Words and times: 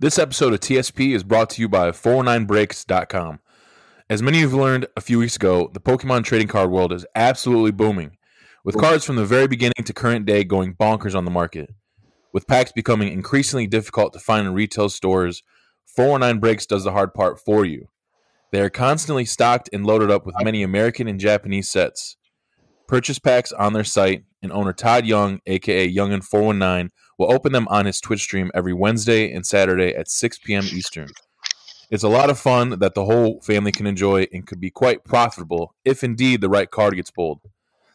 This 0.00 0.16
episode 0.16 0.52
of 0.52 0.60
TSP 0.60 1.12
is 1.12 1.24
brought 1.24 1.50
to 1.50 1.60
you 1.60 1.68
by 1.68 1.90
409breaks.com. 1.90 3.40
As 4.08 4.22
many 4.22 4.38
of 4.38 4.52
you 4.52 4.56
have 4.56 4.64
learned 4.64 4.86
a 4.96 5.00
few 5.00 5.18
weeks 5.18 5.34
ago, 5.34 5.72
the 5.74 5.80
Pokemon 5.80 6.22
trading 6.22 6.46
card 6.46 6.70
world 6.70 6.92
is 6.92 7.04
absolutely 7.16 7.72
booming, 7.72 8.16
with 8.62 8.78
cards 8.78 9.04
from 9.04 9.16
the 9.16 9.26
very 9.26 9.48
beginning 9.48 9.82
to 9.84 9.92
current 9.92 10.24
day 10.24 10.44
going 10.44 10.76
bonkers 10.76 11.16
on 11.16 11.24
the 11.24 11.32
market. 11.32 11.74
With 12.32 12.46
packs 12.46 12.70
becoming 12.70 13.12
increasingly 13.12 13.66
difficult 13.66 14.12
to 14.12 14.20
find 14.20 14.46
in 14.46 14.54
retail 14.54 14.88
stores, 14.88 15.42
409 15.96 16.38
Breaks 16.38 16.64
does 16.64 16.84
the 16.84 16.92
hard 16.92 17.12
part 17.12 17.40
for 17.40 17.64
you. 17.64 17.88
They 18.52 18.60
are 18.60 18.70
constantly 18.70 19.24
stocked 19.24 19.68
and 19.72 19.84
loaded 19.84 20.12
up 20.12 20.24
with 20.24 20.36
many 20.44 20.62
American 20.62 21.08
and 21.08 21.18
Japanese 21.18 21.68
sets. 21.68 22.16
Purchase 22.86 23.18
packs 23.18 23.50
on 23.50 23.72
their 23.72 23.82
site, 23.82 24.22
and 24.42 24.52
owner 24.52 24.72
Todd 24.72 25.06
Young, 25.06 25.40
aka 25.44 25.92
Youngin419, 25.92 26.90
will 27.18 27.32
open 27.32 27.52
them 27.52 27.68
on 27.68 27.84
his 27.84 28.00
Twitch 28.00 28.22
stream 28.22 28.50
every 28.54 28.72
Wednesday 28.72 29.32
and 29.32 29.44
Saturday 29.44 29.94
at 29.94 30.08
6 30.08 30.38
p.m. 30.38 30.64
Eastern. 30.64 31.08
It's 31.90 32.04
a 32.04 32.08
lot 32.08 32.30
of 32.30 32.38
fun 32.38 32.78
that 32.78 32.94
the 32.94 33.04
whole 33.04 33.40
family 33.40 33.72
can 33.72 33.86
enjoy 33.86 34.26
and 34.32 34.46
could 34.46 34.60
be 34.60 34.70
quite 34.70 35.04
profitable 35.04 35.74
if 35.84 36.04
indeed 36.04 36.40
the 36.40 36.48
right 36.48 36.70
card 36.70 36.94
gets 36.94 37.10
pulled. 37.10 37.40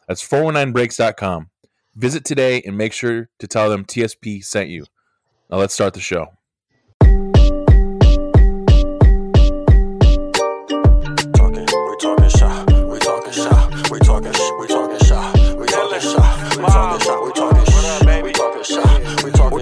That's 0.08 0.28
419breaks.com. 0.28 1.50
Visit 1.95 2.26
today 2.26 2.62
and 2.66 2.78
make 2.78 2.91
sure 2.91 3.30
to 3.40 3.48
tell 3.48 3.70
them 3.70 3.86
TSP 3.86 4.44
sent 4.44 4.70
you. 4.70 4.86
Now 5.50 5.58
let's 5.58 5.76
start 5.76 5.94
the 5.94 6.00
show. 6.00 6.28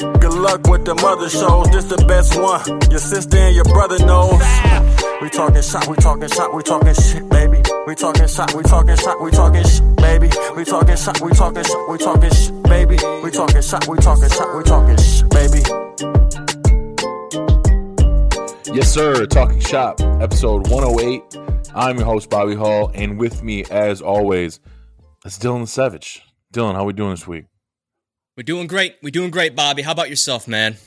Good 0.00 0.32
luck 0.32 0.66
with 0.66 0.86
the 0.86 0.94
mother 0.94 1.28
shows, 1.28 1.68
this 1.70 1.84
the 1.84 2.02
best 2.08 2.34
one. 2.40 2.64
Your 2.90 2.98
sister 2.98 3.36
and 3.36 3.54
your 3.54 3.64
brother 3.64 3.98
knows. 4.06 4.40
We 5.20 5.28
talking 5.28 5.60
shot, 5.60 5.86
we 5.88 5.96
talking 5.96 6.28
shot, 6.28 6.54
we 6.54 6.62
talking 6.62 6.94
shit, 6.94 7.28
baby. 7.28 7.60
We 7.86 7.94
talking 7.94 8.26
shot, 8.26 8.54
we 8.54 8.62
talking 8.62 8.96
shot, 8.96 9.20
we 9.20 9.30
talking 9.30 9.62
shit, 9.62 9.96
baby. 9.96 10.30
We 10.56 10.64
talking 10.64 10.96
shot, 10.96 11.20
we 11.20 11.32
talking 11.32 11.64
shot, 11.64 11.90
we 11.90 11.98
talking 11.98 12.30
shit, 12.32 12.62
baby. 12.62 12.96
We 13.22 13.30
talking 13.30 13.60
shot, 13.60 13.86
we 13.88 13.98
talking 13.98 14.30
shot, 14.30 14.56
we 14.56 14.62
talking 14.64 14.96
shit, 14.96 15.28
baby. 15.28 15.60
Yes, 18.72 18.90
sir. 18.90 19.26
Talking 19.26 19.60
Shop, 19.60 20.00
episode 20.00 20.68
108. 20.68 21.36
I'm 21.74 21.98
your 21.98 22.06
host, 22.06 22.30
Bobby 22.30 22.54
Hall, 22.54 22.90
and 22.94 23.18
with 23.18 23.42
me, 23.42 23.64
as 23.70 24.00
always, 24.00 24.60
is 25.26 25.38
Dylan 25.38 25.68
Savage. 25.68 26.22
Dylan, 26.54 26.74
how 26.74 26.84
we 26.84 26.94
doing 26.94 27.10
this 27.10 27.26
week? 27.26 27.49
We're 28.40 28.44
doing 28.44 28.68
great. 28.68 28.96
We're 29.02 29.10
doing 29.10 29.30
great, 29.30 29.54
Bobby. 29.54 29.82
How 29.82 29.92
about 29.92 30.08
yourself, 30.08 30.48
man? 30.48 30.78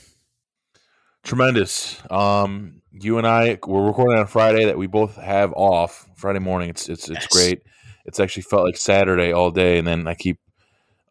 Tremendous. 1.22 2.02
Um, 2.10 2.82
you 2.90 3.16
and 3.16 3.28
I 3.28 3.60
we're 3.64 3.86
recording 3.86 4.18
on 4.18 4.26
Friday 4.26 4.64
that 4.64 4.76
we 4.76 4.88
both 4.88 5.14
have 5.14 5.52
off. 5.52 6.08
Friday 6.16 6.40
morning. 6.40 6.70
It's 6.70 6.88
it's 6.88 7.08
it's 7.08 7.20
Yes. 7.20 7.28
great. 7.28 7.62
It's 8.06 8.18
actually 8.18 8.42
felt 8.42 8.64
like 8.64 8.76
Saturday 8.76 9.30
all 9.32 9.52
day, 9.52 9.78
and 9.78 9.86
then 9.86 10.08
I 10.08 10.14
keep 10.14 10.40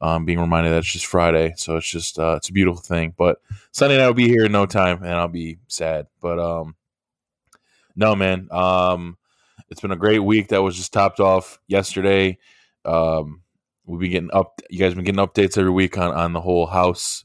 um, 0.01 0.25
being 0.25 0.37
reminded 0.37 0.71
that 0.71 0.79
it's 0.79 0.91
just 0.91 1.05
Friday. 1.05 1.53
So 1.55 1.77
it's 1.77 1.89
just 1.89 2.19
uh, 2.19 2.33
it's 2.35 2.49
a 2.49 2.51
beautiful 2.53 2.81
thing. 2.81 3.13
But 3.17 3.37
Sunday 3.71 3.97
night 3.97 4.07
will 4.07 4.13
be 4.13 4.27
here 4.27 4.43
in 4.43 4.51
no 4.51 4.65
time, 4.65 4.97
and 5.01 5.13
I'll 5.13 5.29
be 5.29 5.59
sad. 5.69 6.07
But 6.19 6.39
um, 6.39 6.75
no, 7.95 8.17
man. 8.17 8.49
Um, 8.51 9.17
it's 9.69 9.79
been 9.79 9.91
a 9.91 9.95
great 9.95 10.19
week. 10.19 10.49
That 10.49 10.61
was 10.61 10.75
just 10.75 10.91
topped 10.91 11.21
off 11.21 11.57
yesterday. 11.69 12.37
Um, 12.83 13.42
we've 13.85 13.99
been 13.99 14.11
getting 14.11 14.33
up. 14.33 14.61
You 14.69 14.79
guys 14.79 14.93
been 14.93 15.03
getting 15.03 15.25
updates 15.25 15.57
every 15.57 15.71
week 15.71 15.97
on 15.97 16.13
on 16.13 16.33
the 16.33 16.41
whole 16.41 16.67
house 16.67 17.23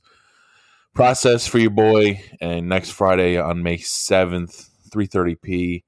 process 0.95 1.47
for 1.47 1.59
your 1.59 1.71
boy. 1.71 2.23
And 2.41 2.69
next 2.69 2.91
Friday 2.91 3.39
on 3.39 3.63
May 3.63 3.79
seventh, 3.79 4.69
three 4.91 5.07
thirty 5.07 5.35
p. 5.35 5.85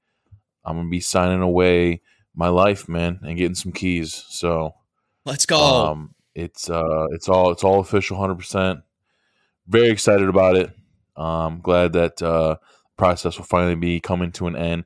I'm 0.63 0.77
gonna 0.77 0.89
be 0.89 0.99
signing 0.99 1.41
away 1.41 2.01
my 2.35 2.49
life, 2.49 2.87
man, 2.87 3.19
and 3.23 3.37
getting 3.37 3.55
some 3.55 3.71
keys. 3.71 4.13
So 4.29 4.75
Let's 5.25 5.45
go. 5.45 5.57
um, 5.59 6.15
it's 6.35 6.69
uh, 6.69 7.07
it's 7.11 7.27
all 7.27 7.51
it's 7.51 7.63
all 7.63 7.79
official, 7.79 8.17
hundred 8.17 8.37
percent. 8.37 8.79
Very 9.67 9.89
excited 9.89 10.29
about 10.29 10.55
it. 10.55 10.71
Um, 11.15 11.59
glad 11.61 11.93
that 11.93 12.21
uh, 12.21 12.55
process 12.97 13.37
will 13.37 13.45
finally 13.45 13.75
be 13.75 13.99
coming 13.99 14.31
to 14.33 14.47
an 14.47 14.55
end, 14.55 14.85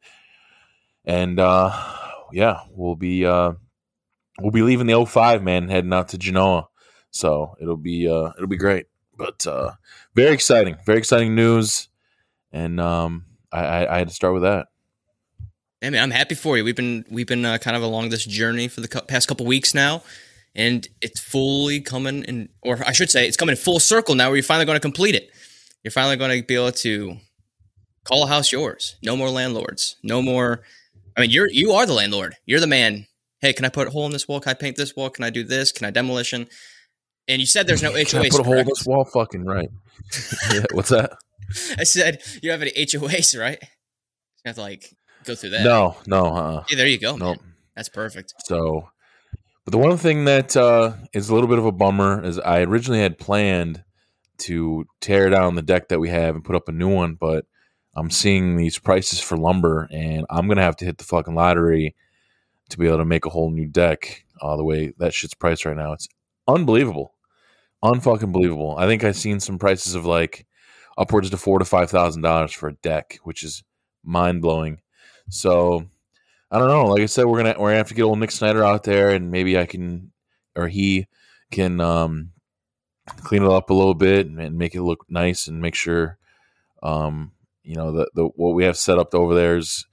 and 1.06 1.40
uh, 1.40 1.72
yeah, 2.32 2.62
we'll 2.72 2.96
be 2.96 3.26
uh, 3.26 3.54
we'll 4.40 4.52
be 4.52 4.62
leaving 4.62 4.88
the 4.88 5.06
05, 5.06 5.44
man, 5.44 5.70
heading 5.70 5.94
out 5.94 6.10
to 6.10 6.18
Genoa. 6.18 6.68
So 7.12 7.56
it'll 7.62 7.78
be 7.78 8.08
uh, 8.10 8.32
it'll 8.36 8.48
be 8.48 8.58
great. 8.58 8.88
But 9.18 9.48
uh, 9.48 9.72
very 10.14 10.34
exciting, 10.34 10.76
very 10.86 10.98
exciting 10.98 11.36
news, 11.36 11.88
and 12.52 12.80
um, 12.82 13.26
I, 13.52 13.60
I, 13.60 13.96
I 13.96 13.98
had 14.00 14.10
to 14.10 14.14
start 14.14 14.34
with 14.34 14.44
that. 14.44 14.68
Hey, 15.80 15.90
man, 15.90 16.04
I'm 16.04 16.12
happy 16.12 16.36
for 16.36 16.58
you. 16.58 16.64
We've 16.64 16.76
been 16.76 17.06
we've 17.10 17.28
been 17.28 17.46
uh, 17.46 17.58
kind 17.58 17.78
of 17.78 17.84
along 17.84 18.10
this 18.10 18.26
journey 18.26 18.68
for 18.68 18.82
the 18.82 18.88
cou- 18.88 19.02
past 19.02 19.28
couple 19.28 19.46
weeks 19.46 19.74
now, 19.74 20.04
and 20.54 20.88
it's 21.02 21.20
fully 21.20 21.80
coming 21.80 22.24
in, 22.24 22.50
or 22.62 22.80
I 22.86 22.92
should 22.92 23.10
say, 23.10 23.28
it's 23.28 23.38
coming 23.38 23.52
in 23.54 23.58
full 23.58 23.80
circle 23.80 24.16
now. 24.16 24.28
Where 24.28 24.36
you're 24.36 24.44
finally 24.44 24.66
going 24.66 24.78
to 24.78 24.82
complete 24.82 25.16
it. 25.16 25.30
You're 25.84 25.92
finally 25.92 26.18
going 26.18 26.42
to 26.42 26.46
be 26.46 26.56
able 26.56 26.72
to 26.72 27.18
call 28.04 28.24
a 28.24 28.28
house 28.28 28.52
yours. 28.52 28.96
No 29.04 29.16
more 29.16 29.30
landlords. 29.30 29.98
No 30.04 30.22
more. 30.22 30.64
I 31.16 31.22
mean, 31.22 31.30
you're 31.30 31.50
you 31.50 31.72
are 31.72 31.86
the 31.86 31.94
landlord. 31.94 32.36
You're 32.46 32.60
the 32.60 32.68
man. 32.68 33.08
Hey, 33.46 33.54
can 33.54 33.64
I 33.64 33.70
put 33.70 33.88
a 33.90 33.92
hole 33.92 34.08
in 34.08 34.12
this 34.12 34.28
wall? 34.28 34.40
Can 34.40 34.50
I 34.50 34.54
paint 34.56 34.76
this 34.76 34.96
wall? 34.96 35.12
Can 35.12 35.24
I 35.24 35.30
do 35.30 35.44
this? 35.44 35.72
Can 35.72 35.86
I 35.86 35.92
demolition? 35.92 36.48
And 37.28 37.40
you 37.40 37.46
said 37.46 37.68
there's 37.68 37.84
no 37.84 37.92
Can 38.06 38.22
I 38.22 38.24
HOAs. 38.24 38.32
put 38.32 38.40
a 38.40 38.44
hole 38.44 38.58
in 38.58 38.66
this 38.66 38.88
wall? 38.88 39.06
Fucking 39.06 39.46
right. 39.46 39.70
yeah, 40.52 40.64
what's 40.72 40.90
that? 40.90 41.12
I 41.78 41.84
said 41.84 42.24
you 42.42 42.50
have 42.50 42.64
any 42.64 42.72
HOAs, 42.72 43.40
right? 43.40 43.60
You 43.62 44.48
have 44.48 44.56
to 44.56 44.62
like 44.62 44.92
go 45.26 45.36
through 45.36 45.52
that. 45.52 45.64
No, 45.64 45.96
no, 46.08 46.26
uh, 46.26 46.64
Yeah, 46.72 46.78
there 46.78 46.88
you 46.88 46.98
go. 46.98 47.18
nope. 47.18 47.40
man. 47.40 47.54
That's 47.76 47.88
perfect. 47.88 48.34
So, 48.46 48.90
but 49.64 49.74
the 49.74 49.78
one 49.78 49.98
thing 49.98 50.26
that 50.26 50.58
uh, 50.58 50.94
is 51.14 51.30
a 51.30 51.34
little 51.36 51.48
bit 51.48 51.60
of 51.60 51.68
a 51.68 51.72
bummer 51.72 52.24
is 52.24 52.40
I 52.40 52.62
originally 52.62 53.02
had 53.02 53.20
planned 53.20 53.84
to 54.40 54.86
tear 55.02 55.30
down 55.30 55.54
the 55.54 55.62
deck 55.62 55.90
that 55.90 56.00
we 56.00 56.10
have 56.10 56.34
and 56.34 56.44
put 56.44 56.56
up 56.56 56.68
a 56.68 56.72
new 56.72 56.90
one, 56.90 57.14
but 57.14 57.46
I'm 57.96 58.10
seeing 58.10 58.56
these 58.58 58.80
prices 58.80 59.20
for 59.20 59.38
lumber, 59.38 59.88
and 59.92 60.26
I'm 60.32 60.48
gonna 60.48 60.64
have 60.64 60.78
to 60.78 60.86
hit 60.86 60.98
the 60.98 61.04
fucking 61.04 61.36
lottery 61.36 61.94
to 62.70 62.78
be 62.78 62.88
able 62.88 62.98
to 62.98 63.06
make 63.06 63.26
a 63.26 63.30
whole 63.30 63.52
new 63.52 63.68
deck. 63.68 64.26
Uh, 64.42 64.58
the 64.58 64.64
way 64.64 64.94
that 64.98 65.14
shit's 65.14 65.34
priced 65.34 65.66
right 65.66 65.78
now, 65.78 65.94
it's 65.94 66.08
unbelievable, 66.48 67.14
unfucking 67.84 68.32
believable. 68.32 68.76
I 68.78 68.86
think 68.86 69.04
I've 69.04 69.16
seen 69.16 69.40
some 69.40 69.58
prices 69.58 69.96
of 69.96 70.06
like 70.06 70.46
upwards 70.98 71.30
to 71.30 71.38
four 71.38 71.60
to 71.60 71.66
five 71.66 71.90
thousand 71.90 72.22
dollars 72.22 72.52
for 72.52 72.70
a 72.70 72.74
deck, 72.74 73.20
which 73.24 73.44
is 73.44 73.64
mind 74.04 74.42
blowing. 74.42 74.82
So 75.30 75.86
I 76.52 76.60
don't 76.60 76.68
know. 76.68 76.86
Like 76.86 77.02
I 77.02 77.08
said, 77.08 77.26
we're 77.26 77.38
gonna 77.44 77.56
we're 77.60 77.70
gonna 77.70 77.78
have 77.78 77.88
to 77.90 77.94
get 77.94 78.04
old 78.04 78.20
Nick 78.20 78.32
Snyder 78.32 78.64
out 78.64 78.84
there, 78.84 79.10
and 79.10 79.32
maybe 79.32 79.58
I 79.58 79.66
can 79.66 80.12
or 80.56 80.68
he 80.68 81.08
can 81.52 81.80
um, 81.80 82.32
clean 83.18 83.44
it 83.44 83.50
up 83.50 83.70
a 83.70 83.74
little 83.74 83.94
bit 83.94 84.28
and, 84.28 84.40
and 84.40 84.58
make 84.58 84.76
it 84.76 84.84
look 84.84 85.06
nice 85.10 85.48
and 85.48 85.62
make 85.62 85.76
sure 85.76 86.18
um, 86.84 87.32
you 87.64 87.76
know 87.76 87.92
that 87.94 88.10
the 88.16 88.26
what 88.36 88.56
we 88.56 88.64
have 88.66 88.78
set 88.78 89.00
up 89.00 89.14
over 89.14 89.34
there 89.34 89.58
is 89.58 89.86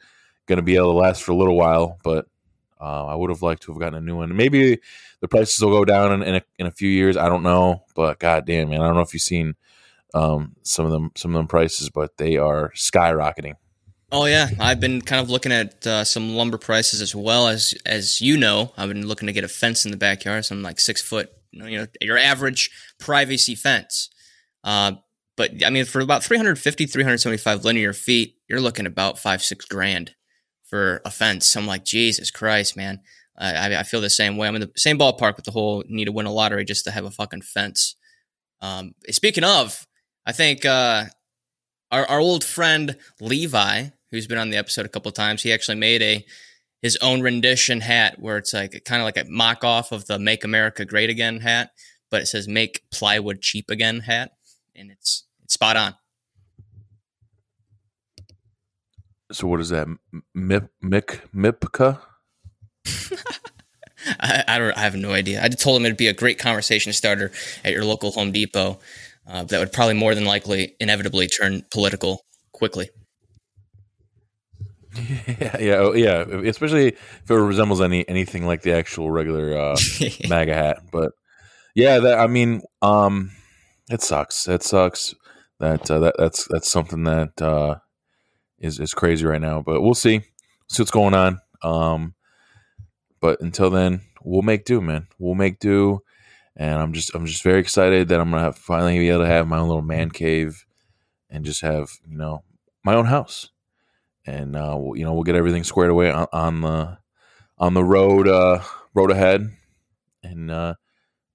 going 0.46 0.56
to 0.56 0.62
be 0.62 0.76
able 0.76 0.92
to 0.92 0.98
last 0.98 1.22
for 1.22 1.32
a 1.32 1.36
little 1.36 1.56
while. 1.56 1.98
But 2.02 2.26
uh, 2.82 3.06
I 3.06 3.14
would 3.14 3.30
have 3.30 3.42
liked 3.42 3.62
to 3.62 3.72
have 3.72 3.78
gotten 3.78 3.94
a 3.94 4.00
new 4.00 4.16
one. 4.16 4.34
Maybe 4.36 4.80
the 5.20 5.28
prices 5.28 5.62
will 5.62 5.70
go 5.70 5.84
down 5.84 6.12
in, 6.12 6.22
in, 6.22 6.34
a, 6.36 6.42
in 6.58 6.66
a 6.66 6.72
few 6.72 6.88
years. 6.88 7.16
I 7.16 7.28
don't 7.28 7.44
know, 7.44 7.84
but 7.94 8.18
god 8.18 8.44
damn 8.44 8.70
man, 8.70 8.80
I 8.80 8.86
don't 8.86 8.96
know 8.96 9.02
if 9.02 9.14
you've 9.14 9.22
seen 9.22 9.54
um, 10.14 10.56
some 10.62 10.84
of 10.84 10.92
them 10.92 11.12
some 11.16 11.34
of 11.34 11.38
them 11.38 11.46
prices, 11.46 11.90
but 11.90 12.16
they 12.16 12.36
are 12.36 12.72
skyrocketing. 12.74 13.54
Oh 14.10 14.26
yeah, 14.26 14.50
I've 14.60 14.80
been 14.80 15.00
kind 15.00 15.22
of 15.22 15.30
looking 15.30 15.52
at 15.52 15.86
uh, 15.86 16.04
some 16.04 16.34
lumber 16.34 16.58
prices 16.58 17.00
as 17.00 17.14
well 17.14 17.48
as 17.48 17.74
as 17.86 18.20
you 18.20 18.36
know. 18.36 18.72
I've 18.76 18.88
been 18.88 19.06
looking 19.06 19.26
to 19.26 19.32
get 19.32 19.44
a 19.44 19.48
fence 19.48 19.84
in 19.84 19.90
the 19.90 19.96
backyard, 19.96 20.44
some 20.44 20.62
like 20.62 20.80
six 20.80 21.00
foot, 21.00 21.30
you 21.50 21.60
know, 21.60 21.66
you 21.66 21.78
know 21.78 21.86
your 22.00 22.18
average 22.18 22.70
privacy 22.98 23.54
fence. 23.54 24.10
Uh, 24.64 24.92
but 25.36 25.64
I 25.64 25.70
mean, 25.70 25.86
for 25.86 26.00
about 26.00 26.22
350, 26.22 26.86
375 26.86 27.64
linear 27.64 27.94
feet, 27.94 28.36
you're 28.48 28.60
looking 28.60 28.86
about 28.86 29.18
five, 29.18 29.42
six 29.42 29.64
grand 29.64 30.14
for 30.72 31.02
a 31.04 31.10
fence. 31.10 31.54
I'm 31.54 31.66
like, 31.66 31.84
Jesus 31.84 32.30
Christ, 32.30 32.78
man. 32.78 33.00
I, 33.36 33.76
I- 33.76 33.82
feel 33.82 34.00
the 34.00 34.08
same 34.08 34.38
way. 34.38 34.48
I'm 34.48 34.54
in 34.54 34.62
the 34.62 34.70
same 34.74 34.98
ballpark 34.98 35.36
with 35.36 35.44
the 35.44 35.50
whole 35.50 35.84
need 35.86 36.06
to 36.06 36.12
win 36.12 36.24
a 36.24 36.32
lottery 36.32 36.64
just 36.64 36.86
to 36.86 36.90
have 36.90 37.04
a 37.04 37.10
fucking 37.10 37.42
fence. 37.42 37.94
Um, 38.62 38.94
speaking 39.10 39.44
of, 39.44 39.86
I 40.24 40.32
think 40.32 40.64
uh, 40.64 41.04
our 41.90 42.06
our 42.06 42.20
old 42.20 42.42
friend 42.42 42.96
Levi, 43.20 43.88
who's 44.10 44.26
been 44.26 44.38
on 44.38 44.48
the 44.48 44.56
episode 44.56 44.86
a 44.86 44.88
couple 44.88 45.12
times, 45.12 45.42
he 45.42 45.52
actually 45.52 45.76
made 45.76 46.00
a 46.00 46.24
his 46.80 46.96
own 47.02 47.20
rendition 47.20 47.82
hat 47.82 48.18
where 48.18 48.38
it's 48.38 48.54
like 48.54 48.82
kind 48.86 49.02
of 49.02 49.04
like 49.04 49.18
a 49.18 49.28
mock 49.28 49.64
off 49.64 49.92
of 49.92 50.06
the 50.06 50.18
"Make 50.18 50.42
America 50.42 50.86
Great 50.86 51.10
Again" 51.10 51.40
hat, 51.40 51.72
but 52.10 52.22
it 52.22 52.26
says 52.26 52.48
"Make 52.48 52.80
Plywood 52.90 53.42
Cheap 53.42 53.68
Again" 53.70 54.00
hat, 54.00 54.32
and 54.74 54.90
it's 54.90 55.26
it's 55.44 55.52
spot 55.52 55.76
on. 55.76 55.94
So 59.32 59.46
what 59.46 59.60
is 59.60 59.70
that? 59.70 59.88
Mip 60.34 60.70
Mick 60.82 61.20
Mipka? 61.34 62.00
I, 64.20 64.44
I 64.48 64.58
don't. 64.58 64.76
I 64.76 64.80
have 64.80 64.96
no 64.96 65.12
idea. 65.12 65.42
I 65.42 65.48
told 65.48 65.80
him 65.80 65.86
it'd 65.86 65.96
be 65.96 66.08
a 66.08 66.12
great 66.12 66.38
conversation 66.38 66.92
starter 66.92 67.30
at 67.64 67.72
your 67.72 67.84
local 67.84 68.12
Home 68.12 68.32
Depot. 68.32 68.78
Uh, 69.26 69.44
that 69.44 69.60
would 69.60 69.72
probably 69.72 69.94
more 69.94 70.14
than 70.14 70.24
likely, 70.24 70.74
inevitably, 70.80 71.28
turn 71.28 71.64
political 71.70 72.24
quickly. 72.52 72.90
Yeah, 75.40 75.56
yeah, 75.58 75.74
oh, 75.76 75.92
yeah. 75.94 76.20
Especially 76.20 76.88
if 76.88 77.30
it 77.30 77.34
resembles 77.34 77.80
any 77.80 78.06
anything 78.10 78.44
like 78.44 78.60
the 78.60 78.72
actual 78.72 79.10
regular 79.10 79.56
uh, 79.56 79.76
MAGA 80.28 80.54
hat. 80.54 80.82
But 80.92 81.12
yeah, 81.74 81.98
that 81.98 82.18
I 82.18 82.26
mean, 82.26 82.60
um, 82.82 83.30
it 83.90 84.02
sucks. 84.02 84.46
It 84.48 84.62
sucks 84.62 85.14
that 85.60 85.90
uh, 85.90 85.98
that 86.00 86.16
that's 86.18 86.46
that's 86.46 86.70
something 86.70 87.04
that 87.04 87.40
uh, 87.40 87.76
is 88.62 88.80
is 88.80 88.94
crazy 88.94 89.26
right 89.26 89.40
now. 89.40 89.60
But 89.60 89.82
we'll 89.82 89.94
see. 89.94 90.22
See 90.70 90.82
what's 90.82 90.90
going 90.90 91.12
on. 91.14 91.40
Um, 91.62 92.14
but 93.20 93.40
until 93.42 93.68
then, 93.68 94.00
we'll 94.24 94.42
make 94.42 94.64
do, 94.64 94.80
man. 94.80 95.08
We'll 95.18 95.34
make 95.34 95.58
do. 95.58 96.00
And 96.56 96.74
I'm 96.80 96.92
just 96.94 97.14
I'm 97.14 97.26
just 97.26 97.42
very 97.42 97.60
excited 97.60 98.08
that 98.08 98.20
I'm 98.20 98.30
gonna 98.30 98.42
have, 98.42 98.56
finally 98.58 98.98
be 98.98 99.10
able 99.10 99.20
to 99.24 99.26
have 99.28 99.46
my 99.46 99.58
own 99.58 99.68
little 99.68 99.82
man 99.82 100.10
cave 100.10 100.64
and 101.30 101.44
just 101.44 101.60
have 101.62 101.90
you 102.08 102.16
know 102.16 102.42
my 102.84 102.94
own 102.94 103.06
house. 103.06 103.50
And 104.26 104.56
uh, 104.56 104.76
we'll- 104.78 104.96
you 104.96 105.04
know 105.04 105.12
we'll 105.14 105.24
get 105.24 105.34
everything 105.34 105.64
squared 105.64 105.90
away 105.90 106.10
on, 106.10 106.26
on 106.32 106.60
the 106.62 106.98
on 107.58 107.74
the 107.74 107.84
road 107.84 108.28
uh, 108.28 108.60
road 108.94 109.10
ahead, 109.10 109.50
and 110.22 110.50
uh, 110.50 110.74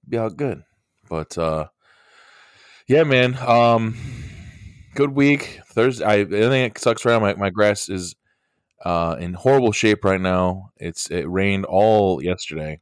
be 0.08 0.16
all 0.18 0.30
good. 0.30 0.62
But 1.08 1.36
uh, 1.38 1.68
yeah, 2.86 3.02
man. 3.04 3.36
Um, 3.38 3.96
good 4.98 5.14
week. 5.14 5.60
Thursday. 5.64 6.04
I, 6.04 6.24
thing 6.24 6.50
that 6.50 6.76
sucks 6.76 7.04
right 7.04 7.12
now. 7.12 7.20
My, 7.20 7.34
my 7.34 7.50
grass 7.50 7.88
is 7.88 8.16
uh, 8.84 9.14
in 9.20 9.32
horrible 9.32 9.70
shape 9.70 10.04
right 10.04 10.20
now. 10.20 10.72
It's 10.76 11.08
it 11.08 11.30
rained 11.30 11.66
all 11.66 12.20
yesterday, 12.20 12.80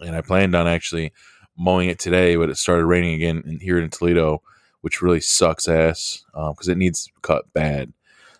and 0.00 0.14
I 0.14 0.20
planned 0.20 0.54
on 0.54 0.68
actually 0.68 1.12
mowing 1.58 1.88
it 1.88 1.98
today, 1.98 2.36
but 2.36 2.50
it 2.50 2.56
started 2.56 2.86
raining 2.86 3.14
again 3.14 3.42
in, 3.46 3.58
here 3.58 3.80
in 3.80 3.90
Toledo, 3.90 4.42
which 4.82 5.02
really 5.02 5.20
sucks 5.20 5.66
ass 5.66 6.24
because 6.32 6.68
it 6.68 6.78
needs 6.78 7.10
cut 7.22 7.52
bad. 7.52 7.92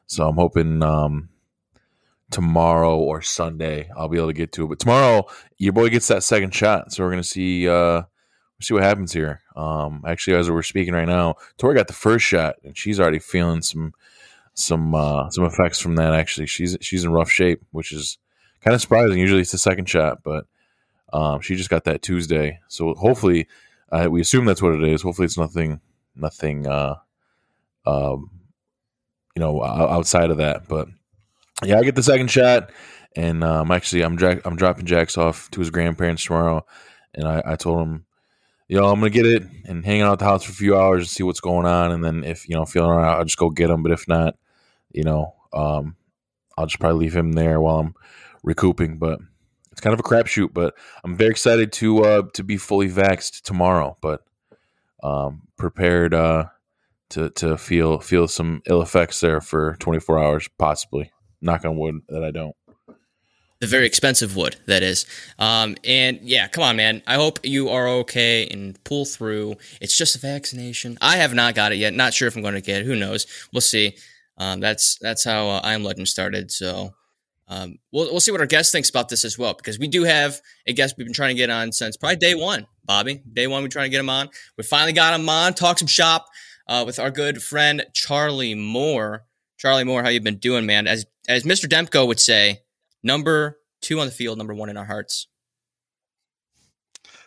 So 0.07 0.29
I'm 0.29 0.37
hoping 0.37 0.81
um, 0.85 1.31
tomorrow 2.31 2.97
or 2.97 3.23
Sunday 3.23 3.91
I'll 3.97 4.09
be 4.09 4.19
able 4.19 4.29
to 4.29 4.35
get 4.35 4.53
to 4.53 4.67
it. 4.67 4.69
But 4.69 4.79
tomorrow, 4.79 5.27
your 5.59 5.73
boy 5.73 5.89
gets 5.89 6.07
that 6.07 6.23
second 6.23 6.55
shot, 6.55 6.93
so 6.93 7.03
we're 7.03 7.11
gonna 7.11 7.25
see 7.25 7.69
uh, 7.69 8.03
see 8.65 8.75
what 8.75 8.83
happens 8.83 9.13
here. 9.13 9.41
Um, 9.57 10.03
actually, 10.07 10.37
as 10.37 10.51
we're 10.51 10.63
speaking 10.63 10.95
right 10.95 11.09
now, 11.09 11.37
Tori 11.59 11.75
got 11.75 11.87
the 11.87 11.93
first 11.93 12.25
shot, 12.25 12.57
and 12.65 12.77
she's 12.77 12.99
already 12.99 13.19
feeling 13.19 13.63
some 13.63 13.93
some 14.55 14.95
uh, 14.95 15.31
some 15.31 15.45
effects 15.45 15.81
from 15.81 15.97
that. 15.97 16.15
Actually, 16.15 16.47
she's 16.47 16.77
she's 16.81 17.05
in 17.05 17.13
rough 17.13 17.31
shape, 17.31 17.63
which 17.73 17.93
is 17.93 18.19
kind 18.63 18.75
of 18.75 18.81
surprising. 18.81 19.19
Usually, 19.19 19.41
it's 19.41 19.53
the 19.53 19.59
second 19.59 19.89
shot, 19.89 20.23
but 20.25 20.47
um, 21.13 21.41
she 21.41 21.57
just 21.57 21.71
got 21.71 21.85
that 21.85 22.03
Tuesday. 22.03 22.61
So 22.69 22.95
hopefully, 22.95 23.49
uh, 23.91 24.09
we 24.11 24.21
assume 24.21 24.45
that's 24.45 24.63
what 24.63 24.75
it 24.75 24.85
is. 24.85 25.03
Hopefully, 25.03 25.27
it's 25.27 25.39
nothing 25.39 25.81
nothing 26.17 26.67
uh, 26.67 26.97
um, 27.87 28.31
you 29.35 29.41
know 29.41 29.63
outside 29.63 30.31
of 30.31 30.39
that. 30.39 30.69
But 30.69 30.89
yeah, 31.63 31.79
I 31.79 31.85
get 31.85 31.97
the 31.97 32.03
second 32.03 32.31
shot, 32.31 32.71
and 33.17 33.45
um, 33.45 33.71
actually, 33.71 34.03
I'm 34.03 34.17
dra- 34.17 34.41
I'm 34.45 34.57
dropping 34.57 34.87
Jax 34.87 35.19
off 35.19 35.51
to 35.53 35.61
his 35.61 35.71
grandparents 35.71 36.25
tomorrow, 36.25 36.65
and 37.15 37.27
I, 37.27 37.43
I 37.45 37.57
told 37.57 37.87
him 37.87 38.07
you 38.69 38.79
know, 38.79 38.87
I'm 38.87 38.99
gonna 38.99 39.11
get 39.11 39.27
it 39.27 39.43
and 39.67 39.85
hang 39.85 40.01
out 40.01 40.15
at 40.15 40.19
the 40.21 40.25
house 40.25 40.45
for 40.45 40.53
a 40.53 40.55
few 40.55 40.77
hours 40.77 41.03
and 41.03 41.09
see 41.09 41.23
what's 41.23 41.41
going 41.41 41.67
on, 41.67 41.93
and 41.93 42.05
then 42.05 42.25
if 42.25 42.49
you 42.49 42.55
know 42.55 42.65
feeling 42.65 42.91
all 42.91 42.99
right, 42.99 43.19
I'll 43.19 43.25
just 43.25 43.37
go 43.37 43.51
get 43.51 43.71
him. 43.71 43.83
But 43.83 43.93
if 43.93 44.09
not, 44.09 44.37
you 44.93 45.05
know, 45.05 45.35
um, 45.53 45.97
I'll 46.57 46.67
just 46.67 46.81
probably 46.81 47.05
leave 47.05 47.17
him 47.17 47.33
there 47.33 47.61
while 47.61 47.81
I'm 47.81 47.95
recouping. 48.43 48.99
But 48.99 49.21
it's 49.71 49.81
kind 49.81 49.93
of 49.93 50.01
a 50.01 50.05
crapshoot. 50.05 50.55
But 50.55 50.75
I'm 51.05 51.17
very 51.17 51.31
excited 51.31 51.73
to 51.75 52.05
uh, 52.05 52.23
to 52.35 52.43
be 52.43 52.57
fully 52.57 52.89
vaxxed 52.89 53.43
tomorrow. 53.43 53.99
But 54.01 54.23
um, 55.03 55.43
prepared 55.59 56.15
uh, 56.15 56.47
to 57.11 57.31
to 57.31 57.59
feel 57.59 57.99
feel 58.01 58.29
some 58.29 58.63
ill 58.67 58.81
effects 58.81 59.21
there 59.21 59.41
for 59.43 59.77
24 59.79 60.19
hours, 60.19 60.49
possibly. 60.59 61.13
Knock 61.43 61.67
on 61.67 61.77
wood 61.77 62.01
that 62.09 62.25
I 62.25 62.31
don't. 62.31 62.57
The 63.65 63.71
very 63.71 63.87
expensive 63.87 64.37
wood 64.37 64.57
that 64.67 64.83
is. 64.83 65.07
Um, 65.39 65.77
and 65.85 66.21
yeah 66.23 66.49
come 66.49 66.65
on 66.65 66.77
man. 66.77 67.03
I 67.07 67.15
hope 67.15 67.41
you 67.43 67.71
are 67.71 67.89
okay 68.01 68.47
and 68.49 68.83
pull 68.85 69.05
through. 69.05 69.57
It's 69.81 69.97
just 69.97 70.17
a 70.17 70.19
vaccination. 70.19 70.99
I 71.01 71.17
have 71.17 71.35
not 71.35 71.55
got 71.55 71.73
it 71.73 71.77
yet. 71.77 71.95
Not 71.95 72.13
sure 72.13 72.29
if 72.29 72.37
i'm 72.37 72.43
going 72.43 72.55
to 72.55 72.61
get 72.61 72.83
it. 72.83 72.87
Who 72.87 72.97
knows? 72.97 73.27
We'll 73.53 73.61
see. 73.61 73.97
Um, 74.37 74.61
that's 74.61 74.99
that's 75.01 75.25
how 75.25 75.49
uh, 75.49 75.61
i 75.63 75.75
am 75.75 75.85
legend 75.85 76.09
started 76.09 76.51
so 76.51 76.93
um, 77.47 77.79
we'll, 77.93 78.11
we'll 78.11 78.21
see 78.21 78.33
what 78.33 78.41
our 78.41 78.49
guest 78.49 78.73
thinks 78.73 78.91
about 78.91 79.09
this 79.09 79.25
as 79.25 79.39
well 79.39 79.55
because 79.55 79.79
we 79.79 79.87
do 79.87 80.03
have 80.03 80.41
a 80.67 80.73
guest 80.73 80.97
we've 80.99 81.07
been 81.07 81.15
trying 81.15 81.37
to 81.37 81.39
get 81.39 81.51
on 81.51 81.71
since 81.73 81.97
probably 81.97 82.17
day 82.17 82.35
one 82.35 82.67
bobby. 82.85 83.23
Day 83.33 83.47
one 83.47 83.63
we're 83.63 83.69
trying 83.69 83.87
to 83.87 83.91
get 83.91 84.01
him 84.01 84.11
on. 84.11 84.29
We 84.59 84.65
finally 84.65 84.93
got 84.93 85.19
him 85.19 85.29
on. 85.29 85.55
Talk 85.55 85.79
some 85.79 85.89
shop 85.89 86.27
uh, 86.69 86.83
with 86.85 86.99
our 86.99 87.11
good 87.11 87.43
friend 87.43 87.85
charlie 87.93 88.55
moore. 88.55 89.25
Charlie 89.57 89.85
moore 89.85 90.03
how 90.03 90.09
you 90.09 90.21
been 90.21 90.39
doing 90.39 90.67
man? 90.67 90.87
As 90.87 91.07
as 91.29 91.45
mr 91.45 91.67
demko 91.67 92.07
would 92.07 92.21
say 92.21 92.64
number 93.05 93.59
two 93.81 94.01
on 94.01 94.07
the 94.07 94.13
field, 94.13 94.39
number 94.39 94.55
one 94.55 94.69
in 94.69 94.77
our 94.77 94.85
hearts. 94.85 95.29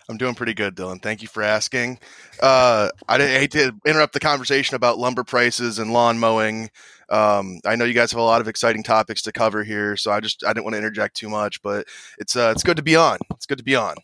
I'm 0.09 0.17
doing 0.17 0.35
pretty 0.35 0.53
good, 0.53 0.75
Dylan. 0.75 1.01
Thank 1.01 1.21
you 1.21 1.27
for 1.27 1.43
asking. 1.43 1.99
Uh, 2.41 2.89
I 3.09 3.17
didn't- 3.17 3.39
hate 3.39 3.51
to 3.51 3.75
interrupt 3.85 4.13
the 4.13 4.21
conversation 4.21 4.75
about 4.75 4.97
lumber 4.97 5.25
prices 5.25 5.79
and 5.79 5.91
lawn 5.91 6.17
mowing. 6.17 6.69
Um, 7.09 7.59
I 7.65 7.75
know 7.75 7.83
you 7.83 7.93
guys 7.93 8.11
have 8.11 8.19
a 8.19 8.23
lot 8.23 8.39
of 8.39 8.47
exciting 8.47 8.83
topics 8.83 9.21
to 9.23 9.33
cover 9.33 9.63
here, 9.63 9.97
so 9.97 10.11
I 10.11 10.21
just 10.21 10.45
I 10.45 10.53
didn't 10.53 10.63
want 10.63 10.75
to 10.75 10.77
interject 10.77 11.17
too 11.17 11.29
much, 11.29 11.61
but 11.61 11.87
it's 12.17 12.35
uh, 12.35 12.51
it's 12.53 12.63
good 12.63 12.77
to 12.77 12.83
be 12.83 12.95
on. 12.95 13.17
It's 13.31 13.45
good 13.45 13.57
to 13.57 13.63
be 13.65 13.75
on. 13.75 13.95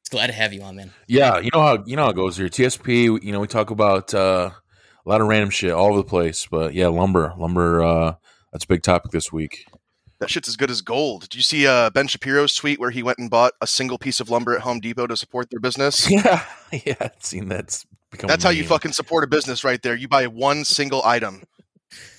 It's 0.00 0.08
glad 0.08 0.28
to 0.28 0.32
have 0.32 0.52
you 0.52 0.62
on, 0.62 0.76
man. 0.76 0.92
Yeah, 1.06 1.38
you 1.38 1.50
know 1.52 1.60
how 1.60 1.84
you 1.86 1.96
know 1.96 2.04
how 2.04 2.10
it 2.10 2.16
goes 2.16 2.36
here. 2.36 2.48
TSP, 2.48 3.22
you 3.22 3.32
know, 3.32 3.40
we 3.40 3.46
talk 3.46 3.70
about 3.70 4.12
uh, 4.14 4.50
a 5.04 5.08
lot 5.08 5.20
of 5.20 5.28
random 5.28 5.50
shit 5.50 5.70
all 5.70 5.88
over 5.88 5.98
the 5.98 6.04
place, 6.04 6.46
but 6.50 6.72
yeah, 6.74 6.88
lumber, 6.88 7.34
lumber, 7.38 7.82
uh, 7.82 8.14
that's 8.52 8.64
a 8.64 8.68
big 8.68 8.82
topic 8.82 9.12
this 9.12 9.32
week. 9.32 9.66
That 10.20 10.30
shit's 10.30 10.48
as 10.48 10.56
good 10.56 10.70
as 10.70 10.80
gold. 10.80 11.22
Did 11.22 11.34
you 11.34 11.42
see 11.42 11.66
uh, 11.66 11.90
Ben 11.90 12.06
Shapiro's 12.06 12.54
tweet 12.54 12.78
where 12.78 12.90
he 12.90 13.02
went 13.02 13.18
and 13.18 13.28
bought 13.28 13.52
a 13.60 13.66
single 13.66 13.98
piece 13.98 14.20
of 14.20 14.30
lumber 14.30 14.54
at 14.54 14.62
Home 14.62 14.80
Depot 14.80 15.06
to 15.06 15.16
support 15.16 15.50
their 15.50 15.60
business? 15.60 16.08
Yeah, 16.10 16.44
yeah, 16.72 16.94
I've 17.00 17.12
seen 17.20 17.48
that's 17.48 17.84
become. 18.10 18.28
That's 18.28 18.44
a 18.44 18.48
how 18.48 18.50
you 18.52 18.64
fucking 18.64 18.92
support 18.92 19.24
a 19.24 19.26
business 19.26 19.64
right 19.64 19.80
there. 19.82 19.94
You 19.94 20.08
buy 20.08 20.26
one 20.26 20.64
single 20.64 21.02
item. 21.04 21.42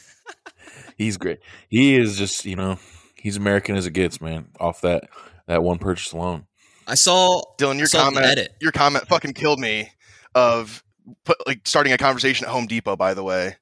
He's 0.98 1.18
great. 1.18 1.40
He 1.70 1.96
is 1.96 2.18
just 2.18 2.46
you 2.46 2.56
know 2.56 2.78
he's 3.16 3.38
American 3.38 3.75
as 3.75 3.86
it 3.86 3.92
gets, 3.92 4.22
man. 4.22 4.48
Off 4.60 4.82
that 4.82 5.10
that 5.48 5.64
one 5.64 5.78
purchase 5.78 6.12
alone. 6.12 6.46
I 6.88 6.96
saw 6.96 7.42
Dylan, 7.58 7.78
your 7.78 7.88
saw 7.88 8.04
comment, 8.04 8.25
edit. 8.25 8.56
your 8.62 8.72
comment 8.72 9.08
fucking 9.08 9.34
killed 9.34 9.60
me. 9.60 9.92
Of 10.36 10.84
put, 11.24 11.38
like 11.48 11.62
starting 11.66 11.94
a 11.94 11.98
conversation 11.98 12.46
at 12.46 12.52
Home 12.52 12.68
Depot, 12.68 12.96
by 12.96 13.14
the 13.14 13.24
way, 13.24 13.56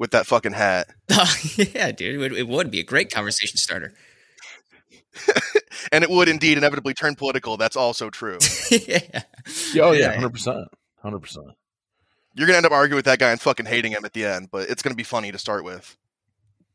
with 0.00 0.12
that 0.12 0.26
fucking 0.26 0.52
hat. 0.52 0.88
yeah, 1.56 1.92
dude, 1.92 2.14
it 2.14 2.18
would, 2.18 2.32
it 2.32 2.48
would 2.48 2.70
be 2.70 2.80
a 2.80 2.82
great 2.82 3.12
conversation 3.12 3.58
starter. 3.58 3.92
and 5.92 6.02
it 6.02 6.08
would 6.08 6.26
indeed 6.26 6.56
inevitably 6.56 6.94
turn 6.94 7.14
political. 7.14 7.58
That's 7.58 7.76
also 7.76 8.08
true. 8.08 8.38
yeah. 8.70 9.22
Oh 9.76 9.92
yeah, 9.92 9.98
Yeah. 9.98 10.14
hundred 10.14 10.30
percent, 10.32 10.66
hundred 11.02 11.20
percent. 11.20 11.48
You're 12.34 12.46
gonna 12.46 12.56
end 12.56 12.66
up 12.66 12.72
arguing 12.72 12.96
with 12.96 13.04
that 13.04 13.18
guy 13.18 13.30
and 13.30 13.40
fucking 13.40 13.66
hating 13.66 13.92
him 13.92 14.04
at 14.06 14.14
the 14.14 14.24
end, 14.24 14.48
but 14.50 14.70
it's 14.70 14.82
gonna 14.82 14.94
be 14.94 15.02
funny 15.02 15.30
to 15.32 15.38
start 15.38 15.64
with. 15.64 15.96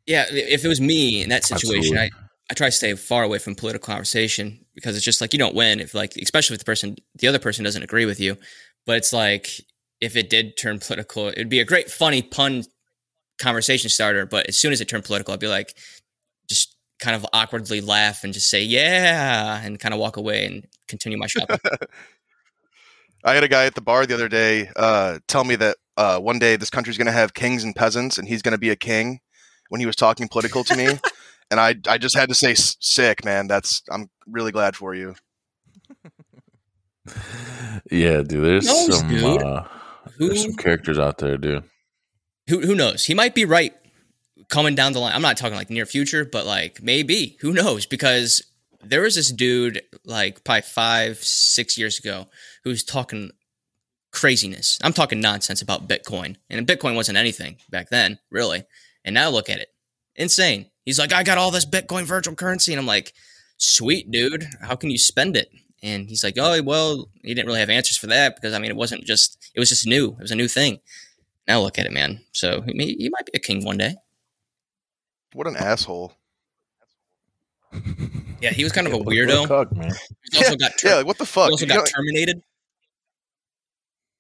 Yeah, 0.05 0.25
if 0.29 0.63
it 0.63 0.67
was 0.67 0.79
me 0.79 1.23
in 1.23 1.29
that 1.29 1.43
situation, 1.43 1.97
Absolutely. 1.97 1.97
I, 1.97 2.09
I 2.51 2.53
try 2.53 2.67
to 2.67 2.71
stay 2.71 2.93
far 2.93 3.23
away 3.23 3.39
from 3.39 3.55
political 3.55 3.87
conversation 3.91 4.63
because 4.75 4.95
it's 4.95 5.03
just 5.03 5.19
like 5.19 5.33
you 5.33 5.39
don't 5.39 5.55
win 5.55 5.79
if 5.79 5.95
like 5.95 6.15
especially 6.17 6.53
if 6.53 6.59
the 6.59 6.65
person 6.65 6.95
the 7.15 7.27
other 7.27 7.39
person 7.39 7.63
doesn't 7.63 7.81
agree 7.81 8.05
with 8.05 8.19
you. 8.19 8.37
But 8.85 8.97
it's 8.97 9.11
like 9.11 9.49
if 9.99 10.15
it 10.15 10.29
did 10.29 10.57
turn 10.57 10.77
political, 10.77 11.29
it'd 11.29 11.49
be 11.49 11.59
a 11.59 11.65
great 11.65 11.89
funny 11.89 12.21
pun 12.21 12.65
conversation 13.39 13.89
starter. 13.89 14.25
But 14.25 14.47
as 14.47 14.57
soon 14.57 14.73
as 14.73 14.81
it 14.81 14.87
turned 14.87 15.03
political, 15.03 15.33
I'd 15.33 15.39
be 15.39 15.47
like 15.47 15.75
just 16.47 16.75
kind 16.99 17.15
of 17.15 17.25
awkwardly 17.33 17.81
laugh 17.81 18.23
and 18.23 18.33
just 18.33 18.49
say 18.49 18.63
yeah 18.63 19.61
and 19.63 19.79
kind 19.79 19.93
of 19.93 19.99
walk 19.99 20.17
away 20.17 20.45
and 20.45 20.65
continue 20.87 21.17
my 21.17 21.27
shopping. 21.27 21.59
I 23.23 23.33
had 23.33 23.43
a 23.43 23.47
guy 23.47 23.65
at 23.65 23.73
the 23.73 23.81
bar 23.81 24.05
the 24.05 24.13
other 24.13 24.29
day 24.29 24.69
uh, 24.75 25.17
tell 25.27 25.43
me 25.43 25.55
that 25.55 25.77
uh, 25.97 26.19
one 26.19 26.37
day 26.37 26.55
this 26.57 26.69
country's 26.69 26.97
gonna 26.97 27.11
have 27.11 27.33
kings 27.33 27.63
and 27.63 27.75
peasants, 27.75 28.17
and 28.17 28.27
he's 28.27 28.41
gonna 28.41 28.57
be 28.57 28.69
a 28.69 28.75
king. 28.75 29.19
When 29.69 29.79
he 29.79 29.87
was 29.87 29.95
talking 29.95 30.27
political 30.27 30.63
to 30.63 30.75
me, 30.75 30.85
and 31.51 31.59
I 31.59 31.75
I 31.87 31.97
just 31.97 32.15
had 32.15 32.29
to 32.29 32.35
say 32.35 32.53
sick, 32.55 33.25
man. 33.25 33.47
That's 33.47 33.81
I'm 33.89 34.09
really 34.27 34.51
glad 34.51 34.75
for 34.75 34.93
you. 34.93 35.15
Yeah, 37.91 38.21
dude. 38.21 38.43
There's 38.43 38.65
Knows, 38.65 38.99
some 38.99 39.09
dude. 39.09 39.41
Uh, 39.41 39.63
there's 40.17 40.43
some 40.43 40.55
characters 40.55 40.97
out 40.99 41.17
there, 41.17 41.37
dude. 41.37 41.63
Who 42.47 42.61
who 42.61 42.75
knows? 42.75 43.05
He 43.05 43.13
might 43.13 43.35
be 43.35 43.45
right 43.45 43.73
coming 44.49 44.75
down 44.75 44.93
the 44.93 44.99
line. 44.99 45.13
I'm 45.13 45.21
not 45.21 45.37
talking 45.37 45.57
like 45.57 45.69
near 45.69 45.85
future, 45.85 46.25
but 46.25 46.45
like 46.45 46.81
maybe. 46.81 47.37
Who 47.41 47.53
knows? 47.53 47.85
Because 47.85 48.43
there 48.83 49.01
was 49.01 49.15
this 49.15 49.31
dude 49.31 49.81
like 50.05 50.43
probably 50.43 50.61
five, 50.61 51.17
six 51.17 51.77
years 51.77 51.99
ago 51.99 52.27
who 52.63 52.69
was 52.69 52.83
talking 52.83 53.31
craziness. 54.11 54.79
I'm 54.81 54.93
talking 54.93 55.19
nonsense 55.19 55.61
about 55.61 55.89
Bitcoin. 55.89 56.37
And 56.49 56.65
Bitcoin 56.65 56.95
wasn't 56.95 57.17
anything 57.17 57.57
back 57.69 57.89
then, 57.89 58.19
really. 58.31 58.63
And 59.03 59.13
now 59.13 59.29
look 59.29 59.49
at 59.49 59.59
it. 59.59 59.69
Insane. 60.15 60.71
He's 60.85 60.97
like, 60.97 61.13
I 61.13 61.23
got 61.23 61.37
all 61.37 61.51
this 61.51 61.65
Bitcoin 61.65 62.03
virtual 62.03 62.35
currency. 62.35 62.71
And 62.71 62.79
I'm 62.79 62.87
like, 62.87 63.13
sweet, 63.57 64.09
dude. 64.09 64.47
How 64.61 64.75
can 64.75 64.89
you 64.89 64.97
spend 64.97 65.35
it? 65.35 65.49
And 65.83 66.07
he's 66.07 66.23
like, 66.23 66.35
oh, 66.39 66.61
well, 66.63 67.09
he 67.21 67.33
didn't 67.33 67.47
really 67.47 67.59
have 67.59 67.69
answers 67.69 67.97
for 67.97 68.07
that 68.07 68.35
because, 68.35 68.53
I 68.53 68.59
mean, 68.59 68.71
it 68.71 68.77
wasn't 68.77 69.03
just, 69.03 69.51
it 69.53 69.59
was 69.59 69.69
just 69.69 69.85
new. 69.85 70.11
It 70.11 70.21
was 70.21 70.31
a 70.31 70.35
new 70.35 70.47
thing. 70.47 70.79
Now 71.47 71.61
look 71.61 71.77
at 71.79 71.85
it, 71.85 71.91
man. 71.91 72.21
So 72.31 72.61
he, 72.61 72.95
he 72.97 73.09
might 73.09 73.25
be 73.25 73.31
a 73.35 73.39
king 73.39 73.63
one 73.63 73.77
day. 73.77 73.95
What 75.33 75.47
an 75.47 75.55
asshole. 75.57 76.13
Yeah, 78.41 78.51
he 78.51 78.63
was 78.63 78.73
kind 78.73 78.85
of 78.85 78.93
a 78.93 78.97
What- 78.97 79.05
what 79.07 79.15
weirdo. 79.15 79.47
cuck, 79.47 79.75
man. 79.75 79.91
He 80.31 80.37
also 80.39 80.55
got, 80.57 80.77
ter- 80.77 80.89
Yeah, 80.89 80.95
like, 80.97 81.05
what 81.07 81.17
the 81.17 81.25
fuck? 81.25 81.45
he 81.47 81.51
also 81.51 81.65
You 81.65 81.69
got 81.69 81.77
know- 81.77 81.85
terminated. 81.85 82.41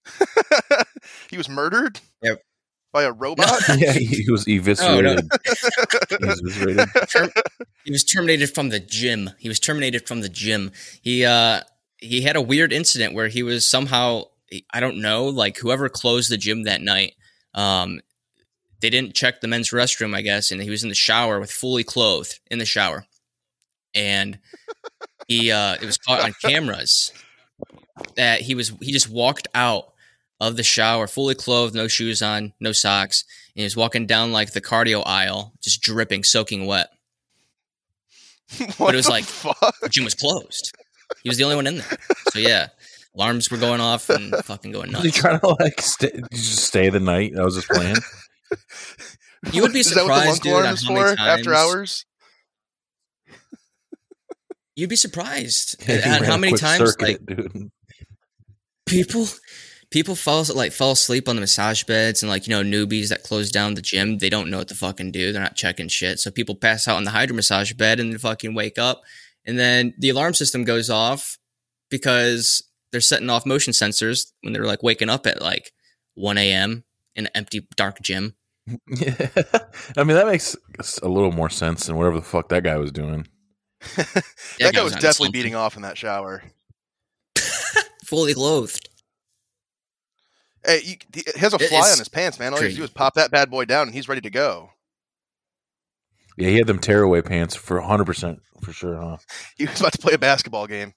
he 1.29 1.37
was 1.37 1.49
murdered 1.49 1.99
Yep. 2.23 2.41
by 2.93 3.03
a 3.03 3.11
robot. 3.11 3.61
yeah, 3.77 3.91
he 3.93 4.25
was 4.31 4.45
eviscerated. 4.47 5.29
He 5.43 6.25
was 6.25 6.41
eviscerated. 6.41 6.87
Term- 7.09 7.31
he 7.83 7.91
was 7.91 8.03
terminated 8.03 8.47
from 8.53 8.69
the 8.69 8.79
gym. 8.79 9.31
He 9.37 9.47
was 9.49 9.59
terminated 9.59 10.07
from 10.07 10.21
the 10.21 10.29
gym. 10.29 10.71
He 11.01 11.25
uh 11.25 11.61
he 11.97 12.21
had 12.21 12.35
a 12.35 12.41
weird 12.41 12.71
incident 12.73 13.13
where 13.13 13.27
he 13.27 13.43
was 13.43 13.67
somehow 13.67 14.23
I 14.73 14.79
don't 14.79 15.01
know, 15.01 15.25
like 15.25 15.57
whoever 15.57 15.89
closed 15.89 16.29
the 16.29 16.37
gym 16.37 16.63
that 16.63 16.81
night, 16.81 17.13
um 17.53 18.01
they 18.81 18.89
didn't 18.89 19.15
check 19.15 19.39
the 19.41 19.47
men's 19.47 19.69
restroom, 19.71 20.15
I 20.15 20.21
guess, 20.21 20.51
and 20.51 20.61
he 20.61 20.69
was 20.69 20.83
in 20.83 20.89
the 20.89 20.95
shower 20.95 21.39
with 21.39 21.49
fully 21.51 21.83
clothed 21.83 22.39
in 22.51 22.59
the 22.59 22.65
shower. 22.65 23.05
And 23.93 24.39
he 25.27 25.51
uh 25.51 25.75
it 25.75 25.85
was 25.85 25.97
caught 25.97 26.21
on 26.21 26.33
cameras 26.43 27.11
that 28.15 28.41
he 28.41 28.55
was 28.55 28.73
he 28.81 28.91
just 28.91 29.09
walked 29.09 29.47
out 29.55 29.93
of 30.41 30.57
the 30.57 30.63
shower 30.63 31.07
fully 31.07 31.33
clothed, 31.35 31.73
no 31.73 31.87
shoes 31.87 32.21
on, 32.21 32.53
no 32.59 32.71
socks, 32.73 33.23
and 33.55 33.61
he 33.61 33.63
was 33.63 33.77
walking 33.77 34.05
down 34.05 34.31
like 34.33 34.51
the 34.51 34.61
cardio 34.61 35.01
aisle, 35.05 35.53
just 35.61 35.81
dripping, 35.81 36.23
soaking 36.23 36.65
wet. 36.65 36.89
what 38.77 38.93
it 38.93 38.97
was 38.97 39.07
like- 39.09 39.23
fuck? 39.23 39.75
The 39.81 39.89
gym 39.89 40.03
was 40.03 40.13
closed. 40.13 40.73
He 41.23 41.29
was 41.29 41.37
the 41.37 41.43
only 41.43 41.55
one 41.55 41.67
in 41.67 41.77
there. 41.77 41.97
So 42.31 42.39
yeah, 42.39 42.67
alarms 43.15 43.49
were 43.49 43.57
going 43.57 43.81
off 43.81 44.09
and 44.09 44.33
fucking 44.45 44.71
going 44.71 44.91
Was 44.91 45.01
he 45.01 45.07
nuts. 45.07 45.17
trying 45.17 45.39
to 45.39 45.55
like 45.59 45.81
stay, 45.81 46.11
just 46.33 46.65
stay 46.65 46.89
the 46.89 46.99
night? 46.99 47.33
That 47.35 47.43
was 47.45 47.55
his 47.55 47.65
plan. 47.65 47.95
You 49.53 49.61
would 49.61 49.73
be 49.73 49.81
Is 49.81 49.91
that 49.91 50.05
what 50.05 50.23
the 50.25 50.33
surprised, 50.33 50.41
dude, 50.41 50.53
on 50.53 50.75
how 50.75 50.93
many 50.93 51.15
for 51.15 51.21
after 51.21 51.53
hours? 51.53 52.05
You'd 54.75 54.89
be 54.89 54.95
surprised 54.95 55.83
He 55.85 55.93
at 55.93 56.23
how 56.25 56.37
many 56.37 56.57
times 56.57 56.91
circuit, 56.91 57.01
like 57.01 57.25
dude. 57.25 57.71
people 58.85 59.27
people 59.91 60.15
fall 60.15 60.43
like 60.53 60.71
fall 60.71 60.91
asleep 60.93 61.29
on 61.29 61.35
the 61.35 61.41
massage 61.41 61.83
beds 61.83 62.23
and 62.23 62.29
like 62.29 62.47
you 62.47 62.51
know 62.55 62.63
newbies 62.63 63.09
that 63.09 63.23
close 63.23 63.51
down 63.51 63.75
the 63.75 63.81
gym 63.81 64.17
they 64.17 64.29
don't 64.29 64.49
know 64.49 64.57
what 64.57 64.67
to 64.69 64.75
fucking 64.75 65.11
do 65.11 65.31
they're 65.31 65.41
not 65.41 65.55
checking 65.55 65.87
shit 65.87 66.19
so 66.19 66.29
people 66.31 66.55
pass 66.55 66.87
out 66.87 66.97
on 66.97 67.03
the 67.03 67.11
hydro 67.11 67.35
massage 67.35 67.71
bed 67.73 67.99
and 67.99 68.11
then 68.11 68.19
fucking 68.19 68.53
wake 68.55 68.77
up 68.77 69.03
and 69.45 69.57
then 69.59 69.93
the 69.99 70.09
alarm 70.09 70.33
system 70.33 70.63
goes 70.63 70.89
off 70.89 71.37
because 71.89 72.63
they're 72.95 73.01
setting 73.01 73.29
off 73.29 73.45
motion 73.45 73.73
sensors 73.73 74.31
when 74.41 74.53
they're 74.53 74.63
like 74.63 74.81
waking 74.81 75.09
up 75.09 75.27
at 75.27 75.41
like 75.41 75.71
1 76.13 76.37
a.m 76.37 76.85
in 77.13 77.25
an 77.25 77.31
empty 77.35 77.67
dark 77.75 78.01
gym 78.01 78.35
Yeah. 78.87 79.27
I 79.95 80.03
mean, 80.03 80.15
that 80.15 80.25
makes 80.25 80.55
a 81.03 81.07
little 81.07 81.31
more 81.31 81.51
sense 81.51 81.85
than 81.85 81.97
whatever 81.97 82.15
the 82.15 82.23
fuck 82.25 82.49
that 82.49 82.63
guy 82.63 82.77
was 82.77 82.91
doing. 82.91 83.27
that 83.95 84.73
guy 84.73 84.81
was 84.81 84.95
on 84.95 85.01
definitely 85.01 85.29
beating 85.29 85.53
off 85.53 85.75
in 85.75 85.83
that 85.83 85.99
shower. 85.99 86.41
fully 88.05 88.33
clothed 88.33 88.89
Hey, 90.65 90.81
you, 90.83 90.95
he 91.13 91.23
has 91.39 91.53
a 91.53 91.59
fly 91.59 91.91
on 91.91 91.99
his 91.99 92.09
pants, 92.09 92.39
man. 92.39 92.53
All 92.53 92.59
you 92.59 92.65
have 92.65 92.71
to 92.71 92.77
do 92.77 92.83
is 92.83 92.89
pop 92.89 93.13
that 93.15 93.29
bad 93.29 93.51
boy 93.51 93.65
down, 93.65 93.87
and 93.87 93.93
he's 93.93 94.09
ready 94.09 94.21
to 94.21 94.31
go. 94.31 94.71
Yeah, 96.37 96.49
he 96.49 96.57
had 96.57 96.67
them 96.67 96.79
tearaway 96.79 97.21
pants 97.21 97.55
for 97.55 97.79
100% 97.79 98.39
for 98.61 98.73
sure, 98.73 98.97
huh? 98.97 99.17
He 99.57 99.65
was 99.65 99.79
about 99.79 99.93
to 99.93 99.99
play 99.99 100.13
a 100.13 100.17
basketball 100.17 100.67
game. 100.67 100.93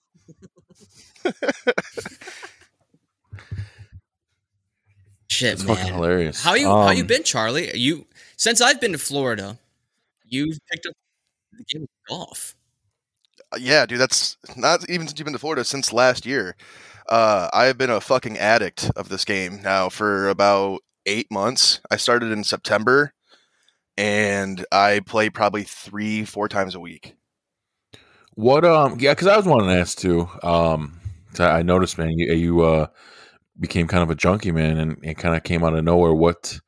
Shit 5.29 5.55
It's 5.55 5.65
man. 5.65 5.77
fucking 5.77 5.95
hilarious. 5.95 6.43
How 6.43 6.55
you 6.55 6.67
how 6.69 6.91
you 6.91 7.03
Um, 7.03 7.07
been, 7.07 7.23
Charlie? 7.25 7.77
You 7.77 8.07
since 8.37 8.61
I've 8.61 8.81
been 8.81 8.93
to 8.93 8.99
Florida, 8.99 9.59
you've 10.27 10.59
picked 10.71 10.87
up 10.87 10.95
the 11.53 11.65
game 11.65 11.83
of 11.83 11.89
golf. 12.09 12.55
Uh, 13.53 13.59
yeah, 13.61 13.87
dude, 13.87 13.99
that's 14.01 14.37
not 14.57 14.89
even 14.89 15.07
since 15.07 15.19
you've 15.19 15.25
been 15.25 15.33
to 15.33 15.39
Florida 15.39 15.65
since 15.65 15.93
last 15.93 16.27
year. 16.27 16.57
Uh, 17.09 17.49
I 17.55 17.65
have 17.65 17.79
been 17.79 17.91
a 17.91 18.01
fucking 18.01 18.37
addict 18.39 18.91
of 18.95 19.09
this 19.09 19.25
game 19.25 19.63
now 19.63 19.89
for 19.89 20.29
about 20.29 20.81
eight 21.07 21.31
months. 21.31 21.81
I 21.91 21.97
started 21.97 22.31
in 22.31 22.45
September, 22.45 23.15
and 23.97 24.67
I 24.71 25.01
play 25.01 25.31
probably 25.31 25.63
three, 25.63 26.25
four 26.27 26.49
times 26.49 26.75
a 26.75 26.81
week. 26.81 27.15
What 28.35 28.65
um 28.65 28.99
yeah, 29.01 29.13
because 29.13 29.27
I 29.27 29.37
was 29.37 29.47
wanting 29.47 29.69
to 29.71 29.81
ask 29.81 29.99
too. 29.99 30.29
Um, 30.45 30.98
I 31.39 31.59
I 31.59 31.63
noticed, 31.63 31.99
man, 31.99 32.11
you 32.17 32.33
you 32.35 32.61
uh 32.63 32.87
became 33.59 33.89
kind 33.89 34.03
of 34.03 34.11
a 34.11 34.15
junkie, 34.15 34.53
man, 34.53 34.79
and 34.79 34.99
it 35.03 35.19
kind 35.19 35.37
of 35.37 35.43
came 35.43 35.65
out 35.65 35.75
of 35.75 35.85
nowhere. 35.85 36.15
What 36.15 36.61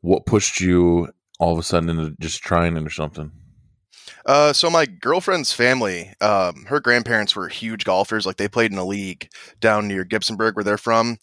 what 0.00 0.26
pushed 0.26 0.60
you 0.60 1.08
all 1.38 1.52
of 1.52 1.58
a 1.58 1.62
sudden 1.62 1.90
into 1.90 2.16
just 2.20 2.42
trying 2.42 2.76
it 2.76 2.86
or 2.86 2.90
something? 2.90 3.32
Uh, 4.24 4.52
so 4.52 4.70
my 4.70 4.86
girlfriend's 4.86 5.52
family, 5.52 6.12
um, 6.20 6.64
her 6.68 6.80
grandparents 6.80 7.34
were 7.34 7.48
huge 7.48 7.84
golfers. 7.84 8.24
Like 8.24 8.36
they 8.36 8.48
played 8.48 8.72
in 8.72 8.78
a 8.78 8.84
league 8.84 9.28
down 9.60 9.88
near 9.88 10.04
Gibsonburg, 10.04 10.54
where 10.54 10.64
they're 10.64 10.78
from. 10.78 11.18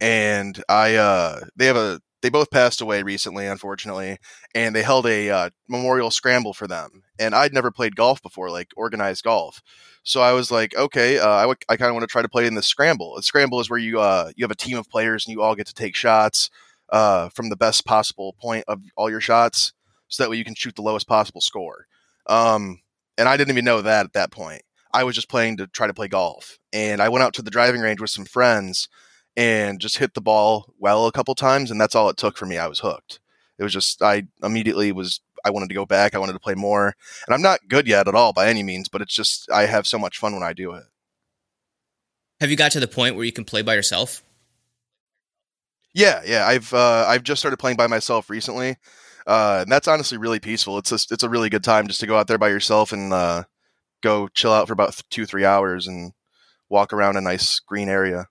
And 0.00 0.62
I, 0.68 0.96
uh, 0.96 1.40
they 1.56 1.66
have 1.66 1.76
a, 1.76 2.00
they 2.20 2.28
both 2.30 2.50
passed 2.50 2.80
away 2.80 3.02
recently, 3.02 3.46
unfortunately, 3.46 4.18
and 4.54 4.74
they 4.74 4.82
held 4.82 5.06
a 5.06 5.30
uh, 5.30 5.50
memorial 5.68 6.10
scramble 6.10 6.54
for 6.54 6.66
them. 6.66 7.02
And 7.18 7.34
I'd 7.34 7.52
never 7.52 7.70
played 7.70 7.96
golf 7.96 8.22
before, 8.22 8.50
like 8.50 8.68
organized 8.76 9.24
golf. 9.24 9.62
So 10.04 10.20
I 10.20 10.32
was 10.32 10.50
like, 10.50 10.76
okay, 10.76 11.18
uh, 11.18 11.28
I, 11.28 11.42
w- 11.42 11.56
I 11.68 11.76
kind 11.76 11.88
of 11.88 11.94
want 11.94 12.02
to 12.02 12.12
try 12.12 12.22
to 12.22 12.28
play 12.28 12.46
in 12.46 12.54
the 12.54 12.62
scramble. 12.62 13.16
A 13.16 13.22
scramble 13.22 13.58
is 13.60 13.68
where 13.68 13.78
you, 13.78 13.98
uh, 14.00 14.30
you 14.36 14.44
have 14.44 14.50
a 14.50 14.54
team 14.54 14.78
of 14.78 14.88
players 14.88 15.26
and 15.26 15.34
you 15.34 15.42
all 15.42 15.54
get 15.54 15.66
to 15.66 15.74
take 15.74 15.96
shots, 15.96 16.50
uh, 16.90 17.30
from 17.30 17.48
the 17.48 17.56
best 17.56 17.86
possible 17.86 18.34
point 18.40 18.64
of 18.68 18.82
all 18.96 19.10
your 19.10 19.20
shots, 19.20 19.72
so 20.08 20.22
that 20.22 20.30
way 20.30 20.36
you 20.36 20.44
can 20.44 20.54
shoot 20.54 20.76
the 20.76 20.82
lowest 20.82 21.08
possible 21.08 21.40
score. 21.40 21.86
Um, 22.26 22.80
and 23.16 23.28
I 23.28 23.36
didn't 23.36 23.52
even 23.52 23.64
know 23.64 23.80
that 23.80 24.04
at 24.04 24.12
that 24.12 24.30
point. 24.30 24.62
I 24.92 25.04
was 25.04 25.14
just 25.14 25.28
playing 25.28 25.56
to 25.56 25.66
try 25.66 25.86
to 25.86 25.94
play 25.94 26.08
golf. 26.08 26.58
And 26.72 27.00
I 27.00 27.08
went 27.08 27.24
out 27.24 27.34
to 27.34 27.42
the 27.42 27.50
driving 27.50 27.80
range 27.80 28.00
with 28.00 28.10
some 28.10 28.26
friends 28.26 28.88
and 29.36 29.80
just 29.80 29.96
hit 29.96 30.14
the 30.14 30.20
ball 30.20 30.72
well 30.78 31.06
a 31.06 31.12
couple 31.12 31.34
times. 31.34 31.70
And 31.70 31.80
that's 31.80 31.94
all 31.94 32.08
it 32.10 32.16
took 32.16 32.36
for 32.36 32.46
me. 32.46 32.58
I 32.58 32.68
was 32.68 32.80
hooked. 32.80 33.20
It 33.58 33.64
was 33.64 33.72
just, 33.72 34.02
I 34.02 34.24
immediately 34.42 34.92
was, 34.92 35.20
I 35.44 35.50
wanted 35.50 35.68
to 35.68 35.74
go 35.74 35.86
back. 35.86 36.14
I 36.14 36.18
wanted 36.18 36.32
to 36.32 36.40
play 36.40 36.54
more. 36.54 36.94
And 37.26 37.34
I'm 37.34 37.42
not 37.42 37.68
good 37.68 37.86
yet 37.86 38.08
at 38.08 38.14
all 38.14 38.32
by 38.32 38.48
any 38.48 38.62
means, 38.62 38.88
but 38.88 39.02
it's 39.02 39.14
just, 39.14 39.50
I 39.50 39.66
have 39.66 39.86
so 39.86 39.98
much 39.98 40.18
fun 40.18 40.32
when 40.32 40.42
I 40.42 40.52
do 40.52 40.72
it. 40.72 40.84
Have 42.40 42.50
you 42.50 42.56
got 42.56 42.72
to 42.72 42.80
the 42.80 42.88
point 42.88 43.16
where 43.16 43.24
you 43.24 43.32
can 43.32 43.44
play 43.44 43.62
by 43.62 43.74
yourself? 43.74 44.22
Yeah, 45.94 46.22
yeah. 46.26 46.46
I've 46.46 46.74
uh, 46.74 47.06
I've 47.06 47.22
just 47.22 47.40
started 47.40 47.58
playing 47.58 47.76
by 47.76 47.86
myself 47.86 48.28
recently, 48.28 48.76
uh, 49.26 49.60
and 49.62 49.70
that's 49.70 49.86
honestly 49.86 50.18
really 50.18 50.40
peaceful. 50.40 50.76
It's 50.78 50.90
a, 50.90 50.96
it's 50.96 51.22
a 51.22 51.28
really 51.28 51.48
good 51.48 51.62
time 51.62 51.86
just 51.86 52.00
to 52.00 52.06
go 52.08 52.16
out 52.16 52.26
there 52.26 52.36
by 52.36 52.48
yourself 52.48 52.92
and 52.92 53.12
uh, 53.12 53.44
go 54.02 54.26
chill 54.26 54.52
out 54.52 54.66
for 54.66 54.72
about 54.72 55.00
two 55.10 55.24
three 55.24 55.44
hours 55.44 55.86
and 55.86 56.12
walk 56.68 56.92
around 56.92 57.16
a 57.16 57.20
nice 57.20 57.60
green 57.60 57.88
area. 57.88 58.26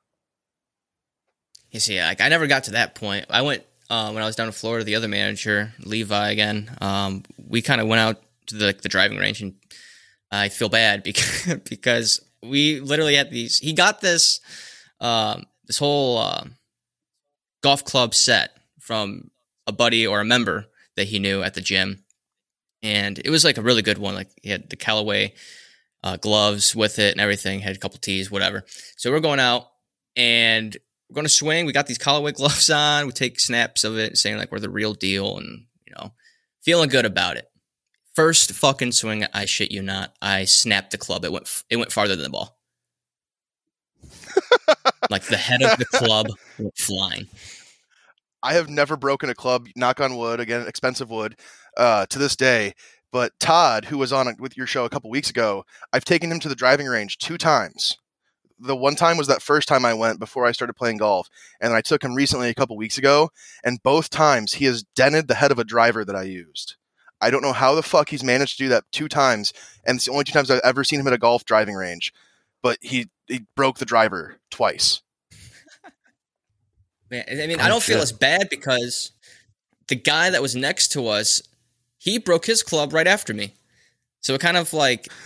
You 1.71 1.79
see, 1.79 2.01
like 2.01 2.19
I 2.19 2.27
never 2.27 2.47
got 2.47 2.65
to 2.65 2.71
that 2.71 2.95
point. 2.95 3.27
I 3.29 3.41
went 3.41 3.63
uh, 3.93 4.11
when 4.11 4.23
I 4.23 4.25
was 4.25 4.35
down 4.35 4.47
in 4.47 4.53
Florida. 4.53 4.83
The 4.83 4.95
other 4.95 5.07
manager, 5.07 5.71
Levi, 5.79 6.31
again, 6.31 6.75
um, 6.81 7.23
we 7.47 7.61
kind 7.61 7.79
of 7.79 7.87
went 7.87 7.99
out 7.99 8.23
to 8.47 8.55
the, 8.55 8.75
the 8.81 8.89
driving 8.89 9.19
range, 9.19 9.41
and 9.41 9.53
I 10.31 10.49
feel 10.49 10.67
bad 10.67 11.03
because 11.09 11.59
because 11.69 12.19
we 12.41 12.79
literally 12.79 13.15
had 13.15 13.29
these. 13.29 13.59
He 13.59 13.73
got 13.73 14.01
this 14.01 14.41
um, 14.99 15.45
this 15.67 15.77
whole 15.77 16.17
uh, 16.17 16.45
golf 17.61 17.85
club 17.85 18.15
set 18.15 18.57
from 18.79 19.29
a 19.67 19.71
buddy 19.71 20.07
or 20.07 20.21
a 20.21 20.25
member 20.25 20.65
that 20.95 21.05
he 21.05 21.19
knew 21.19 21.43
at 21.43 21.53
the 21.53 21.61
gym, 21.61 22.03
and 22.81 23.19
it 23.19 23.29
was 23.29 23.45
like 23.45 23.59
a 23.59 23.61
really 23.61 23.83
good 23.83 23.99
one. 23.99 24.15
Like 24.15 24.29
he 24.41 24.49
had 24.49 24.71
the 24.71 24.75
Callaway 24.75 25.35
uh, 26.03 26.17
gloves 26.17 26.75
with 26.75 26.97
it 26.97 27.11
and 27.11 27.21
everything. 27.21 27.59
Had 27.59 27.75
a 27.75 27.79
couple 27.79 27.99
tees, 27.99 28.31
whatever. 28.31 28.65
So 28.97 29.11
we're 29.11 29.19
going 29.19 29.39
out 29.39 29.67
and 30.15 30.75
we're 31.13 31.21
going 31.21 31.25
to 31.25 31.29
swing. 31.29 31.67
We 31.67 31.73
got 31.73 31.85
these 31.85 31.99
Callaway 31.99 32.31
gloves 32.33 32.71
on. 32.71 33.05
We 33.05 33.11
take 33.11 33.39
snaps 33.39 33.83
of 33.83 33.97
it, 33.97 34.17
saying 34.17 34.37
like 34.37 34.51
we're 34.51 34.59
the 34.59 34.69
real 34.69 34.95
deal, 34.95 35.37
and 35.37 35.65
you 35.85 35.93
know, 35.95 36.11
feeling 36.63 36.89
good 36.89 37.05
about 37.05 37.37
it. 37.37 37.49
First 38.15 38.51
fucking 38.51 38.93
swing, 38.93 39.25
I 39.33 39.45
shit 39.45 39.71
you 39.71 39.83
not, 39.83 40.15
I 40.21 40.45
snapped 40.45 40.91
the 40.91 40.97
club. 40.97 41.23
It 41.23 41.31
went 41.31 41.63
it 41.69 41.77
went 41.77 41.91
farther 41.91 42.15
than 42.15 42.23
the 42.23 42.29
ball. 42.31 42.57
like 45.11 45.23
the 45.23 45.37
head 45.37 45.61
of 45.61 45.77
the 45.77 45.85
club 45.85 46.27
went 46.57 46.77
flying. 46.77 47.27
I 48.41 48.53
have 48.53 48.69
never 48.69 48.97
broken 48.97 49.29
a 49.29 49.35
club. 49.35 49.67
Knock 49.75 50.01
on 50.01 50.17
wood. 50.17 50.39
Again, 50.39 50.67
expensive 50.67 51.09
wood. 51.09 51.35
Uh, 51.77 52.05
to 52.07 52.19
this 52.19 52.35
day. 52.35 52.73
But 53.11 53.31
Todd, 53.39 53.85
who 53.85 53.99
was 53.99 54.11
on 54.11 54.35
with 54.39 54.57
your 54.57 54.65
show 54.65 54.85
a 54.85 54.89
couple 54.89 55.09
weeks 55.11 55.29
ago, 55.29 55.65
I've 55.91 56.05
taken 56.05 56.31
him 56.31 56.39
to 56.39 56.49
the 56.49 56.55
driving 56.55 56.87
range 56.87 57.19
two 57.19 57.37
times. 57.37 57.97
The 58.65 58.75
one 58.75 58.95
time 58.95 59.17
was 59.17 59.27
that 59.27 59.41
first 59.41 59.67
time 59.67 59.85
I 59.85 59.93
went 59.93 60.19
before 60.19 60.45
I 60.45 60.51
started 60.53 60.73
playing 60.73 60.97
golf, 60.97 61.29
and 61.59 61.73
I 61.73 61.81
took 61.81 62.03
him 62.03 62.15
recently 62.15 62.49
a 62.49 62.53
couple 62.53 62.77
weeks 62.77 62.97
ago, 62.97 63.29
and 63.63 63.83
both 63.83 64.09
times 64.09 64.53
he 64.53 64.65
has 64.65 64.83
dented 64.95 65.27
the 65.27 65.35
head 65.35 65.51
of 65.51 65.59
a 65.59 65.63
driver 65.63 66.05
that 66.05 66.15
I 66.15 66.23
used. 66.23 66.75
I 67.19 67.29
don't 67.29 67.41
know 67.41 67.53
how 67.53 67.75
the 67.75 67.83
fuck 67.83 68.09
he's 68.09 68.23
managed 68.23 68.57
to 68.57 68.63
do 68.63 68.69
that 68.69 68.83
two 68.91 69.07
times, 69.07 69.53
and 69.85 69.95
it's 69.97 70.05
the 70.05 70.11
only 70.11 70.23
two 70.23 70.33
times 70.33 70.49
I've 70.49 70.61
ever 70.63 70.83
seen 70.83 70.99
him 70.99 71.07
at 71.07 71.13
a 71.13 71.17
golf 71.17 71.45
driving 71.45 71.75
range. 71.75 72.13
But 72.61 72.77
he 72.81 73.09
he 73.27 73.45
broke 73.55 73.77
the 73.79 73.85
driver 73.85 74.37
twice. 74.49 75.01
Man, 77.11 77.23
I 77.29 77.47
mean, 77.47 77.59
Oh, 77.59 77.63
I 77.63 77.67
don't 77.67 77.83
feel 77.83 78.01
as 78.01 78.11
bad 78.11 78.49
because 78.49 79.11
the 79.87 79.95
guy 79.95 80.29
that 80.29 80.41
was 80.41 80.55
next 80.55 80.89
to 80.93 81.07
us, 81.07 81.41
he 81.97 82.17
broke 82.17 82.45
his 82.45 82.63
club 82.63 82.93
right 82.93 83.07
after 83.07 83.33
me. 83.33 83.53
So 84.21 84.33
it 84.33 84.41
kind 84.41 84.57
of 84.57 84.71
like 84.73 85.09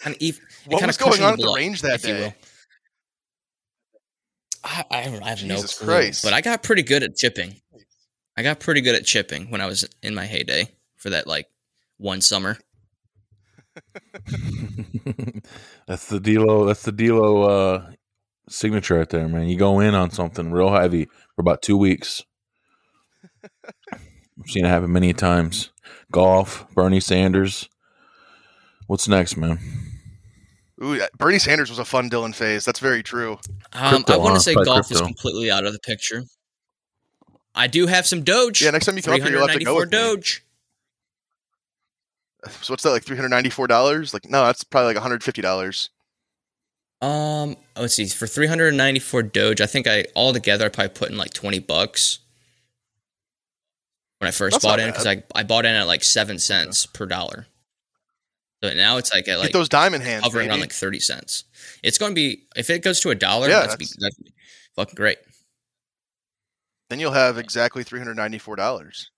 kind 0.00 0.14
of 0.14 0.22
ev- 0.22 0.38
it 0.38 0.40
What 0.66 0.80
kind 0.80 0.88
was 0.88 0.96
of 0.96 1.02
going 1.02 1.22
on 1.22 1.32
at 1.32 1.38
the 1.38 1.44
blow, 1.44 1.54
range 1.54 1.82
that 1.82 1.94
if 1.96 2.06
you 2.06 2.14
day? 2.14 2.34
Will. 4.62 4.70
I, 4.70 4.84
I, 4.90 5.00
have- 5.02 5.22
I 5.22 5.28
have 5.30 5.38
Jesus 5.38 5.80
no 5.80 5.86
clue, 5.86 5.94
Christ. 5.94 6.24
but 6.24 6.32
I 6.32 6.40
got 6.40 6.62
pretty 6.62 6.82
good 6.82 7.02
at 7.02 7.16
chipping. 7.16 7.56
I 8.36 8.42
got 8.42 8.60
pretty 8.60 8.80
good 8.80 8.94
at 8.94 9.04
chipping 9.04 9.50
when 9.50 9.60
I 9.60 9.66
was 9.66 9.88
in 10.02 10.14
my 10.14 10.26
heyday 10.26 10.68
for 10.96 11.10
that 11.10 11.26
like 11.26 11.46
one 11.96 12.20
summer. 12.20 12.56
that's 15.86 16.06
the 16.08 16.20
Delo. 16.20 16.64
That's 16.64 16.82
the 16.82 16.92
Delo 16.92 17.42
uh, 17.42 17.90
signature 18.48 18.96
right 18.98 19.08
there, 19.08 19.28
man. 19.28 19.48
You 19.48 19.56
go 19.58 19.80
in 19.80 19.94
on 19.94 20.10
something 20.10 20.50
real 20.52 20.70
heavy 20.70 21.06
for 21.34 21.40
about 21.40 21.62
two 21.62 21.76
weeks. 21.76 22.22
I've 23.92 24.46
seen 24.46 24.64
it 24.64 24.68
happen 24.68 24.92
many 24.92 25.12
times. 25.12 25.70
Golf, 26.12 26.66
Bernie 26.74 27.00
Sanders. 27.00 27.68
What's 28.86 29.08
next, 29.08 29.36
man? 29.36 29.58
Ooh, 30.82 31.00
Bernie 31.16 31.38
Sanders 31.38 31.70
was 31.70 31.78
a 31.78 31.84
fun 31.84 32.08
Dylan 32.08 32.34
phase. 32.34 32.64
That's 32.64 32.78
very 32.78 33.02
true. 33.02 33.38
Um, 33.72 33.94
Crypto, 33.94 34.14
I 34.14 34.16
want 34.16 34.30
huh? 34.30 34.34
to 34.34 34.40
say 34.40 34.52
Probably 34.52 34.72
golf 34.72 34.92
is 34.92 35.00
completely 35.00 35.50
out 35.50 35.64
of 35.64 35.72
the 35.72 35.80
picture. 35.80 36.24
I 37.54 37.66
do 37.66 37.86
have 37.86 38.06
some 38.06 38.22
Doge. 38.22 38.62
Yeah, 38.62 38.70
next 38.70 38.86
time 38.86 38.96
you 38.96 39.02
come 39.02 39.14
up 39.14 39.20
here, 39.20 39.30
you'll 39.30 39.46
have 39.48 39.58
to 39.58 39.64
go 39.64 39.74
394 39.74 39.80
with 39.80 39.90
me. 39.90 39.98
Doge. 39.98 40.44
So 42.62 42.72
what's 42.72 42.84
that 42.84 42.90
like? 42.90 43.04
Three 43.04 43.16
hundred 43.16 43.30
ninety 43.30 43.50
four 43.50 43.66
dollars? 43.66 44.14
Like 44.14 44.30
no, 44.30 44.44
that's 44.44 44.62
probably 44.62 44.86
like 44.88 44.96
one 44.96 45.02
hundred 45.02 45.24
fifty 45.24 45.42
dollars. 45.42 45.90
Um, 47.00 47.56
let's 47.76 47.94
see. 47.94 48.06
For 48.06 48.26
394 48.26 49.22
Doge, 49.24 49.60
I 49.60 49.66
think 49.66 49.86
I 49.86 50.06
altogether 50.16 50.66
I 50.66 50.68
probably 50.68 50.88
put 50.90 51.10
in 51.10 51.16
like 51.16 51.32
20 51.32 51.60
bucks 51.60 52.18
when 54.18 54.26
I 54.26 54.32
first 54.32 54.54
That's 54.54 54.64
bought 54.64 54.78
not 54.78 54.80
in 54.80 54.90
because 54.90 55.06
I 55.06 55.22
I 55.34 55.44
bought 55.44 55.64
in 55.64 55.74
at 55.74 55.86
like 55.86 56.02
seven 56.02 56.38
cents 56.38 56.86
per 56.86 57.06
dollar. 57.06 57.46
So 58.62 58.72
now 58.74 58.96
it's 58.96 59.12
like 59.12 59.28
at 59.28 59.38
like 59.38 59.48
Get 59.48 59.52
those 59.52 59.68
diamond 59.68 60.02
hands, 60.02 60.24
hovering 60.24 60.48
around 60.50 60.60
like 60.60 60.72
30 60.72 60.98
cents. 61.00 61.44
It's 61.82 61.96
going 61.98 62.10
to 62.10 62.14
be 62.14 62.44
if 62.56 62.70
it 62.70 62.82
goes 62.82 62.98
to 63.00 63.10
a 63.10 63.14
dollar, 63.14 63.48
Yeah, 63.48 63.60
that's 63.60 63.76
be, 63.76 63.84
that's- 63.84 63.96
that's 64.00 64.16
be 64.16 64.32
fucking 64.74 64.94
great. 64.96 65.18
then 66.90 66.98
you'll 67.00 67.12
have 67.12 67.38
exactly 67.38 67.84
three 67.84 68.00
hundred 68.00 68.16
ninety 68.16 68.38
four 68.38 68.56
dollars. 68.56 69.10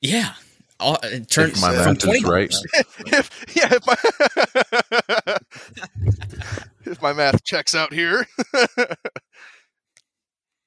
Yeah. 0.00 0.34
All, 0.80 0.94
uh, 0.94 0.98
it 1.04 1.30
turns 1.30 1.52
If 1.54 1.60
my 1.62 1.68
from 1.74 1.84
math 1.84 1.96
is 1.98 2.02
20 2.02 2.24
right. 2.24 2.54
if 3.06 3.30
yeah, 3.56 3.72
if 3.72 3.86
my 3.86 3.96
if 6.92 7.00
my 7.02 7.12
math 7.12 7.42
checks 7.44 7.74
out 7.74 7.92
here. 7.92 8.26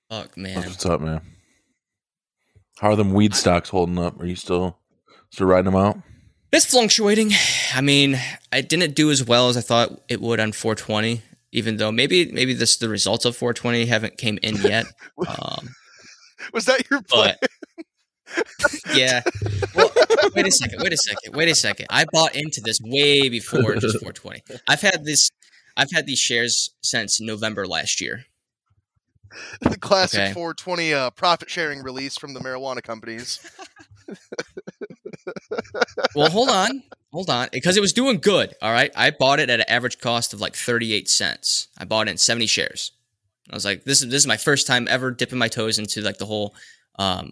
Fuck, 0.09 0.37
man. 0.37 0.57
What's 0.57 0.85
up, 0.85 1.01
man? 1.01 1.21
How 2.79 2.91
are 2.91 2.95
them 2.95 3.13
weed 3.13 3.35
stocks 3.35 3.69
holding 3.69 3.99
up? 3.99 4.19
Are 4.21 4.25
you 4.25 4.35
still 4.35 4.77
still 5.31 5.47
riding 5.47 5.65
them 5.71 5.75
out? 5.75 5.97
It's 6.51 6.65
fluctuating. 6.65 7.31
I 7.73 7.81
mean, 7.81 8.17
I 8.51 8.61
didn't 8.61 8.95
do 8.95 9.11
as 9.11 9.23
well 9.23 9.49
as 9.49 9.57
I 9.57 9.61
thought 9.61 10.01
it 10.07 10.21
would 10.21 10.39
on 10.39 10.51
420. 10.53 11.21
Even 11.51 11.77
though 11.77 11.91
maybe 11.91 12.29
maybe 12.31 12.53
this 12.53 12.75
the 12.77 12.89
results 12.89 13.25
of 13.25 13.35
420 13.35 13.85
haven't 13.85 14.17
came 14.17 14.37
in 14.43 14.55
yet. 14.57 14.85
Um, 15.27 15.69
Was 16.53 16.65
that 16.65 16.83
your 16.91 17.01
plan? 17.01 17.35
yeah. 18.93 19.21
Well, 19.75 19.89
wait 20.35 20.45
a 20.47 20.51
second. 20.51 20.81
Wait 20.83 20.93
a 20.93 20.97
second. 20.97 21.35
Wait 21.35 21.49
a 21.49 21.55
second. 21.55 21.87
I 21.89 22.05
bought 22.11 22.35
into 22.35 22.61
this 22.61 22.79
way 22.81 23.29
before 23.29 23.73
just 23.75 23.99
420. 23.99 24.43
I've 24.67 24.81
had 24.81 25.05
this. 25.05 25.31
I've 25.75 25.91
had 25.91 26.05
these 26.05 26.19
shares 26.19 26.71
since 26.81 27.19
November 27.21 27.65
last 27.65 27.99
year. 28.01 28.25
the 29.61 29.77
classic 29.77 30.19
Okay. 30.19 30.33
420 30.33 30.93
uh, 30.93 31.09
profit 31.11 31.49
sharing 31.49 31.81
release 31.81 32.17
from 32.17 32.33
the 32.33 32.39
marijuana 32.39 32.81
companies. 32.83 33.39
Well, 36.15 36.29
hold 36.29 36.49
on, 36.49 36.83
hold 37.11 37.29
on, 37.29 37.49
because 37.51 37.77
it 37.77 37.81
was 37.81 37.93
doing 37.93 38.17
good. 38.17 38.55
All 38.61 38.71
right, 38.71 38.91
I 38.95 39.11
bought 39.11 39.39
it 39.39 39.49
at 39.49 39.59
an 39.59 39.65
average 39.69 39.99
cost 39.99 40.33
of 40.33 40.41
like 40.41 40.55
38 40.55 41.09
cents. 41.09 41.67
I 41.77 41.85
bought 41.85 42.07
in 42.07 42.17
70 42.17 42.47
shares. 42.47 42.91
I 43.49 43.55
was 43.55 43.65
like, 43.65 43.83
this 43.83 44.01
is 44.01 44.09
this 44.09 44.21
is 44.21 44.27
my 44.27 44.37
first 44.37 44.67
time 44.67 44.87
ever 44.89 45.11
dipping 45.11 45.37
my 45.39 45.47
toes 45.47 45.79
into 45.79 46.01
like 46.01 46.17
the 46.17 46.25
whole 46.25 46.55
um 46.99 47.31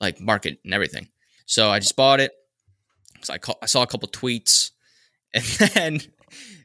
like 0.00 0.20
market 0.20 0.58
and 0.64 0.74
everything. 0.74 1.08
So 1.46 1.70
I 1.70 1.78
just 1.78 1.96
bought 1.96 2.20
it. 2.20 2.32
So 3.22 3.34
I 3.34 3.38
I 3.62 3.66
saw 3.66 3.82
a 3.82 3.86
couple 3.86 4.08
tweets, 4.08 4.70
and 5.34 5.44
then 5.44 6.00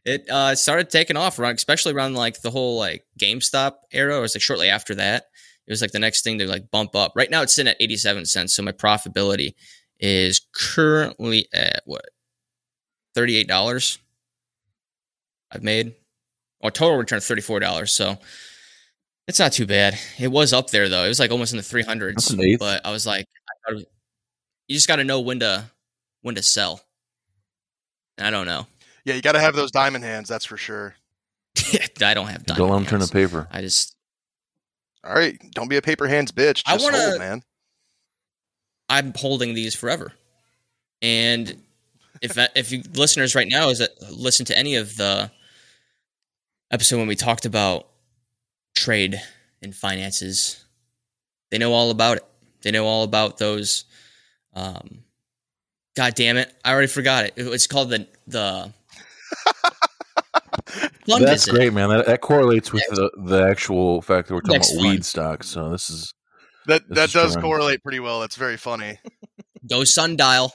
it 0.05 0.29
uh, 0.29 0.55
started 0.55 0.89
taking 0.89 1.17
off 1.17 1.39
around, 1.39 1.55
especially 1.55 1.93
around 1.93 2.15
like 2.15 2.41
the 2.41 2.51
whole 2.51 2.77
like 2.77 3.05
GameStop 3.19 3.73
era. 3.91 4.17
Or 4.17 4.21
was 4.21 4.35
like 4.35 4.41
shortly 4.41 4.69
after 4.69 4.95
that. 4.95 5.25
It 5.67 5.71
was 5.71 5.81
like 5.81 5.91
the 5.91 5.99
next 5.99 6.23
thing 6.23 6.39
to 6.39 6.47
like 6.47 6.71
bump 6.71 6.95
up. 6.95 7.13
Right 7.15 7.29
now 7.29 7.43
it's 7.43 7.53
sitting 7.53 7.69
at 7.69 7.77
87 7.79 8.25
cents, 8.25 8.55
so 8.55 8.63
my 8.63 8.71
profitability 8.71 9.53
is 9.99 10.41
currently 10.53 11.47
at 11.53 11.81
what 11.85 12.05
$38 13.17 13.97
I've 15.51 15.63
made. 15.63 15.95
Or 16.61 16.71
total 16.71 16.97
return 16.97 17.17
of 17.17 17.23
$34. 17.23 17.87
So 17.89 18.17
it's 19.27 19.39
not 19.39 19.53
too 19.53 19.65
bad. 19.65 19.97
It 20.19 20.27
was 20.29 20.51
up 20.53 20.69
there 20.71 20.89
though. 20.89 21.05
It 21.05 21.07
was 21.09 21.19
like 21.19 21.31
almost 21.31 21.53
in 21.53 21.57
the 21.57 21.63
300s. 21.63 22.15
That's 22.15 22.29
an 22.31 22.41
eighth. 22.43 22.59
But 22.59 22.85
I 22.85 22.91
was 22.91 23.05
like, 23.05 23.25
I 23.25 23.51
thought 23.65 23.71
it 23.73 23.75
was- 23.75 23.85
you 24.67 24.75
just 24.75 24.87
got 24.87 24.97
to 24.97 25.03
know 25.03 25.19
when 25.21 25.39
to 25.39 25.65
when 26.21 26.35
to 26.35 26.43
sell. 26.43 26.81
And 28.17 28.27
I 28.27 28.29
don't 28.29 28.45
know. 28.45 28.67
Yeah, 29.05 29.15
you 29.15 29.21
got 29.21 29.31
to 29.31 29.39
have 29.39 29.55
those 29.55 29.71
diamond 29.71 30.03
hands, 30.03 30.29
that's 30.29 30.45
for 30.45 30.57
sure. 30.57 30.93
I 32.03 32.13
don't 32.13 32.27
have 32.27 32.45
Don't 32.45 32.57
diamond 32.57 32.71
let 32.71 32.77
them 32.77 32.85
turn 32.85 32.99
to 33.07 33.11
paper. 33.11 33.47
I 33.51 33.61
just 33.61 33.95
All 35.03 35.13
right, 35.15 35.39
don't 35.55 35.69
be 35.69 35.77
a 35.77 35.81
paper 35.81 36.07
hands 36.07 36.31
bitch. 36.31 36.61
I 36.67 36.77
wanna- 36.77 37.17
man. 37.17 37.41
I'm 38.89 39.13
holding 39.15 39.53
these 39.53 39.75
forever. 39.75 40.13
And 41.01 41.61
if 42.21 42.37
if 42.55 42.71
you 42.71 42.83
listeners 42.95 43.35
right 43.35 43.47
now 43.47 43.69
is 43.69 43.79
that 43.79 43.91
listen 44.11 44.45
to 44.47 44.57
any 44.57 44.75
of 44.75 44.97
the 44.97 45.31
episode 46.71 46.97
when 46.97 47.07
we 47.07 47.15
talked 47.15 47.45
about 47.45 47.87
trade 48.75 49.21
and 49.61 49.75
finances, 49.75 50.63
they 51.51 51.57
know 51.57 51.73
all 51.73 51.91
about 51.91 52.17
it. 52.17 52.25
They 52.61 52.71
know 52.71 52.85
all 52.85 53.03
about 53.03 53.37
those. 53.37 53.85
Um, 54.53 55.03
God 55.95 56.15
damn 56.15 56.37
it! 56.37 56.53
I 56.65 56.71
already 56.71 56.87
forgot 56.87 57.25
it. 57.25 57.33
It's 57.37 57.67
called 57.67 57.89
the 57.89 58.07
the. 58.27 58.73
That's 61.07 61.45
visit. 61.45 61.51
great, 61.51 61.73
man. 61.73 61.89
That, 61.89 62.05
that 62.05 62.21
correlates 62.21 62.71
with 62.71 62.83
the, 62.91 63.09
the 63.17 63.41
actual 63.41 64.01
fact 64.01 64.27
that 64.27 64.35
we're 64.35 64.41
talking 64.41 64.57
Next 64.57 64.73
about 64.73 64.83
weed 64.83 65.03
stocks. 65.03 65.47
So 65.47 65.69
this 65.69 65.89
is 65.89 66.13
That 66.67 66.87
This 66.87 66.95
that 66.97 67.05
is 67.09 67.13
does 67.13 67.33
true. 67.33 67.41
correlate 67.43 67.81
pretty 67.83 67.99
well. 67.99 68.19
That's 68.19 68.35
very 68.35 68.57
funny. 68.57 68.99
Go 69.69 69.83
sundial. 69.83 70.51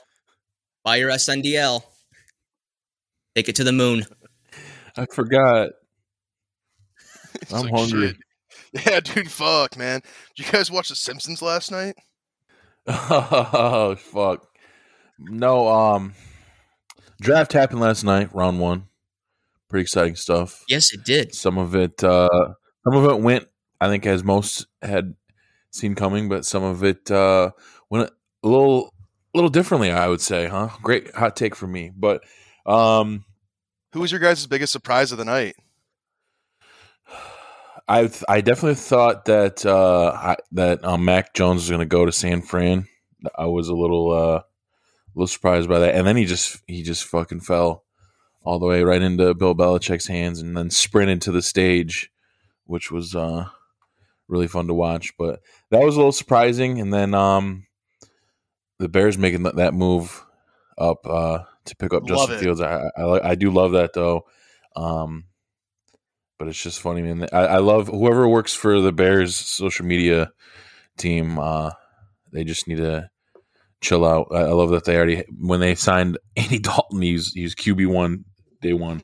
Buy 0.83 0.97
your 0.97 1.09
SNDL. 1.11 1.83
Take 3.35 3.49
it 3.49 3.55
to 3.57 3.63
the 3.63 3.71
moon. 3.71 4.05
I 4.97 5.05
forgot. 5.05 5.69
It's 7.41 7.51
I'm 7.53 7.63
like, 7.63 7.73
hungry. 7.73 8.15
shit. 8.73 8.85
Yeah, 8.87 8.99
dude, 9.01 9.29
fuck, 9.29 9.77
man. 9.77 10.01
Did 10.37 10.45
you 10.45 10.51
guys 10.51 10.71
watch 10.71 10.87
The 10.89 10.95
Simpsons 10.95 11.41
last 11.41 11.69
night? 11.71 11.95
Oh 12.87 13.95
fuck. 13.95 14.45
No, 15.19 15.67
um 15.67 16.13
draft 17.21 17.51
happened 17.53 17.81
last 17.81 18.03
night, 18.03 18.33
round 18.33 18.59
one. 18.59 18.85
Pretty 19.69 19.81
exciting 19.81 20.15
stuff. 20.15 20.63
Yes, 20.69 20.93
it 20.93 21.03
did. 21.03 21.33
Some 21.35 21.57
of 21.57 21.75
it 21.75 22.03
uh 22.03 22.29
some 22.85 22.95
of 22.95 23.05
it 23.11 23.19
went 23.21 23.47
I 23.81 23.87
think 23.89 24.05
as 24.05 24.23
most 24.23 24.65
had 24.81 25.15
seen 25.75 25.95
coming, 25.95 26.29
but 26.29 26.45
some 26.45 26.63
of 26.63 26.83
it 26.83 27.11
uh 27.11 27.51
went 27.89 28.09
a 28.43 28.47
little 28.47 28.93
a 29.33 29.37
little 29.37 29.49
differently, 29.49 29.91
I 29.91 30.07
would 30.07 30.21
say, 30.21 30.47
huh? 30.47 30.69
Great 30.81 31.13
hot 31.15 31.35
take 31.35 31.55
for 31.55 31.67
me. 31.67 31.91
But 31.95 32.23
um 32.65 33.25
Who 33.93 34.01
was 34.01 34.11
your 34.11 34.21
guys' 34.21 34.47
biggest 34.47 34.73
surprise 34.73 35.11
of 35.11 35.17
the 35.17 35.25
night? 35.25 35.55
I 37.87 38.09
I 38.27 38.41
definitely 38.41 38.75
thought 38.75 39.25
that 39.25 39.65
uh 39.65 40.11
I, 40.11 40.35
that 40.53 40.83
um, 40.83 41.05
Mac 41.05 41.33
Jones 41.33 41.61
was 41.61 41.69
going 41.69 41.79
to 41.79 41.85
go 41.85 42.05
to 42.05 42.11
San 42.11 42.41
Fran. 42.41 42.87
I 43.37 43.45
was 43.45 43.67
a 43.67 43.75
little 43.75 44.11
uh 44.11 44.39
a 44.39 45.13
little 45.13 45.27
surprised 45.27 45.69
by 45.69 45.79
that, 45.79 45.95
and 45.95 46.05
then 46.07 46.17
he 46.17 46.25
just 46.25 46.61
he 46.67 46.81
just 46.83 47.03
fucking 47.05 47.41
fell 47.41 47.83
all 48.43 48.59
the 48.59 48.65
way 48.65 48.83
right 48.83 49.01
into 49.01 49.33
Bill 49.33 49.55
Belichick's 49.55 50.07
hands, 50.07 50.39
and 50.41 50.55
then 50.57 50.69
sprinted 50.69 51.21
to 51.23 51.31
the 51.31 51.41
stage, 51.41 52.11
which 52.65 52.91
was 52.91 53.15
uh 53.15 53.47
really 54.27 54.47
fun 54.47 54.67
to 54.67 54.73
watch. 54.73 55.13
But 55.17 55.41
that 55.79 55.85
was 55.85 55.95
a 55.95 55.99
little 55.99 56.11
surprising. 56.11 56.79
And 56.79 56.93
then 56.93 57.13
um, 57.13 57.65
the 58.79 58.89
Bears 58.89 59.17
making 59.17 59.43
that, 59.43 59.73
move 59.73 60.25
up 60.77 61.05
uh, 61.07 61.39
to 61.65 61.75
pick 61.75 61.93
up 61.93 62.03
Love 62.03 62.29
Justin 62.29 62.35
it. 62.35 62.39
Fields. 62.39 62.61
I, 62.61 62.89
I 62.97 63.29
I 63.31 63.35
do 63.35 63.51
love 63.51 63.73
that 63.73 63.93
though. 63.93 64.25
Um, 64.75 65.25
but 66.37 66.47
it's 66.49 66.61
just 66.61 66.81
funny, 66.81 67.01
man. 67.01 67.27
I, 67.31 67.45
I 67.45 67.57
love 67.57 67.87
whoever 67.87 68.27
works 68.27 68.53
for 68.53 68.81
the 68.81 68.91
Bears 68.91 69.35
social 69.35 69.85
media 69.85 70.31
team. 70.97 71.39
Uh, 71.39 71.71
they 72.31 72.43
just 72.43 72.67
need 72.67 72.77
to 72.77 73.09
chill 73.81 74.05
out. 74.05 74.27
I, 74.31 74.41
I 74.41 74.49
love 74.51 74.71
that 74.71 74.83
they 74.85 74.97
already 74.97 75.23
when 75.39 75.59
they 75.59 75.75
signed 75.75 76.17
Andy 76.35 76.59
Dalton, 76.59 77.01
he's 77.01 77.31
he's 77.33 77.55
QB 77.55 77.87
one 77.87 78.25
day 78.61 78.73
one. 78.73 79.03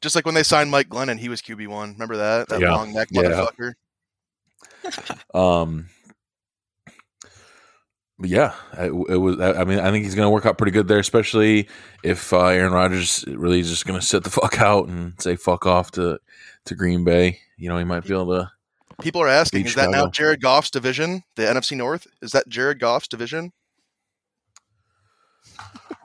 Just 0.00 0.16
like 0.16 0.24
when 0.24 0.34
they 0.34 0.42
signed 0.42 0.70
Mike 0.70 0.88
Glennon, 0.88 1.18
he 1.18 1.28
was 1.28 1.42
QB 1.42 1.68
one. 1.68 1.92
Remember 1.92 2.16
that? 2.16 2.48
That 2.48 2.60
Yeah. 2.60 2.74
long 2.74 2.92
neck 2.94 3.08
motherfucker. 3.12 3.74
Um, 5.34 5.88
but 8.18 8.28
yeah, 8.28 8.54
it, 8.78 8.90
it 9.08 9.16
was. 9.16 9.40
I 9.40 9.60
I 9.60 9.64
mean, 9.64 9.78
I 9.78 9.90
think 9.90 10.04
he's 10.04 10.14
going 10.14 10.26
to 10.26 10.30
work 10.30 10.44
out 10.46 10.58
pretty 10.58 10.72
good 10.72 10.88
there, 10.88 10.98
especially 10.98 11.68
if 12.04 12.32
uh, 12.32 12.46
Aaron 12.46 12.72
Rodgers 12.72 13.24
really 13.28 13.60
is 13.60 13.70
just 13.70 13.86
going 13.86 13.98
to 13.98 14.04
sit 14.04 14.24
the 14.24 14.30
fuck 14.40 14.60
out 14.60 14.88
and 14.88 15.20
say 15.20 15.36
fuck 15.36 15.66
off 15.66 15.90
to 15.92 16.18
to 16.66 16.74
Green 16.74 17.04
Bay. 17.04 17.38
You 17.56 17.68
know, 17.68 17.78
he 17.78 17.84
might 17.84 18.04
be 18.04 18.12
able 18.12 18.26
to. 18.28 18.50
People 19.00 19.22
are 19.22 19.28
asking, 19.28 19.62
Beat 19.62 19.68
is 19.70 19.74
that 19.76 19.90
now 19.90 20.08
Jared 20.08 20.42
Goff's 20.42 20.70
division, 20.70 21.22
the 21.36 21.44
NFC 21.44 21.74
North? 21.74 22.06
Is 22.20 22.32
that 22.32 22.46
Jared 22.48 22.78
Goff's 22.78 23.08
division? 23.08 23.52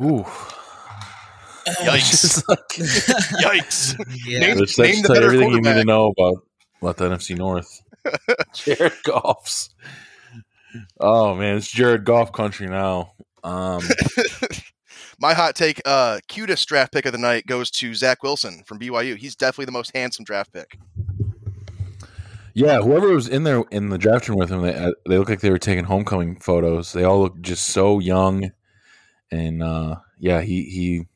Ooh, 0.01 0.23
Yikes. 1.67 2.47
Like- 2.47 2.59
Yikes. 3.43 3.95
Yeah. 4.25 4.39
Name- 4.39 4.57
Let's, 4.59 4.77
let's 4.77 4.93
name 4.93 5.01
the 5.01 5.07
tell 5.07 5.15
you 5.15 5.21
better 5.21 5.25
everything 5.25 5.49
you 5.51 5.61
need 5.61 5.73
to 5.73 5.83
know 5.83 6.13
about 6.17 6.35
about 6.81 6.97
the 6.97 7.09
NFC 7.09 7.35
North. 7.37 7.81
Jared 8.53 8.93
Goff's. 9.03 9.69
Oh 10.99 11.35
man, 11.35 11.57
it's 11.57 11.71
Jared 11.71 12.05
Goff 12.05 12.31
country 12.31 12.67
now. 12.67 13.13
Um, 13.43 13.81
My 15.19 15.33
hot 15.33 15.55
take, 15.55 15.81
uh, 15.85 16.19
cutest 16.27 16.67
draft 16.67 16.91
pick 16.91 17.05
of 17.05 17.13
the 17.13 17.17
night 17.17 17.47
goes 17.47 17.71
to 17.71 17.93
Zach 17.93 18.21
Wilson 18.21 18.63
from 18.65 18.79
BYU. 18.79 19.15
He's 19.15 19.35
definitely 19.35 19.65
the 19.65 19.71
most 19.71 19.95
handsome 19.95 20.25
draft 20.25 20.51
pick. 20.51 20.77
yeah, 22.53 22.81
whoever 22.81 23.09
was 23.09 23.27
in 23.27 23.43
there 23.43 23.63
in 23.71 23.89
the 23.89 23.97
draft 23.97 24.27
room 24.27 24.37
with 24.37 24.49
him, 24.49 24.61
they 24.61 24.73
uh, 24.73 24.91
they 25.07 25.17
look 25.17 25.29
like 25.29 25.39
they 25.41 25.51
were 25.51 25.57
taking 25.57 25.85
homecoming 25.85 26.37
photos. 26.39 26.91
They 26.91 27.03
all 27.03 27.21
look 27.21 27.39
just 27.41 27.67
so 27.67 27.99
young, 27.99 28.51
and 29.31 29.63
uh, 29.63 29.97
yeah, 30.19 30.41
he 30.41 30.63
he. 30.63 31.07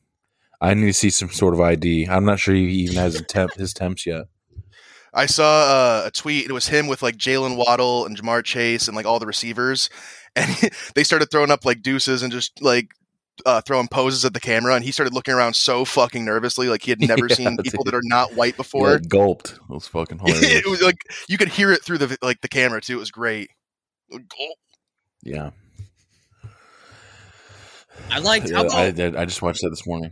I 0.62 0.74
need 0.74 0.86
to 0.86 0.92
see 0.92 1.10
some 1.10 1.30
sort 1.30 1.54
of 1.54 1.60
ID. 1.60 2.06
I'm 2.06 2.26
not 2.26 2.38
sure 2.38 2.54
he 2.54 2.66
even 2.66 2.96
has 2.96 3.20
temp, 3.28 3.54
his 3.54 3.72
temps 3.72 4.04
yet. 4.06 4.26
I 5.12 5.26
saw 5.26 5.44
uh, 5.44 6.02
a 6.06 6.10
tweet. 6.10 6.46
It 6.46 6.52
was 6.52 6.68
him 6.68 6.86
with 6.86 7.02
like 7.02 7.16
Jaylen 7.16 7.56
Waddle 7.56 8.06
and 8.06 8.16
Ja'Marr 8.16 8.44
Chase 8.44 8.86
and 8.88 8.96
like 8.96 9.06
all 9.06 9.18
the 9.18 9.26
receivers, 9.26 9.90
and 10.36 10.48
they 10.94 11.02
started 11.04 11.30
throwing 11.30 11.50
up 11.50 11.64
like 11.64 11.82
deuces 11.82 12.22
and 12.22 12.32
just 12.32 12.62
like 12.62 12.90
uh, 13.46 13.60
throwing 13.62 13.88
poses 13.88 14.24
at 14.24 14.34
the 14.34 14.40
camera. 14.40 14.74
And 14.74 14.84
he 14.84 14.92
started 14.92 15.12
looking 15.14 15.34
around 15.34 15.54
so 15.56 15.84
fucking 15.84 16.24
nervously, 16.24 16.68
like 16.68 16.82
he 16.82 16.90
had 16.90 17.00
never 17.06 17.26
Yeah, 17.28 17.34
seen 17.36 17.56
people 17.58 17.82
dude. 17.84 17.92
that 17.92 17.96
are 17.96 18.02
not 18.04 18.34
white 18.36 18.52
Yeah, 18.54 18.56
before. 18.58 18.98
gulped. 19.00 19.52
It 19.54 19.60
was 19.68 19.88
fucking 19.88 20.18
hilarious. 20.18 20.44
it 20.64 20.70
was 20.70 20.82
like 20.82 20.98
you 21.28 21.38
could 21.38 21.48
hear 21.48 21.72
it 21.72 21.82
through 21.84 21.98
the 21.98 22.16
like 22.22 22.40
the 22.40 22.48
camera 22.48 22.80
too. 22.80 22.96
It 22.96 23.00
was 23.00 23.10
great. 23.10 23.50
Gulp. 24.10 24.58
yeah, 25.22 25.50
I 28.10 28.18
liked 28.18 28.50
how 28.50 28.62
yeah 28.64 28.68
I, 28.72 28.82
about 28.84 28.94
did- 28.96 29.16
I 29.16 29.24
just 29.24 29.42
watched 29.42 29.62
that 29.62 29.70
this 29.70 29.86
morning. 29.86 30.10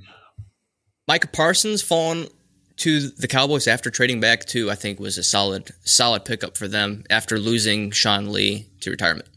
Micah 1.09 1.29
Parsons 1.29 1.81
falling 1.83 2.29
to 2.79 3.09
the 3.09 3.29
Cowboys 3.29 3.67
after 3.67 3.91
trading 3.91 4.21
back 4.21 4.45
to 4.47 4.71
I 4.71 4.75
think 4.75 4.99
was 5.01 5.19
a 5.19 5.23
solid 5.23 5.71
solid 5.85 6.25
pickup 6.25 6.57
for 6.57 6.69
them 6.69 7.05
after 7.11 7.39
losing 7.39 7.91
Sean 7.91 8.33
Lee 8.33 8.69
to 8.81 8.91
retirement. 8.91 9.29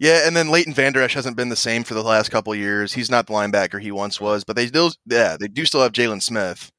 Yeah, 0.00 0.26
and 0.26 0.36
then 0.36 0.48
Leighton 0.48 0.72
Vander 0.74 1.02
Esch 1.02 1.14
hasn't 1.14 1.36
been 1.36 1.48
the 1.48 1.56
same 1.56 1.82
for 1.82 1.94
the 1.94 2.02
last 2.04 2.30
couple 2.30 2.52
of 2.52 2.58
years. 2.58 2.92
He's 2.92 3.10
not 3.10 3.26
the 3.26 3.32
linebacker 3.32 3.80
he 3.80 3.90
once 3.90 4.20
was, 4.20 4.44
but 4.44 4.54
they 4.54 4.68
still, 4.68 4.92
yeah, 5.06 5.36
they 5.38 5.48
do 5.48 5.64
still 5.64 5.82
have 5.82 5.92
Jaylon 5.92 6.22
Smith. 6.22 6.70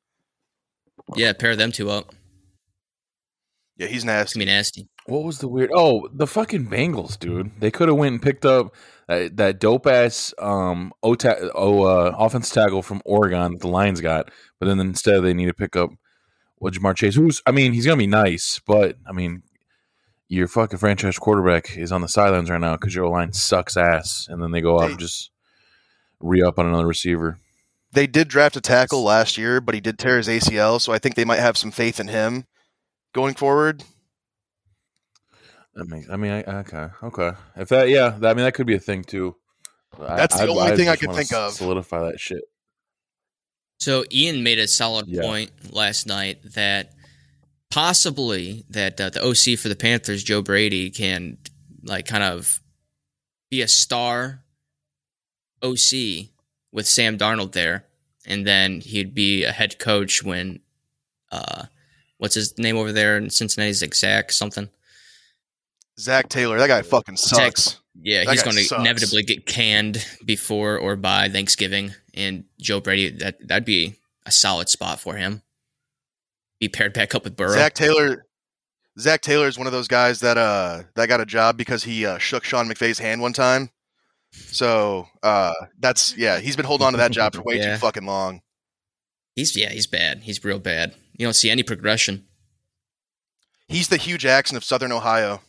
Yeah, 1.15 1.33
pair 1.33 1.55
them 1.57 1.73
two 1.73 1.89
up. 1.89 2.13
Yeah, 3.75 3.87
he's 3.87 3.97
It's 3.97 4.05
nasty. 4.05 4.39
gonna 4.39 4.45
be 4.45 4.51
nasty. 4.51 4.87
What 5.09 5.23
was 5.23 5.39
the 5.39 5.47
weird? 5.47 5.71
Oh, 5.73 6.07
the 6.13 6.27
fucking 6.27 6.67
Bengals, 6.67 7.17
dude. 7.17 7.51
They 7.59 7.71
could 7.71 7.87
have 7.87 7.97
went 7.97 8.13
and 8.13 8.21
picked 8.21 8.45
up 8.45 8.73
that, 9.07 9.37
that 9.37 9.59
dope 9.59 9.87
ass 9.87 10.33
um 10.39 10.93
o 11.03 11.15
ta- 11.15 11.49
oh 11.55 11.83
uh, 11.83 12.15
offense 12.17 12.49
tackle 12.49 12.81
from 12.81 13.01
Oregon 13.05 13.53
that 13.53 13.61
the 13.61 13.67
Lions 13.67 14.01
got, 14.01 14.31
but 14.59 14.67
then 14.67 14.79
instead 14.79 15.21
they 15.21 15.33
need 15.33 15.47
to 15.47 15.53
pick 15.53 15.75
up 15.75 15.89
what 16.57 16.73
Ja'Marr 16.73 16.95
Chase. 16.95 17.15
Who's 17.15 17.41
I 17.45 17.51
mean 17.51 17.73
he's 17.73 17.85
gonna 17.85 17.97
be 17.97 18.07
nice, 18.07 18.61
but 18.65 18.97
I 19.07 19.11
mean 19.11 19.43
your 20.27 20.47
fucking 20.47 20.77
franchise 20.77 21.17
quarterback 21.17 21.75
is 21.75 21.91
on 21.91 22.01
the 22.01 22.07
sidelines 22.07 22.51
right 22.51 22.61
now 22.61 22.73
because 22.73 22.93
your 22.93 23.07
line 23.07 23.33
sucks 23.33 23.75
ass, 23.75 24.27
and 24.29 24.41
then 24.41 24.51
they 24.51 24.61
go 24.61 24.79
out 24.79 24.91
and 24.91 24.99
just 24.99 25.31
re 26.19 26.41
up 26.41 26.59
on 26.59 26.67
another 26.67 26.85
receiver. 26.85 27.39
They 27.91 28.05
did 28.05 28.27
draft 28.27 28.55
a 28.55 28.61
tackle 28.61 29.01
last 29.01 29.37
year, 29.37 29.59
but 29.59 29.73
he 29.73 29.81
did 29.81 29.97
tear 29.97 30.17
his 30.17 30.27
ACL, 30.27 30.79
so 30.79 30.93
I 30.93 30.99
think 30.99 31.15
they 31.15 31.25
might 31.25 31.39
have 31.39 31.57
some 31.57 31.71
faith 31.71 31.99
in 31.99 32.07
him 32.07 32.45
going 33.13 33.33
forward. 33.33 33.83
That 35.79 35.89
makes. 35.89 36.09
I 36.09 36.15
mean, 36.17 36.31
I, 36.31 36.43
okay, 36.59 36.87
okay. 37.03 37.31
If 37.55 37.69
that, 37.69 37.89
yeah, 37.89 38.09
that, 38.19 38.31
I 38.31 38.33
mean 38.33 38.45
that 38.45 38.53
could 38.53 38.67
be 38.67 38.75
a 38.75 38.79
thing 38.79 39.03
too. 39.03 39.35
That's 39.97 40.37
the 40.37 40.47
only 40.47 40.75
thing 40.75 40.87
I 40.87 40.95
just 40.95 41.01
could 41.01 41.15
think 41.15 41.33
of. 41.33 41.53
Solidify 41.53 42.11
that 42.11 42.19
shit. 42.19 42.43
So 43.79 44.03
Ian 44.11 44.43
made 44.43 44.59
a 44.59 44.67
solid 44.67 45.07
Yeah. 45.07 45.21
point 45.21 45.51
last 45.71 46.05
night 46.05 46.39
that 46.53 46.91
possibly 47.71 48.65
that 48.69 48.99
uh, 48.99 49.09
the 49.09 49.23
OC 49.23 49.57
for 49.57 49.69
the 49.69 49.75
Panthers, 49.75 50.23
Joe 50.23 50.41
Brady, 50.41 50.89
can 50.89 51.37
like 51.83 52.05
kind 52.05 52.23
of 52.23 52.61
be 53.49 53.61
a 53.61 53.67
star 53.67 54.43
OC 55.63 56.29
with 56.71 56.87
Sam 56.87 57.17
Darnold 57.17 57.53
there, 57.53 57.85
and 58.25 58.45
then 58.45 58.81
he'd 58.81 59.13
be 59.13 59.43
a 59.43 59.51
head 59.51 59.79
coach 59.79 60.23
when 60.23 60.59
uh, 61.31 61.65
what's 62.17 62.35
his 62.35 62.57
name 62.57 62.77
over 62.77 62.91
there 62.91 63.17
in 63.17 63.29
Cincinnati? 63.29 63.73
Zach 63.73 63.95
Zach 63.95 64.31
something. 64.31 64.69
Zac 65.99 66.29
Taylor, 66.29 66.57
that 66.57 66.67
guy 66.67 66.81
fucking 66.81 67.17
sucks. 67.17 67.79
Yeah, 68.01 68.23
That 68.23 68.31
he's 68.31 68.43
going 68.43 68.55
to 68.55 68.75
inevitably 68.75 69.23
get 69.23 69.45
canned 69.45 70.05
before 70.25 70.77
or 70.77 70.95
by 70.95 71.27
Thanksgiving, 71.27 71.93
and 72.13 72.45
Joe 72.61 72.79
Brady 72.79 73.09
that 73.17 73.45
that'd 73.45 73.65
be 73.65 73.95
a 74.25 74.31
solid 74.31 74.69
spot 74.69 74.99
for 75.01 75.15
him. 75.15 75.41
Be 76.59 76.69
paired 76.69 76.93
back 76.93 77.13
up 77.13 77.25
with 77.25 77.35
Burrow. 77.35 77.53
Zac 77.53 77.73
Taylor, 77.73 78.25
Zac 78.99 79.21
Taylor 79.21 79.47
is 79.47 79.57
one 79.57 79.67
of 79.67 79.73
those 79.73 79.87
guys 79.89 80.21
that 80.21 80.37
uh 80.37 80.83
that 80.95 81.09
got 81.09 81.19
a 81.19 81.25
job 81.25 81.57
because 81.57 81.83
he 81.83 82.05
uh, 82.05 82.17
shook 82.17 82.43
Sean 82.45 82.69
McVay's 82.69 82.99
hand 82.99 83.21
one 83.21 83.33
time. 83.33 83.69
So 84.31 85.07
uh 85.23 85.53
that's 85.79 86.15
yeah, 86.17 86.39
he's 86.39 86.55
been 86.55 86.65
holding 86.65 86.87
on 86.87 86.93
to 86.93 86.97
that 86.97 87.11
job 87.11 87.35
for 87.35 87.41
way 87.45 87.57
Yeah. 87.57 87.73
too 87.73 87.79
fucking 87.79 88.05
long. 88.05 88.41
He's 89.35 89.55
yeah, 89.57 89.69
he's 89.69 89.87
bad. 89.87 90.23
He's 90.23 90.43
real 90.45 90.59
bad. 90.59 90.95
You 91.17 91.25
don't 91.25 91.33
see 91.33 91.49
any 91.49 91.63
progression. 91.63 92.25
He's 93.67 93.89
the 93.89 93.97
Hue 93.97 94.17
Jackson 94.17 94.55
of 94.57 94.63
Southern 94.63 94.91
Ohio. 94.91 95.41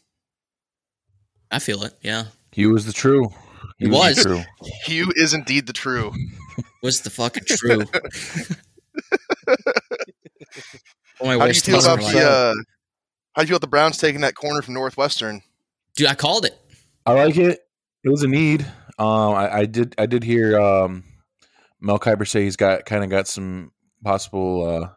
I 1.51 1.59
feel 1.59 1.83
it. 1.85 1.95
Yeah, 2.03 2.25
He 2.53 2.67
was 2.67 2.87
the 2.87 2.93
true. 2.93 3.29
He 3.79 3.87
the 3.87 3.93
was. 3.93 4.23
true. 4.23 4.43
Hue 4.85 5.11
is 5.17 5.35
indeed 5.35 5.67
the 5.67 5.73
true. 5.73 6.13
was 6.83 7.01
the 7.01 7.11
fucking 7.11 7.45
true? 7.47 7.85
oh 11.21 11.27
my 11.27 11.33
How 11.33 11.33
do 11.33 11.35
you 11.35 11.39
waist 11.41 11.67
feel 11.67 11.77
muscle 11.77 11.95
about 11.95 12.13
the 12.13 12.21
uh, 12.31 12.55
how 13.35 13.43
do 13.43 13.47
you 13.47 13.47
feel 13.49 13.57
about 13.57 13.61
the 13.63 13.67
Browns 13.69 13.99
taking 13.99 14.21
that 14.23 14.35
corner 14.35 14.63
from 14.63 14.75
Northwestern? 14.75 15.43
dude? 15.97 16.09
I 16.09 16.15
called 16.15 16.45
it. 16.45 16.59
I 17.07 17.13
like 17.13 17.37
it. 17.37 17.61
It 18.05 18.09
was 18.09 18.23
a 18.23 18.29
need. 18.29 18.63
Um, 18.99 19.35
I, 19.35 19.59
I 19.59 19.65
did. 19.67 19.95
I 19.99 20.07
did 20.07 20.25
hear 20.25 20.59
um, 20.61 21.05
Mel 21.81 21.99
Kiper 21.99 22.27
say 22.29 22.43
he's 22.45 22.57
got 22.57 22.85
kind 22.87 23.05
of 23.05 23.11
got 23.11 23.29
some 23.29 23.73
possible 24.05 24.69
uh, 24.69 24.89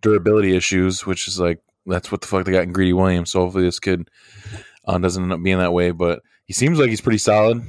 durability 0.00 0.56
issues, 0.56 1.06
which 1.06 1.28
is 1.28 1.38
like 1.38 1.60
that's 1.86 2.10
what 2.12 2.20
the 2.20 2.26
fuck 2.26 2.44
they 2.44 2.52
got 2.52 2.64
in 2.64 2.72
Greedy 2.72 2.92
Williams. 2.92 3.30
So 3.30 3.40
hopefully 3.40 3.64
this 3.64 3.80
kid 3.80 4.08
uh, 4.84 4.98
doesn't 4.98 5.22
end 5.22 5.32
up 5.32 5.42
being 5.42 5.58
that 5.58 5.72
way. 5.72 5.90
But 5.90 6.22
he 6.46 6.52
seems 6.52 6.78
like 6.78 6.88
he's 6.88 7.00
pretty 7.00 7.18
solid. 7.18 7.62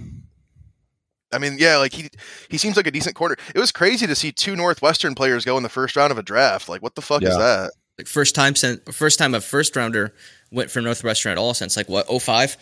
I 1.32 1.40
mean, 1.40 1.58
yeah, 1.58 1.78
like 1.78 1.94
he 1.94 2.10
he 2.50 2.58
seems 2.58 2.78
like 2.78 2.88
a 2.88 2.92
decent 2.92 3.16
corner. 3.16 3.36
It 3.56 3.60
was 3.60 3.72
crazy 3.72 4.06
to 4.06 4.16
see 4.16 4.32
two 4.32 4.56
Northwestern 4.56 5.16
players 5.16 5.46
go 5.46 5.58
in 5.58 5.64
the 5.64 5.70
first 5.70 5.96
round 5.96 6.12
of 6.12 6.18
a 6.18 6.24
draft. 6.24 6.70
Like, 6.70 6.82
what 6.82 6.96
the 6.96 7.02
fuck 7.02 7.24
is 7.24 7.36
that? 7.36 7.72
Like 7.98 8.08
first 8.08 8.34
time 8.36 8.56
since 8.56 8.82
first 8.96 9.20
time 9.20 9.36
a 9.36 9.42
first 9.42 9.76
rounder 9.76 10.14
went 10.52 10.72
from 10.72 10.84
Northwestern 10.84 11.32
at 11.32 11.38
all 11.38 11.54
since 11.54 11.78
like 11.78 11.90
what 11.90 12.08
05? 12.08 12.58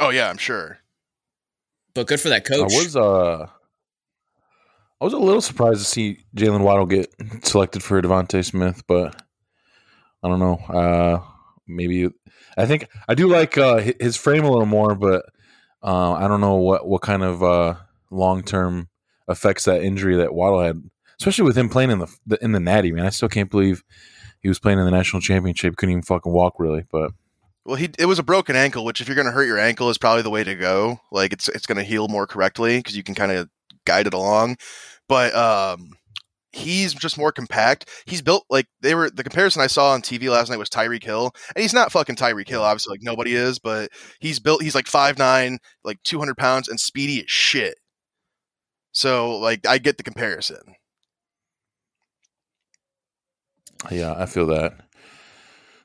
Oh 0.00 0.10
yeah, 0.10 0.28
I'm 0.28 0.36
sure. 0.36 0.78
But 1.94 2.06
good 2.06 2.20
for 2.20 2.30
that 2.30 2.44
coach. 2.44 2.60
I 2.60 2.64
was 2.64 2.96
uh, 2.96 3.46
I 5.00 5.04
was 5.04 5.12
a 5.12 5.18
little 5.18 5.40
surprised 5.40 5.78
to 5.80 5.84
see 5.84 6.18
Jaylen 6.36 6.62
Waddle 6.62 6.86
get 6.86 7.14
selected 7.42 7.82
for 7.82 8.00
DeVonta 8.02 8.44
Smith, 8.44 8.82
but 8.86 9.20
I 10.22 10.28
don't 10.28 10.40
know. 10.40 10.54
Uh, 10.68 11.20
maybe 11.66 12.08
I 12.56 12.66
think 12.66 12.88
I 13.08 13.14
do 13.14 13.28
like 13.28 13.58
uh, 13.58 13.92
his 14.00 14.16
frame 14.16 14.44
a 14.44 14.50
little 14.50 14.66
more, 14.66 14.94
but 14.94 15.26
uh, 15.82 16.12
I 16.12 16.28
don't 16.28 16.40
know 16.40 16.56
what 16.56 16.86
what 16.86 17.02
kind 17.02 17.22
of 17.22 17.42
uh, 17.42 17.74
long 18.10 18.42
term 18.42 18.88
effects 19.28 19.64
that 19.64 19.82
injury 19.82 20.16
that 20.16 20.34
Waddle 20.34 20.60
had, 20.60 20.82
especially 21.18 21.44
with 21.44 21.56
him 21.56 21.68
playing 21.68 21.90
in 21.90 21.98
the, 21.98 22.16
the 22.26 22.42
in 22.42 22.52
the 22.52 22.60
Natty. 22.60 22.92
Man, 22.92 23.06
I 23.06 23.10
still 23.10 23.28
can't 23.28 23.50
believe 23.50 23.82
he 24.40 24.48
was 24.48 24.58
playing 24.58 24.78
in 24.78 24.84
the 24.84 24.90
national 24.90 25.22
championship. 25.22 25.76
Couldn't 25.76 25.92
even 25.92 26.02
fucking 26.02 26.32
walk 26.32 26.54
really, 26.58 26.84
but 26.90 27.12
Well, 27.64 27.76
he 27.76 27.90
it 27.98 28.06
was 28.06 28.18
a 28.18 28.24
broken 28.24 28.56
ankle, 28.56 28.84
which 28.84 29.00
if 29.00 29.08
you're 29.08 29.14
going 29.14 29.26
to 29.26 29.32
hurt 29.32 29.46
your 29.46 29.58
ankle 29.58 29.90
is 29.90 29.98
probably 29.98 30.22
the 30.22 30.30
way 30.30 30.44
to 30.44 30.54
go. 30.54 31.00
Like 31.10 31.32
it's 31.32 31.48
it's 31.48 31.66
going 31.66 31.78
to 31.78 31.84
heal 31.84 32.08
more 32.08 32.26
correctly 32.26 32.78
because 32.78 32.96
you 32.96 33.02
can 33.02 33.14
kind 33.14 33.32
of 33.32 33.48
guide 33.84 34.06
it 34.06 34.14
along. 34.14 34.56
But 35.08 35.34
um, 35.34 35.96
he's 36.54 36.94
just 36.94 37.18
more 37.18 37.32
compact. 37.32 37.88
He's 38.06 38.22
built 38.22 38.44
like 38.48 38.66
they 38.80 38.94
were. 38.94 39.10
The 39.10 39.22
comparison 39.22 39.62
I 39.62 39.66
saw 39.66 39.92
on 39.92 40.02
TV 40.02 40.30
last 40.30 40.50
night 40.50 40.58
was 40.58 40.70
Tyreek 40.70 41.02
Hill, 41.02 41.32
and 41.54 41.62
he's 41.62 41.74
not 41.74 41.92
fucking 41.92 42.16
Tyreek 42.16 42.48
Hill. 42.48 42.62
Obviously, 42.62 42.92
like 42.92 43.02
nobody 43.02 43.34
is, 43.34 43.58
but 43.58 43.90
he's 44.20 44.38
built. 44.38 44.62
He's 44.62 44.74
like 44.74 44.86
five 44.86 45.18
nine, 45.18 45.58
like 45.84 46.02
two 46.02 46.18
hundred 46.18 46.36
pounds, 46.36 46.68
and 46.68 46.78
speedy 46.78 47.20
as 47.20 47.30
shit. 47.30 47.74
So 48.92 49.38
like 49.38 49.66
I 49.66 49.78
get 49.78 49.96
the 49.96 50.04
comparison. 50.04 50.76
yeah, 53.90 54.14
I 54.16 54.26
feel 54.26 54.46
that. 54.46 54.80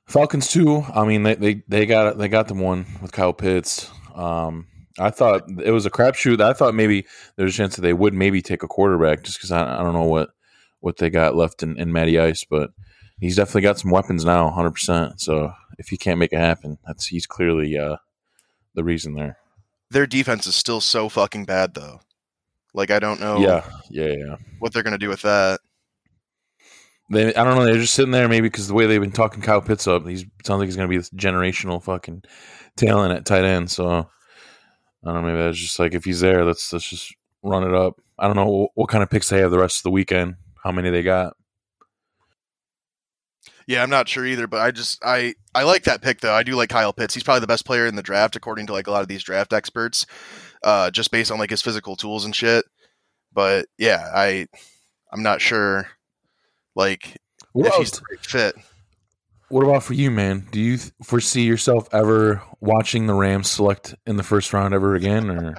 Falcons 0.05 0.49
too. 0.49 0.83
I 0.93 1.05
mean, 1.05 1.23
they 1.23 1.35
they, 1.35 1.63
they 1.67 1.85
got 1.85 2.17
they 2.17 2.27
got 2.29 2.47
them 2.47 2.59
one 2.59 2.85
with 3.01 3.11
Kyle 3.11 3.33
Pitts. 3.33 3.89
Um, 4.15 4.67
I 4.99 5.11
thought 5.11 5.43
it 5.63 5.71
was 5.71 5.85
a 5.85 5.91
crapshoot. 5.91 6.41
I 6.41 6.53
thought 6.53 6.75
maybe 6.75 7.05
there's 7.35 7.53
a 7.53 7.57
chance 7.57 7.75
that 7.75 7.81
they 7.81 7.93
would 7.93 8.13
maybe 8.13 8.41
take 8.41 8.63
a 8.63 8.67
quarterback 8.67 9.23
just 9.23 9.37
because 9.37 9.51
I, 9.51 9.79
I 9.79 9.83
don't 9.83 9.93
know 9.93 10.03
what 10.03 10.31
what 10.79 10.97
they 10.97 11.09
got 11.09 11.35
left 11.35 11.63
in, 11.63 11.77
in 11.79 11.91
Matty 11.91 12.19
Ice, 12.19 12.45
but 12.49 12.71
he's 13.19 13.35
definitely 13.35 13.61
got 13.61 13.79
some 13.79 13.91
weapons 13.91 14.23
now, 14.25 14.45
100. 14.45 14.71
percent 14.71 15.21
So 15.21 15.53
if 15.77 15.87
he 15.89 15.97
can't 15.97 16.19
make 16.19 16.33
it 16.33 16.39
happen, 16.39 16.77
that's 16.85 17.07
he's 17.07 17.25
clearly 17.25 17.77
uh, 17.77 17.97
the 18.75 18.83
reason 18.83 19.13
there. 19.15 19.37
Their 19.91 20.07
defense 20.07 20.45
is 20.47 20.55
still 20.55 20.81
so 20.81 21.09
fucking 21.09 21.45
bad 21.45 21.73
though. 21.73 22.01
Like 22.73 22.91
I 22.91 22.99
don't 22.99 23.19
know 23.19 23.39
Yeah, 23.39 23.63
yeah, 23.89 24.13
yeah. 24.15 24.35
what 24.59 24.73
they're 24.73 24.83
going 24.83 24.91
to 24.91 24.97
do 24.99 25.09
with 25.09 25.23
that. 25.23 25.59
They, 27.11 27.33
I 27.33 27.43
don't 27.43 27.55
know. 27.55 27.65
They're 27.65 27.79
just 27.79 27.95
sitting 27.95 28.11
there, 28.11 28.27
maybe 28.27 28.47
because 28.47 28.67
the 28.67 28.75
way 28.75 28.85
they've 28.85 29.01
been 29.01 29.11
talking 29.11 29.41
Kyle 29.41 29.61
Pitts 29.61 29.87
up, 29.87 30.05
he's 30.07 30.25
sounds 30.45 30.59
like 30.59 30.67
he's 30.67 30.75
going 30.75 30.87
to 30.87 30.91
be 30.91 30.97
this 30.97 31.09
generational 31.09 31.81
fucking 31.83 32.23
talent 32.77 33.13
at 33.15 33.25
tight 33.25 33.45
end. 33.45 33.71
So 33.71 33.87
I 33.89 34.03
don't 35.03 35.15
know. 35.15 35.21
Maybe 35.23 35.37
that's 35.39 35.57
just 35.57 35.79
like 35.79 35.95
if 35.95 36.05
he's 36.05 36.19
there, 36.19 36.45
let's 36.45 36.71
let's 36.71 36.87
just 36.87 37.11
run 37.41 37.63
it 37.63 37.73
up. 37.73 37.99
I 38.19 38.27
don't 38.27 38.35
know 38.35 38.45
what, 38.47 38.71
what 38.75 38.89
kind 38.89 39.01
of 39.01 39.09
picks 39.09 39.29
they 39.29 39.39
have 39.39 39.49
the 39.49 39.57
rest 39.59 39.79
of 39.79 39.83
the 39.83 39.91
weekend. 39.91 40.35
How 40.63 40.71
many 40.71 40.89
they 40.89 41.03
got? 41.03 41.35
Yeah, 43.67 43.83
I'm 43.83 43.89
not 43.89 44.09
sure 44.09 44.25
either, 44.25 44.47
but 44.47 44.61
I 44.61 44.71
just 44.71 44.99
I 45.05 45.35
I 45.53 45.61
like 45.63 45.83
that 45.83 46.01
pick 46.01 46.21
though. 46.21 46.33
I 46.33 46.41
do 46.41 46.55
like 46.55 46.69
Kyle 46.69 46.91
Pitts. 46.91 47.13
He's 47.13 47.23
probably 47.23 47.41
the 47.41 47.47
best 47.47 47.65
player 47.65 47.85
in 47.85 47.95
the 47.95 48.01
draft 48.01 48.35
according 48.35 48.65
to 48.67 48.73
like 48.73 48.87
a 48.87 48.91
lot 48.91 49.03
of 49.03 49.07
these 49.07 49.21
draft 49.21 49.53
experts, 49.53 50.07
uh, 50.63 50.89
just 50.89 51.11
based 51.11 51.31
on 51.31 51.37
like 51.37 51.51
his 51.51 51.61
physical 51.61 51.95
tools 51.95 52.25
and 52.25 52.35
shit. 52.35 52.65
But 53.31 53.67
yeah, 53.77 54.09
I 54.13 54.47
I'm 55.13 55.21
not 55.21 55.39
sure 55.39 55.87
like 56.75 57.17
if 57.67 57.75
he's 57.75 57.91
the 57.91 58.01
right 58.09 58.25
fit. 58.25 58.55
What 59.49 59.63
about 59.63 59.83
for 59.83 59.93
you, 59.93 60.11
man? 60.11 60.47
Do 60.51 60.59
you 60.59 60.77
foresee 61.03 61.43
yourself 61.43 61.87
ever 61.91 62.41
watching 62.61 63.07
the 63.07 63.13
Rams 63.13 63.49
select 63.49 63.95
in 64.05 64.15
the 64.17 64.23
first 64.23 64.53
round 64.53 64.73
ever 64.73 64.95
again? 64.95 65.29
Or 65.29 65.55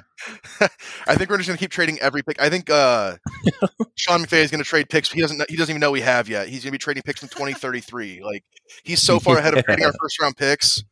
I 1.07 1.15
think 1.15 1.29
we're 1.29 1.37
just 1.37 1.47
gonna 1.47 1.57
keep 1.57 1.71
trading 1.71 1.99
every 1.99 2.23
pick. 2.23 2.41
I 2.41 2.49
think 2.49 2.69
uh, 2.69 3.17
Sean 3.95 4.23
McVay 4.23 4.43
is 4.43 4.51
gonna 4.51 4.63
trade 4.63 4.89
picks. 4.89 5.11
He 5.11 5.21
doesn't. 5.21 5.37
know- 5.37 5.45
He 5.49 5.55
doesn't 5.55 5.71
even 5.71 5.79
know 5.79 5.91
we 5.91 6.01
have 6.01 6.29
yet. 6.29 6.47
He's 6.47 6.63
gonna 6.63 6.71
be 6.71 6.77
trading 6.77 7.03
picks 7.03 7.19
from 7.19 7.29
2033. 7.29 8.21
Like 8.23 8.43
he's 8.83 9.01
so 9.01 9.19
far 9.19 9.37
ahead 9.37 9.57
of 9.57 9.63
trading 9.65 9.85
our 9.85 9.93
first 9.99 10.21
round 10.21 10.37
picks. 10.37 10.83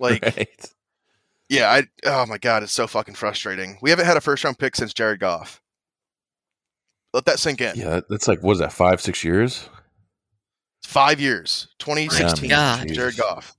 Like 0.00 0.22
right? 0.24 0.70
yeah, 1.48 1.70
I. 1.70 1.82
Oh 2.04 2.26
my 2.26 2.38
god, 2.38 2.62
it's 2.62 2.72
so 2.72 2.86
fucking 2.86 3.14
frustrating. 3.14 3.78
We 3.82 3.90
haven't 3.90 4.06
had 4.06 4.16
a 4.16 4.20
first 4.20 4.44
round 4.44 4.58
pick 4.58 4.76
since 4.76 4.92
Jared 4.92 5.20
Goff. 5.20 5.60
Let 7.12 7.26
that 7.26 7.38
sink 7.38 7.60
in. 7.60 7.76
Yeah, 7.76 8.00
that's 8.08 8.26
like 8.28 8.42
what 8.42 8.52
is 8.52 8.58
that? 8.58 8.72
Five, 8.72 9.00
six 9.00 9.22
years? 9.22 9.68
Five 10.84 11.20
years, 11.20 11.68
2016. 11.78 12.48
God. 12.48 12.88
Jared 12.92 13.16
Goff. 13.16 13.56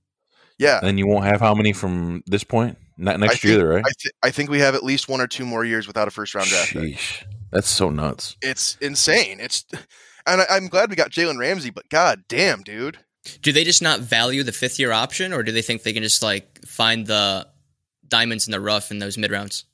Yeah, 0.58 0.80
And 0.82 0.98
you 0.98 1.06
won't 1.06 1.26
have 1.26 1.40
how 1.40 1.54
many 1.54 1.72
from 1.72 2.22
this 2.26 2.42
point? 2.42 2.78
Not 2.96 3.20
next 3.20 3.44
I 3.44 3.48
year, 3.48 3.58
think, 3.58 3.68
right? 3.68 3.84
I, 3.84 3.92
th- 3.98 4.14
I 4.22 4.30
think 4.30 4.48
we 4.48 4.60
have 4.60 4.74
at 4.74 4.82
least 4.82 5.08
one 5.08 5.20
or 5.20 5.26
two 5.26 5.44
more 5.44 5.64
years 5.64 5.86
without 5.86 6.08
a 6.08 6.10
first 6.10 6.34
round 6.34 6.48
draft 6.48 6.72
pick. 6.72 6.82
Sheesh. 6.94 7.24
That's 7.50 7.68
so 7.68 7.90
nuts. 7.90 8.36
It's 8.40 8.78
insane. 8.80 9.38
It's, 9.40 9.66
and 10.26 10.40
I, 10.40 10.46
I'm 10.50 10.68
glad 10.68 10.88
we 10.88 10.96
got 10.96 11.10
Jalen 11.10 11.38
Ramsey, 11.38 11.68
but 11.70 11.88
god 11.90 12.24
damn, 12.28 12.62
dude. 12.62 12.98
Do 13.42 13.52
they 13.52 13.64
just 13.64 13.82
not 13.82 14.00
value 14.00 14.42
the 14.42 14.52
fifth 14.52 14.78
year 14.78 14.92
option, 14.92 15.32
or 15.32 15.42
do 15.42 15.52
they 15.52 15.62
think 15.62 15.82
they 15.82 15.92
can 15.92 16.02
just 16.02 16.22
like 16.22 16.64
find 16.64 17.06
the 17.06 17.46
diamonds 18.08 18.46
in 18.46 18.52
the 18.52 18.60
rough 18.60 18.90
in 18.90 18.98
those 18.98 19.18
mid 19.18 19.30
rounds? 19.30 19.64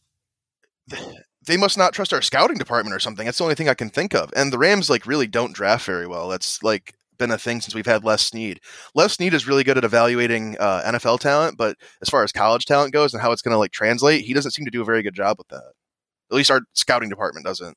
they 1.47 1.57
must 1.57 1.79
not 1.79 1.93
trust 1.93 2.13
our 2.13 2.23
scouting 2.23 2.59
department 2.59 2.97
or 2.97 2.99
something. 2.99 3.27
That's 3.27 3.39
the 3.39 3.45
only 3.45 3.55
thing 3.55 3.69
I 3.69 3.75
can 3.75 3.91
think 3.91 4.15
of. 4.15 4.33
And 4.35 4.53
the 4.53 4.59
Rams 4.59 4.91
like 4.91 5.07
really 5.07 5.27
don't 5.27 5.55
draft 5.55 5.87
very 5.87 6.07
well. 6.07 6.29
That's 6.29 6.63
like 6.63 6.95
been 7.23 7.31
a 7.31 7.39
thing 7.39 7.61
since 7.61 7.75
we've 7.75 7.87
had 7.87 8.05
Les 8.05 8.21
Snead. 8.21 8.61
Les 8.95 9.13
Snead 9.13 9.33
is 9.33 9.47
really 9.47 9.63
good 9.63 9.79
at 9.79 9.85
evaluating 9.85 10.57
uh, 10.59 10.83
NFL 10.85 11.21
talent, 11.21 11.57
but 11.57 11.77
as 12.01 12.09
far 12.09 12.25
as 12.25 12.33
college 12.33 12.65
talent 12.65 12.93
goes 12.93 13.15
and 13.15 13.23
how 13.23 13.31
it's 13.31 13.43
going 13.43 13.55
to 13.55 13.59
like 13.59 13.71
translate, 13.71 14.25
he 14.25 14.35
doesn't 14.35 14.51
seem 14.51 14.65
to 14.65 14.71
do 14.71 14.83
a 14.83 14.85
very 14.85 15.03
good 15.03 15.15
job 15.15 15.39
with 15.39 15.49
that. 15.49 15.73
At 16.31 16.37
least 16.37 16.51
our 16.51 16.63
scouting 16.73 17.09
department 17.09 17.47
doesn't. 17.47 17.77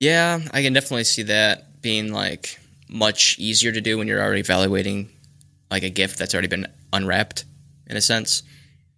Yeah, 0.00 0.40
I 0.52 0.62
can 0.62 0.72
definitely 0.72 1.04
see 1.04 1.22
that 1.24 1.80
being 1.80 2.12
like 2.12 2.58
much 2.88 3.38
easier 3.38 3.72
to 3.72 3.80
do 3.80 3.96
when 3.96 4.08
you're 4.08 4.22
already 4.22 4.40
evaluating 4.40 5.08
like 5.70 5.82
a 5.82 5.90
gift 5.90 6.18
that's 6.18 6.34
already 6.34 6.48
been 6.48 6.66
unwrapped 6.92 7.44
in 7.86 7.96
a 7.96 8.00
sense. 8.00 8.42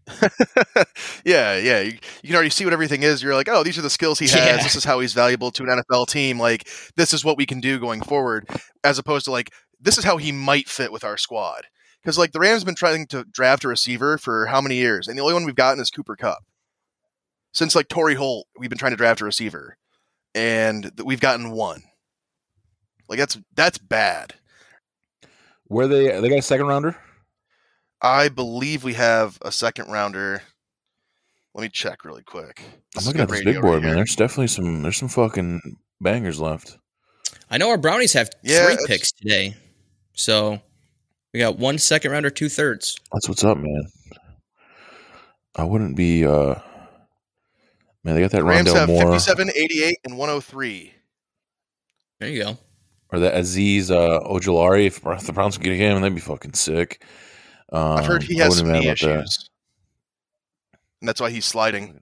yeah, 1.25 1.57
yeah. 1.57 1.81
You, 1.81 1.93
you 1.93 2.27
can 2.27 2.35
already 2.35 2.51
see 2.51 2.65
what 2.65 2.73
everything 2.73 3.03
is. 3.03 3.23
You're 3.23 3.35
like, 3.35 3.49
oh, 3.49 3.63
these 3.63 3.79
are 3.79 3.83
the 3.83 3.91
skills 3.91 4.19
he 4.19 4.27
has. 4.27 4.35
Yeah. 4.35 4.63
This 4.63 4.75
is 4.75 4.85
how 4.85 5.01
he's 5.01 5.13
valuable 5.13 5.51
to 5.53 5.63
an 5.65 5.69
NFL 5.69 6.09
team. 6.09 6.39
Like, 6.39 6.69
this 6.97 7.13
is 7.13 7.25
what 7.25 7.37
we 7.37 7.47
can 7.47 7.61
do 7.61 7.79
going 7.79 8.03
forward, 8.03 8.49
as 8.85 8.99
opposed 8.99 9.25
to 9.27 9.31
like, 9.31 9.53
this 9.81 9.99
is 9.99 10.05
how 10.05 10.17
he 10.17 10.33
might 10.33 10.69
fit 10.69 10.93
with 10.93 11.05
our 11.05 11.17
squad. 11.17 11.67
Because 12.03 12.19
like 12.19 12.33
the 12.33 12.41
Rams 12.41 12.63
have 12.63 12.67
been 12.67 12.75
trying 12.75 13.07
to 13.09 13.25
draft 13.25 13.65
a 13.65 13.69
receiver 13.69 14.19
for 14.19 14.47
how 14.47 14.61
many 14.61 14.77
years, 14.77 15.09
and 15.09 15.19
the 15.19 15.23
only 15.23 15.35
one 15.35 15.45
we've 15.45 15.55
gotten 15.55 15.81
is 15.81 15.91
Cooper 15.91 16.17
Kupp. 16.17 16.39
Since 17.53 17.75
like 17.75 17.89
Torry 17.89 18.15
Holt, 18.15 18.47
we've 18.59 18.71
been 18.71 18.79
trying 18.79 18.93
to 18.93 18.97
draft 18.97 19.21
a 19.21 19.25
receiver, 19.25 19.77
and 20.35 20.85
th- 20.85 21.05
we've 21.05 21.21
gotten 21.21 21.51
one. 21.51 21.83
Like 23.09 23.19
that's 23.19 23.39
that's 23.55 23.79
bad. 23.79 24.35
Where 25.65 25.89
they 25.89 26.21
they 26.21 26.29
got 26.29 26.39
a 26.39 26.43
second 26.43 26.67
rounder? 26.67 26.97
I 28.01 28.29
believe 28.29 28.85
we 28.85 28.95
have 28.95 29.39
a 29.43 29.51
second 29.51 29.91
rounder. 29.91 30.43
Let 31.55 31.63
me 31.63 31.69
check 31.69 32.05
really 32.05 32.23
quick. 32.23 32.63
I'm 32.97 33.05
looking 33.05 33.21
at 33.21 33.29
this 33.29 33.43
big 33.43 33.61
board, 33.61 33.75
right 33.75 33.83
man. 33.83 33.89
here. 33.89 33.95
There's 33.97 34.17
definitely 34.17 34.47
some 34.49 34.83
there's 34.83 34.97
some 34.97 35.09
fucking 35.09 35.61
bangers 36.01 36.39
left. 36.41 36.79
I 37.51 37.59
know 37.59 37.71
our 37.71 37.79
brownies 37.79 38.13
have 38.13 38.31
Yeah, 38.43 38.67
three 38.67 38.87
picks 38.87 39.11
today, 39.11 39.57
so 40.15 40.61
we 41.33 41.41
got 41.41 41.59
one 41.59 41.79
second 41.79 42.13
rounder, 42.13 42.31
two 42.31 42.49
thirds. 42.49 42.97
That's 43.13 43.29
what's 43.29 43.43
up, 43.45 43.59
man. 43.59 43.83
I 45.57 45.65
wouldn't 45.65 45.97
be 45.97 46.25
uh 46.25 46.55
man, 48.05 48.15
they 48.15 48.21
got 48.21 48.31
that 48.31 48.45
Rams 48.45 48.69
Rondale 48.69 48.75
have 48.75 48.89
Moore 48.89 49.03
57, 49.13 49.51
88, 49.57 49.97
and 50.05 50.17
103. 50.19 50.95
There 52.21 52.29
you 52.29 52.43
go. 52.45 52.59
or 53.11 53.19
that 53.19 53.35
Azeez 53.35 53.91
uh 53.91 54.21
Ojulari. 54.29 54.87
If 54.87 55.03
the 55.27 55.33
Browns 55.33 55.57
can 55.59 55.65
get 55.65 55.79
him, 55.79 56.01
that'd 56.01 56.15
be 56.15 56.21
fucking 56.21 56.53
sick. 56.55 57.03
Um, 57.73 57.99
I've 57.99 58.07
heard 58.07 58.23
he 58.23 58.39
has 58.39 58.59
some 58.59 58.73
knee 58.73 58.87
about 58.89 58.99
that. 59.01 59.21
issues. 59.21 59.51
And 61.01 61.09
that's 61.09 61.21
why 61.21 61.31
he's 61.31 61.45
sliding. 61.45 62.01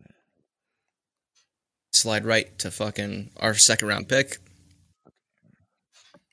Slide 1.92 2.24
right 2.24 2.56
to 2.58 2.70
fucking 2.70 3.30
our 3.38 3.54
second 3.54 3.88
round 3.88 4.08
pick. 4.08 4.38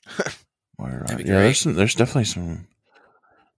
Where, 0.76 1.04
That'd 1.06 1.24
be 1.24 1.30
yeah, 1.30 1.40
there's 1.40 1.60
some. 1.60 1.74
There's 1.74 1.94
definitely 1.94 2.24
some. 2.24 2.66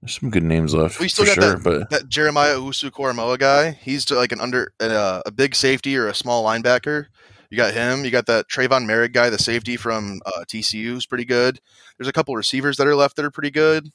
There's 0.02 0.20
some 0.20 0.30
good 0.30 0.42
names 0.44 0.74
left 0.74 1.00
We 1.00 1.08
still 1.08 1.24
for 1.24 1.34
got 1.34 1.42
sure, 1.42 1.54
that, 1.54 1.64
but 1.64 1.90
that 1.90 2.08
Jeremiah 2.08 2.56
Owusu-Koramoah 2.56 3.38
guy. 3.38 3.70
He's 3.70 4.08
like 4.10 4.30
an 4.30 4.40
under 4.40 4.72
uh, 4.78 5.22
a 5.24 5.30
big 5.30 5.54
safety 5.54 5.96
or 5.96 6.08
a 6.08 6.14
small 6.14 6.44
linebacker. 6.44 7.06
You 7.50 7.56
got 7.56 7.72
him. 7.74 8.04
You 8.04 8.10
got 8.10 8.26
that 8.26 8.46
Trevon 8.48 8.84
Moehrig 8.86 9.12
guy, 9.12 9.30
the 9.30 9.38
safety 9.38 9.76
from 9.76 10.20
uh, 10.26 10.44
TCU, 10.46 10.84
who's 10.84 11.06
pretty 11.06 11.24
good. 11.24 11.58
There's 11.98 12.08
a 12.08 12.12
couple 12.12 12.36
receivers 12.36 12.76
that 12.76 12.86
are 12.86 12.94
left 12.94 13.16
that 13.16 13.24
are 13.24 13.30
pretty 13.30 13.50
good. 13.50 13.88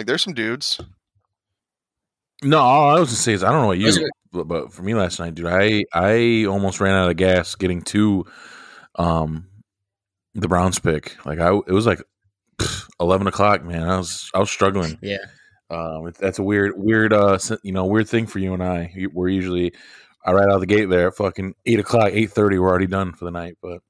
Like 0.00 0.06
there's 0.06 0.22
some 0.22 0.32
dudes. 0.32 0.80
no. 2.42 2.58
All 2.58 2.96
I 2.96 3.00
was 3.00 3.10
gonna 3.10 3.16
say 3.18 3.34
is 3.34 3.44
I 3.44 3.52
don't 3.52 3.60
know 3.60 3.66
what 3.66 3.76
you, 3.78 3.88
are- 3.88 4.08
but, 4.32 4.44
but 4.48 4.72
for 4.72 4.80
me 4.82 4.94
last 4.94 5.20
night, 5.20 5.34
dude, 5.34 5.44
I 5.44 5.84
I 5.92 6.46
almost 6.46 6.80
ran 6.80 6.94
out 6.94 7.10
of 7.10 7.18
gas 7.18 7.54
getting 7.54 7.82
to, 7.82 8.24
um, 8.94 9.46
the 10.34 10.48
Browns 10.48 10.78
pick. 10.78 11.16
Like 11.26 11.38
I, 11.38 11.54
it 11.54 11.72
was 11.72 11.84
like 11.84 12.02
pff, 12.58 12.88
eleven 12.98 13.26
o'clock, 13.26 13.62
man. 13.62 13.86
I 13.86 13.98
was 13.98 14.30
I 14.34 14.38
was 14.38 14.50
struggling. 14.50 14.96
Yeah. 15.02 15.18
Um, 15.68 16.10
that's 16.18 16.38
a 16.38 16.42
weird, 16.42 16.72
weird, 16.78 17.12
uh, 17.12 17.38
you 17.62 17.72
know, 17.72 17.84
weird 17.84 18.08
thing 18.08 18.26
for 18.26 18.38
you 18.38 18.54
and 18.54 18.62
I. 18.64 18.92
We're 19.12 19.28
usually, 19.28 19.74
I 20.24 20.32
right 20.32 20.44
out 20.48 20.54
of 20.54 20.60
the 20.60 20.66
gate 20.66 20.88
there 20.88 21.08
at 21.08 21.16
fucking 21.16 21.54
eight 21.66 21.78
o'clock, 21.78 22.08
eight 22.14 22.30
thirty. 22.30 22.58
We're 22.58 22.70
already 22.70 22.86
done 22.86 23.12
for 23.12 23.26
the 23.26 23.30
night, 23.32 23.58
but, 23.60 23.82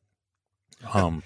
um, 0.93 1.23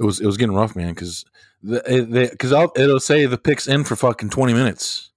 it 0.00 0.04
was 0.04 0.18
it 0.20 0.26
was 0.26 0.38
getting 0.38 0.54
rough, 0.56 0.74
man, 0.76 0.94
because 0.94 1.24
the 1.24 1.30
because 1.62 2.52
it'll 2.76 3.00
say 3.00 3.26
the 3.26 3.38
picks 3.38 3.66
in 3.66 3.84
for 3.84 3.96
fucking 3.96 4.30
twenty 4.30 4.54
minutes, 4.54 5.10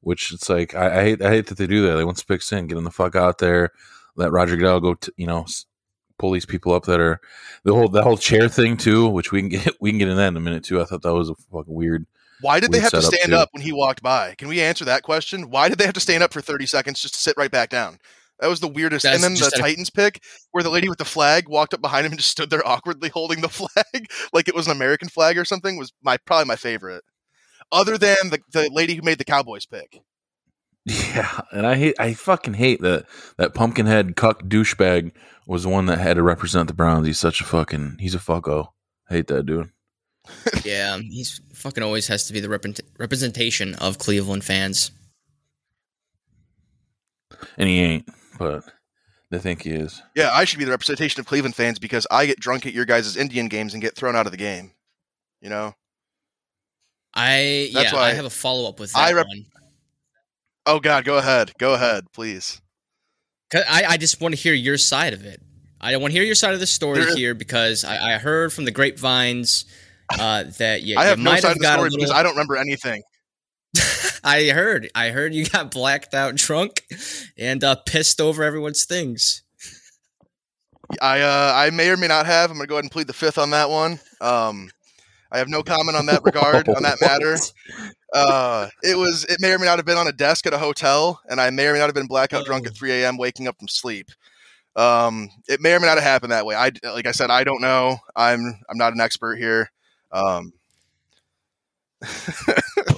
which 0.00 0.32
it's 0.32 0.48
like 0.48 0.74
I, 0.74 1.00
I 1.00 1.04
hate 1.04 1.22
I 1.22 1.30
hate 1.30 1.46
that 1.46 1.58
they 1.58 1.66
do 1.66 1.82
that. 1.86 1.96
They 1.96 2.04
want 2.04 2.18
the 2.18 2.24
picks 2.24 2.52
in, 2.52 2.66
get 2.66 2.76
them 2.76 2.84
the 2.84 2.90
fuck 2.90 3.16
out 3.16 3.38
there, 3.38 3.70
let 4.16 4.32
Roger 4.32 4.56
Goodell 4.56 4.80
go, 4.80 4.94
t- 4.94 5.12
you 5.16 5.26
know, 5.26 5.46
pull 6.18 6.30
these 6.30 6.46
people 6.46 6.72
up 6.74 6.84
that 6.84 7.00
are 7.00 7.20
the 7.64 7.74
whole 7.74 7.88
the 7.88 8.02
whole 8.02 8.16
chair 8.16 8.48
thing 8.48 8.76
too, 8.76 9.08
which 9.08 9.32
we 9.32 9.40
can 9.40 9.48
get 9.48 9.74
we 9.80 9.90
can 9.90 9.98
get 9.98 10.08
in 10.08 10.16
that 10.16 10.28
in 10.28 10.36
a 10.36 10.40
minute 10.40 10.64
too. 10.64 10.80
I 10.80 10.84
thought 10.84 11.02
that 11.02 11.14
was 11.14 11.30
a 11.30 11.34
fucking 11.52 11.74
weird. 11.74 12.06
Why 12.42 12.60
did 12.60 12.72
they 12.72 12.80
have 12.80 12.90
to 12.92 13.02
stand 13.02 13.30
too. 13.30 13.36
up 13.36 13.50
when 13.52 13.62
he 13.62 13.72
walked 13.72 14.02
by? 14.02 14.34
Can 14.38 14.48
we 14.48 14.62
answer 14.62 14.84
that 14.86 15.02
question? 15.02 15.50
Why 15.50 15.68
did 15.68 15.76
they 15.76 15.84
have 15.84 15.94
to 15.94 16.00
stand 16.00 16.22
up 16.22 16.32
for 16.32 16.40
30 16.40 16.64
seconds 16.64 17.00
just 17.00 17.12
to 17.14 17.20
sit 17.20 17.36
right 17.36 17.50
back 17.50 17.68
down? 17.68 17.98
That 18.40 18.48
was 18.48 18.60
the 18.60 18.68
weirdest. 18.68 19.02
That's 19.02 19.16
and 19.16 19.22
then 19.24 19.32
the 19.34 19.38
just 19.38 19.56
a- 19.56 19.60
Titans 19.60 19.90
pick, 19.90 20.22
where 20.52 20.62
the 20.64 20.70
lady 20.70 20.88
with 20.88 20.98
the 20.98 21.04
flag 21.04 21.48
walked 21.48 21.74
up 21.74 21.80
behind 21.82 22.06
him 22.06 22.12
and 22.12 22.18
just 22.20 22.30
stood 22.30 22.50
there 22.50 22.66
awkwardly 22.66 23.08
holding 23.14 23.40
the 23.42 23.48
flag 23.48 24.10
like 24.32 24.48
it 24.48 24.54
was 24.54 24.66
an 24.66 24.72
American 24.72 25.08
flag 25.08 25.36
or 25.38 25.44
something, 25.44 25.76
was 25.76 25.92
my 26.02 26.16
probably 26.16 26.46
my 26.46 26.56
favorite. 26.56 27.04
Other 27.72 27.96
than 27.98 28.16
the, 28.30 28.40
the 28.52 28.68
lady 28.72 28.94
who 28.94 29.02
made 29.02 29.18
the 29.18 29.24
Cowboys 29.24 29.66
pick. 29.66 30.00
Yeah, 30.86 31.42
and 31.52 31.66
I 31.66 31.76
hate 31.76 31.94
I 32.00 32.14
fucking 32.14 32.54
hate 32.54 32.80
that 32.80 33.04
that 33.36 33.52
pumpkinhead 33.54 34.16
cuck 34.16 34.42
douchebag 34.44 35.12
was 35.46 35.64
the 35.64 35.68
one 35.68 35.86
that 35.86 35.98
had 35.98 36.14
to 36.16 36.22
represent 36.22 36.68
the 36.68 36.74
Browns. 36.74 37.06
He's 37.06 37.18
such 37.18 37.40
a 37.42 37.44
fucking 37.44 37.98
he's 38.00 38.14
a 38.14 38.18
fucko. 38.18 38.68
I 39.10 39.14
hate 39.14 39.26
that 39.26 39.44
dude. 39.44 39.70
Yeah, 40.64 40.94
um, 40.94 41.02
he's 41.02 41.40
fucking 41.52 41.82
always 41.82 42.06
has 42.08 42.26
to 42.28 42.32
be 42.32 42.40
the 42.40 42.48
represent- 42.48 42.88
representation 42.98 43.74
of 43.74 43.98
Cleveland 43.98 44.42
fans. 44.44 44.90
And 47.56 47.68
he 47.68 47.80
ain't, 47.80 48.08
but 48.40 48.64
they 49.30 49.38
think 49.38 49.62
he 49.62 49.70
is. 49.70 50.02
Yeah, 50.16 50.30
I 50.32 50.44
should 50.44 50.58
be 50.58 50.64
the 50.64 50.72
representation 50.72 51.20
of 51.20 51.26
Cleveland 51.26 51.54
fans 51.54 51.78
because 51.78 52.06
I 52.10 52.26
get 52.26 52.40
drunk 52.40 52.66
at 52.66 52.72
your 52.72 52.86
guys' 52.86 53.16
Indian 53.16 53.46
games 53.46 53.74
and 53.74 53.82
get 53.82 53.94
thrown 53.94 54.16
out 54.16 54.26
of 54.26 54.32
the 54.32 54.38
game. 54.38 54.72
You 55.40 55.50
know? 55.50 55.74
I 57.14 57.70
That's 57.72 57.92
yeah, 57.92 57.98
why 57.98 58.08
I 58.08 58.14
have 58.14 58.24
a 58.24 58.30
follow 58.30 58.68
up 58.68 58.80
with 58.80 58.92
that 58.92 58.98
I 58.98 59.12
rep- 59.12 59.26
one. 59.26 59.44
Oh 60.66 60.80
God, 60.80 61.04
go 61.04 61.18
ahead. 61.18 61.52
Go 61.58 61.74
ahead, 61.74 62.04
please. 62.12 62.60
I, 63.54 63.84
I 63.88 63.96
just 63.96 64.20
want 64.20 64.34
to 64.34 64.40
hear 64.40 64.54
your 64.54 64.78
side 64.78 65.12
of 65.12 65.24
it. 65.24 65.42
I 65.80 65.96
want 65.96 66.12
to 66.12 66.16
hear 66.16 66.24
your 66.24 66.34
side 66.34 66.54
of 66.54 66.60
the 66.60 66.66
story 66.66 67.00
There 67.00 67.08
is- 67.08 67.16
here 67.16 67.34
because 67.34 67.84
I, 67.84 68.14
I 68.14 68.18
heard 68.18 68.52
from 68.52 68.64
the 68.64 68.70
grapevines 68.70 69.64
uh, 70.18 70.44
that 70.58 70.82
you, 70.82 70.98
I 70.98 71.04
have 71.04 71.18
you 71.18 71.24
no 71.24 71.30
side 71.32 71.42
have 71.42 71.52
of 71.52 71.58
the 71.58 71.62
got 71.62 71.72
a 71.72 71.76
story 71.78 71.90
because 71.90 72.08
little. 72.08 72.14
I 72.16 72.22
don't 72.22 72.32
remember 72.32 72.56
anything. 72.56 73.02
I 74.22 74.48
heard, 74.50 74.88
I 74.94 75.10
heard 75.10 75.34
you 75.34 75.46
got 75.46 75.70
blacked 75.70 76.14
out 76.14 76.34
drunk 76.36 76.84
and 77.38 77.62
uh, 77.64 77.76
pissed 77.86 78.20
over 78.20 78.42
everyone's 78.42 78.84
things. 78.84 79.42
I 81.00 81.20
uh, 81.20 81.52
I 81.54 81.70
may 81.70 81.90
or 81.90 81.96
may 81.96 82.08
not 82.08 82.26
have. 82.26 82.50
I'm 82.50 82.56
gonna 82.56 82.66
go 82.66 82.74
ahead 82.74 82.84
and 82.84 82.90
plead 82.90 83.06
the 83.06 83.12
fifth 83.12 83.38
on 83.38 83.50
that 83.50 83.70
one. 83.70 84.00
Um, 84.20 84.70
I 85.30 85.38
have 85.38 85.48
no 85.48 85.62
comment 85.62 85.96
on 85.96 86.06
that 86.06 86.24
regard 86.24 86.68
on 86.68 86.82
that 86.82 87.00
matter. 87.00 87.36
Uh, 88.12 88.68
it 88.82 88.98
was 88.98 89.24
it 89.26 89.36
may 89.40 89.52
or 89.52 89.58
may 89.60 89.66
not 89.66 89.78
have 89.78 89.86
been 89.86 89.96
on 89.96 90.08
a 90.08 90.12
desk 90.12 90.44
at 90.44 90.52
a 90.52 90.58
hotel, 90.58 91.20
and 91.28 91.40
I 91.40 91.50
may 91.50 91.68
or 91.68 91.74
may 91.74 91.78
not 91.78 91.86
have 91.86 91.94
been 91.94 92.08
blackout 92.08 92.44
drunk 92.44 92.66
at 92.66 92.74
3 92.74 92.90
a.m. 92.90 93.16
waking 93.16 93.46
up 93.46 93.56
from 93.56 93.68
sleep. 93.68 94.08
Um, 94.74 95.28
it 95.48 95.60
may 95.60 95.74
or 95.74 95.78
may 95.78 95.86
not 95.86 95.94
have 95.94 96.02
happened 96.02 96.32
that 96.32 96.44
way. 96.44 96.56
I 96.56 96.72
like 96.82 97.06
I 97.06 97.12
said, 97.12 97.30
I 97.30 97.44
don't 97.44 97.60
know. 97.60 97.98
I'm 98.16 98.58
I'm 98.68 98.78
not 98.78 98.94
an 98.94 99.00
expert 99.00 99.36
here. 99.36 99.70
Um, 100.10 100.52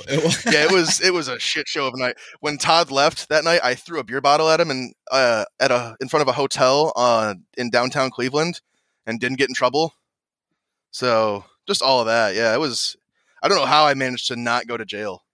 yeah, 0.09 0.65
it 0.65 0.73
was 0.73 1.01
it 1.01 1.13
was 1.13 1.29
a 1.29 1.39
shit 1.39 1.67
show 1.67 1.87
of 1.87 1.95
a 1.95 1.99
night. 1.99 2.17
When 2.41 2.57
Todd 2.57 2.91
left 2.91 3.29
that 3.29 3.45
night, 3.45 3.61
I 3.63 3.75
threw 3.75 3.99
a 3.99 4.05
beer 4.05 4.21
bottle 4.21 4.49
at 4.49 4.61
him 4.61 4.71
and 4.71 4.95
uh, 5.11 5.45
at 5.61 5.71
a 5.71 5.97
in 6.01 6.09
front 6.09 6.23
of 6.23 6.29
a 6.29 6.33
hotel 6.33 6.93
uh, 6.95 7.35
in 7.57 7.71
downtown 7.71 8.11
Cleveland, 8.11 8.61
and 9.07 9.19
didn't 9.19 9.39
get 9.39 9.49
in 9.49 9.55
trouble. 9.55 9.95
So 10.93 11.45
just 11.67 11.83
all 11.83 12.01
of 12.01 12.07
that, 12.07 12.35
yeah, 12.35 12.55
it 12.55 12.59
was. 12.61 12.97
I 13.43 13.49
don't 13.49 13.59
know 13.59 13.67
how 13.67 13.87
I 13.87 13.95
managed 13.95 14.29
to 14.29 14.37
not 14.37 14.69
go 14.69 14.77
to 14.77 14.85
jail. 14.85 15.25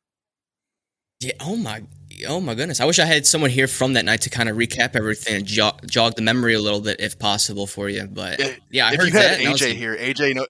Yeah. 1.21 1.33
Oh 1.41 1.57
my. 1.57 1.83
Oh 2.27 2.41
my 2.41 2.55
goodness. 2.55 2.81
I 2.81 2.85
wish 2.85 2.99
I 2.99 3.05
had 3.05 3.27
someone 3.27 3.51
here 3.51 3.69
from 3.69 3.93
that 3.93 4.05
night 4.05 4.23
to 4.23 4.31
kind 4.31 4.49
of 4.49 4.57
recap 4.57 4.97
everything 4.97 5.37
and 5.37 5.45
jog, 5.45 5.87
jog 5.89 6.17
the 6.17 6.23
memory 6.23 6.55
a 6.55 6.61
little 6.61 6.81
bit, 6.81 7.01
if 7.01 7.19
possible, 7.19 7.67
for 7.67 7.89
you. 7.89 8.07
But 8.07 8.41
Yeah, 8.71 8.87
I 8.89 8.93
if 8.93 9.01
heard 9.01 9.07
you 9.09 9.13
had 9.13 9.41
and 9.41 9.49
I 9.49 9.53
was 9.53 9.61
AJ 9.61 9.75
here, 9.75 9.97
AJ 9.97 10.35
know. 10.35 10.47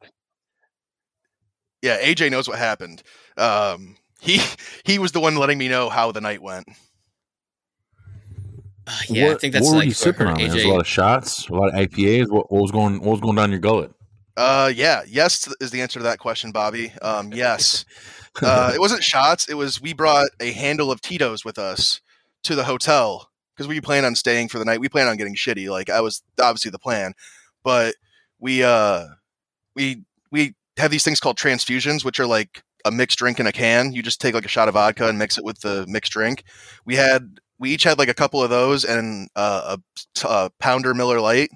Yeah, 1.83 2.01
AJ 2.01 2.31
knows 2.31 2.49
what 2.49 2.59
happened. 2.59 3.03
Um, 3.37 3.97
he 4.21 4.41
he 4.85 4.99
was 4.99 5.12
the 5.12 5.21
one 5.21 5.37
letting 5.37 5.59
me 5.59 5.69
know 5.69 5.88
how 5.88 6.12
the 6.12 6.21
night 6.21 6.43
went. 6.43 6.69
uh, 8.87 9.01
yeah, 9.09 9.31
I 9.31 9.35
think 9.35 9.53
that's 9.53 9.67
what 9.67 9.75
like 9.75 9.81
were 9.81 9.85
you 9.85 9.91
I 9.91 9.95
sipping 9.95 10.27
on? 10.27 10.38
Man? 10.38 10.49
AJ 10.49 10.53
There's 10.53 10.64
a 10.64 10.69
lot 10.69 10.81
of 10.81 10.87
shots, 10.87 11.49
a 11.49 11.55
lot 11.55 11.69
of 11.69 11.75
IPAs. 11.75 12.31
What, 12.31 12.51
what 12.51 12.62
was 12.62 12.71
going 12.71 13.01
What 13.01 13.12
was 13.12 13.21
going 13.21 13.37
down 13.37 13.51
your 13.51 13.61
gullet? 13.61 13.93
Uh, 14.37 14.71
yeah, 14.75 15.03
yes 15.07 15.53
is 15.61 15.71
the 15.73 15.81
answer 15.83 15.99
to 15.99 16.05
that 16.05 16.19
question, 16.19 16.53
Bobby. 16.53 16.93
Um, 17.03 17.33
yes. 17.33 17.85
uh, 18.43 18.73
it 18.75 18.81
wasn't 18.81 19.03
shots. 19.03 19.49
It 19.49 19.55
was 19.55 19.81
we 19.81 19.93
brought 19.93 20.29
a 20.41 20.53
handle 20.53 20.93
of 20.93 21.01
Tito's 21.01 21.45
with 21.45 21.59
us 21.59 22.01
to 22.45 22.55
the 22.55 22.64
hotel 22.64 23.31
because 23.55 23.67
we 23.67 23.81
planned 23.81 24.07
on 24.07 24.14
staying 24.14 24.49
for 24.49 24.59
the 24.59 24.64
night. 24.64 24.81
We 24.81 24.88
planned 24.88 25.09
on 25.09 25.17
getting 25.17 25.35
shitty. 25.35 25.69
Like 25.69 25.91
I 25.91 26.01
was 26.01 26.23
obviously 26.41 26.71
the 26.71 26.79
plan, 26.79 27.14
but 27.64 27.97
we 28.38 28.62
uh 28.62 29.07
we 29.75 30.05
we 30.31 30.55
have 30.79 30.91
these 30.91 31.05
things 31.05 31.21
called 31.21 31.37
transfusions, 31.37 32.05
which 32.05 32.19
are 32.21 32.27
like 32.27 32.62
a 32.85 32.91
mixed 32.91 33.19
drink 33.19 33.41
in 33.41 33.47
a 33.47 33.53
can. 33.53 33.93
You 33.93 34.03
just 34.03 34.21
take 34.21 34.35
like 34.35 34.45
a 34.45 34.49
shot 34.49 34.69
of 34.69 34.75
vodka 34.75 35.09
and 35.09 35.19
mix 35.19 35.37
it 35.38 35.45
with 35.45 35.61
the 35.61 35.85
mixed 35.88 36.12
drink. 36.12 36.45
We 36.85 36.95
had 36.97 37.41
we 37.59 37.71
each 37.71 37.83
had 37.85 37.99
like 37.99 38.09
a 38.09 38.14
couple 38.14 38.43
of 38.43 38.51
those 38.51 38.85
and 38.85 39.29
uh, 39.37 39.77
a, 39.77 40.27
a 40.29 40.51
pounder 40.61 40.95
Miller 40.95 41.21
Lite, 41.21 41.51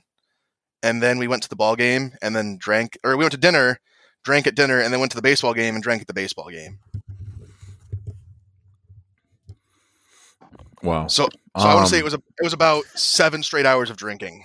and 0.82 1.02
then 1.02 1.18
we 1.18 1.28
went 1.28 1.42
to 1.44 1.48
the 1.48 1.56
ball 1.56 1.76
game 1.76 2.12
and 2.20 2.34
then 2.34 2.56
drank, 2.58 2.98
or 3.04 3.16
we 3.16 3.22
went 3.22 3.32
to 3.32 3.38
dinner, 3.38 3.78
drank 4.24 4.46
at 4.46 4.56
dinner, 4.56 4.80
and 4.80 4.92
then 4.92 5.00
went 5.00 5.12
to 5.12 5.16
the 5.16 5.22
baseball 5.22 5.54
game 5.54 5.74
and 5.74 5.82
drank 5.82 6.00
at 6.00 6.08
the 6.08 6.14
baseball 6.14 6.50
game. 6.50 6.78
Wow. 10.82 11.06
So, 11.06 11.28
so 11.56 11.62
I 11.62 11.74
want 11.74 11.78
Um, 11.78 11.84
to 11.84 11.90
say 11.90 11.98
it 11.98 12.04
was 12.04 12.14
a, 12.14 12.22
it 12.40 12.42
was 12.42 12.52
about 12.52 12.84
seven 12.96 13.44
straight 13.44 13.66
hours 13.66 13.88
of 13.88 13.96
drinking. 13.96 14.44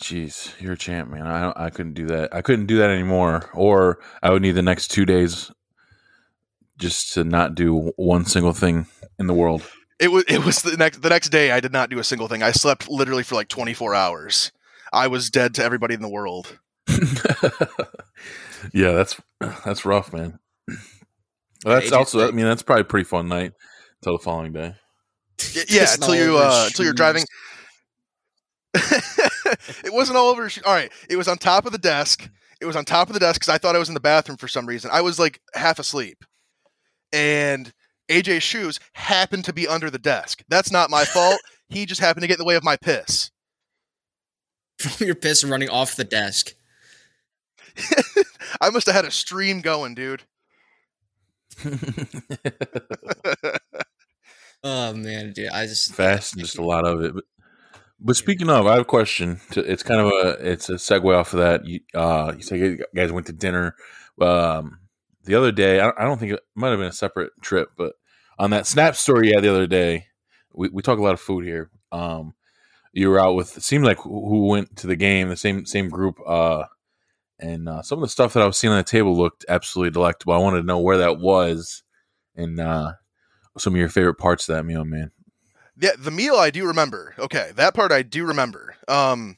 Jeez, 0.00 0.52
you're 0.60 0.74
a 0.74 0.78
champ, 0.78 1.10
man. 1.10 1.26
I 1.26 1.52
I 1.56 1.70
couldn't 1.70 1.94
do 1.94 2.06
that. 2.06 2.34
I 2.34 2.42
couldn't 2.42 2.66
do 2.66 2.78
that 2.78 2.90
anymore. 2.90 3.50
Or 3.54 3.98
I 4.22 4.30
would 4.30 4.42
need 4.42 4.52
the 4.52 4.62
next 4.62 4.88
two 4.88 5.06
days 5.06 5.50
just 6.78 7.14
to 7.14 7.24
not 7.24 7.54
do 7.54 7.92
one 7.96 8.26
single 8.26 8.52
thing 8.52 8.86
in 9.18 9.26
the 9.26 9.34
world. 9.34 9.62
It 9.98 10.08
was 10.08 10.24
it 10.28 10.44
was 10.44 10.60
the 10.60 10.76
next 10.76 11.00
the 11.00 11.08
next 11.08 11.30
day. 11.30 11.50
I 11.50 11.60
did 11.60 11.72
not 11.72 11.88
do 11.88 11.98
a 11.98 12.04
single 12.04 12.28
thing. 12.28 12.42
I 12.42 12.50
slept 12.50 12.90
literally 12.90 13.22
for 13.22 13.34
like 13.36 13.48
twenty 13.48 13.72
four 13.72 13.94
hours. 13.94 14.52
I 14.92 15.06
was 15.08 15.30
dead 15.30 15.54
to 15.54 15.64
everybody 15.64 15.94
in 15.94 16.02
the 16.02 16.08
world. 16.08 16.58
yeah, 18.72 18.92
that's 18.92 19.18
that's 19.40 19.86
rough, 19.86 20.12
man. 20.12 20.38
That's 21.64 21.86
AJ's 21.86 21.92
also. 21.92 22.28
I 22.28 22.32
mean, 22.32 22.44
that's 22.44 22.62
probably 22.62 22.82
a 22.82 22.84
pretty 22.84 23.04
fun 23.04 23.28
night 23.28 23.52
until 24.02 24.18
the 24.18 24.22
following 24.22 24.52
day. 24.52 24.74
Yeah, 25.52 25.84
Pissing 25.84 25.94
until 25.94 26.14
you 26.14 26.36
uh, 26.36 26.64
until 26.66 26.84
you're 26.84 26.94
driving. 26.94 27.24
it 29.84 29.92
wasn't 29.92 30.18
all 30.18 30.28
over. 30.28 30.42
your 30.42 30.50
shoe- 30.50 30.62
All 30.66 30.74
right, 30.74 30.92
it 31.08 31.16
was 31.16 31.28
on 31.28 31.38
top 31.38 31.66
of 31.66 31.72
the 31.72 31.78
desk. 31.78 32.28
It 32.60 32.66
was 32.66 32.76
on 32.76 32.84
top 32.84 33.08
of 33.08 33.14
the 33.14 33.20
desk 33.20 33.40
because 33.40 33.52
I 33.54 33.58
thought 33.58 33.76
I 33.76 33.78
was 33.78 33.88
in 33.88 33.94
the 33.94 34.00
bathroom 34.00 34.38
for 34.38 34.48
some 34.48 34.66
reason. 34.66 34.90
I 34.92 35.00
was 35.02 35.18
like 35.18 35.40
half 35.54 35.78
asleep, 35.78 36.24
and 37.12 37.72
AJ's 38.10 38.42
shoes 38.42 38.80
happened 38.94 39.44
to 39.46 39.52
be 39.52 39.68
under 39.68 39.90
the 39.90 39.98
desk. 39.98 40.42
That's 40.48 40.70
not 40.72 40.90
my 40.90 41.04
fault. 41.04 41.38
he 41.68 41.84
just 41.86 42.00
happened 42.00 42.22
to 42.22 42.28
get 42.28 42.34
in 42.34 42.38
the 42.38 42.46
way 42.46 42.54
of 42.56 42.64
my 42.64 42.76
piss. 42.76 43.30
from 44.78 45.06
your 45.06 45.16
piss 45.16 45.44
running 45.44 45.68
off 45.68 45.96
the 45.96 46.04
desk. 46.04 46.52
I 48.60 48.70
must 48.70 48.86
have 48.86 48.94
had 48.94 49.04
a 49.04 49.10
stream 49.10 49.60
going, 49.60 49.94
dude. 49.94 50.22
Oh 54.64 54.92
man, 54.94 55.32
dude, 55.32 55.50
I 55.50 55.66
just 55.66 55.94
Fast 55.94 56.32
and 56.34 56.42
just 56.42 56.58
a 56.58 56.64
lot 56.64 56.86
of 56.86 57.02
it. 57.02 57.14
But, 57.14 57.24
but 57.98 58.16
speaking 58.16 58.50
of, 58.50 58.66
I 58.66 58.72
have 58.72 58.82
a 58.82 58.84
question. 58.84 59.40
It's 59.54 59.82
kind 59.82 60.00
of 60.00 60.06
a 60.08 60.52
it's 60.52 60.68
a 60.68 60.74
segue 60.74 61.14
off 61.14 61.32
of 61.32 61.40
that. 61.40 61.64
You, 61.64 61.80
uh, 61.94 62.32
you 62.36 62.42
say 62.42 62.58
you 62.58 62.84
guys 62.94 63.12
went 63.12 63.26
to 63.26 63.32
dinner. 63.32 63.74
Um, 64.20 64.80
the 65.24 65.34
other 65.34 65.52
day, 65.52 65.80
I, 65.80 65.90
I 65.96 66.04
don't 66.04 66.18
think 66.18 66.32
it 66.32 66.40
might 66.54 66.70
have 66.70 66.78
been 66.78 66.88
a 66.88 66.92
separate 66.92 67.32
trip, 67.40 67.70
but 67.76 67.94
on 68.38 68.50
that 68.50 68.66
Snap 68.66 68.96
story, 68.96 69.30
yeah, 69.30 69.40
the 69.40 69.50
other 69.50 69.66
day, 69.66 70.06
we, 70.52 70.68
we 70.68 70.82
talk 70.82 70.98
a 70.98 71.02
lot 71.02 71.14
of 71.14 71.20
food 71.20 71.44
here. 71.44 71.70
Um, 71.90 72.34
you 72.92 73.10
were 73.10 73.20
out 73.20 73.34
with 73.34 73.56
it 73.56 73.62
seemed 73.62 73.84
like 73.84 73.98
who 73.98 74.28
who 74.28 74.46
went 74.46 74.76
to 74.76 74.86
the 74.86 74.96
game, 74.96 75.28
the 75.28 75.36
same 75.36 75.66
same 75.66 75.88
group. 75.88 76.18
Uh, 76.26 76.64
and 77.38 77.68
uh, 77.68 77.82
some 77.82 77.98
of 77.98 78.02
the 78.02 78.08
stuff 78.08 78.32
that 78.32 78.42
I 78.42 78.46
was 78.46 78.58
seeing 78.58 78.72
on 78.72 78.78
the 78.78 78.84
table 78.84 79.16
looked 79.16 79.44
absolutely 79.48 79.90
delectable. 79.90 80.32
I 80.32 80.38
wanted 80.38 80.60
to 80.60 80.66
know 80.66 80.78
where 80.78 80.98
that 80.98 81.18
was, 81.18 81.82
and 82.34 82.58
uh, 82.60 82.92
some 83.58 83.74
of 83.74 83.78
your 83.78 83.88
favorite 83.88 84.14
parts 84.14 84.48
of 84.48 84.56
that 84.56 84.64
meal, 84.64 84.84
man. 84.84 85.10
Yeah, 85.78 85.90
the 85.98 86.10
meal 86.10 86.36
I 86.36 86.50
do 86.50 86.66
remember. 86.66 87.14
Okay, 87.18 87.50
that 87.56 87.74
part 87.74 87.92
I 87.92 88.02
do 88.02 88.24
remember. 88.24 88.76
Um, 88.88 89.36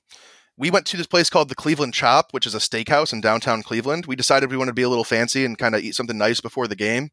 we 0.56 0.70
went 0.70 0.86
to 0.86 0.96
this 0.96 1.06
place 1.06 1.30
called 1.30 1.48
the 1.48 1.54
Cleveland 1.54 1.94
Chop, 1.94 2.32
which 2.32 2.46
is 2.46 2.54
a 2.54 2.58
steakhouse 2.58 3.12
in 3.12 3.20
downtown 3.20 3.62
Cleveland. 3.62 4.06
We 4.06 4.16
decided 4.16 4.50
we 4.50 4.56
wanted 4.56 4.70
to 4.70 4.74
be 4.74 4.82
a 4.82 4.88
little 4.88 5.04
fancy 5.04 5.44
and 5.44 5.58
kind 5.58 5.74
of 5.74 5.82
eat 5.82 5.94
something 5.94 6.18
nice 6.18 6.40
before 6.40 6.68
the 6.68 6.76
game, 6.76 7.10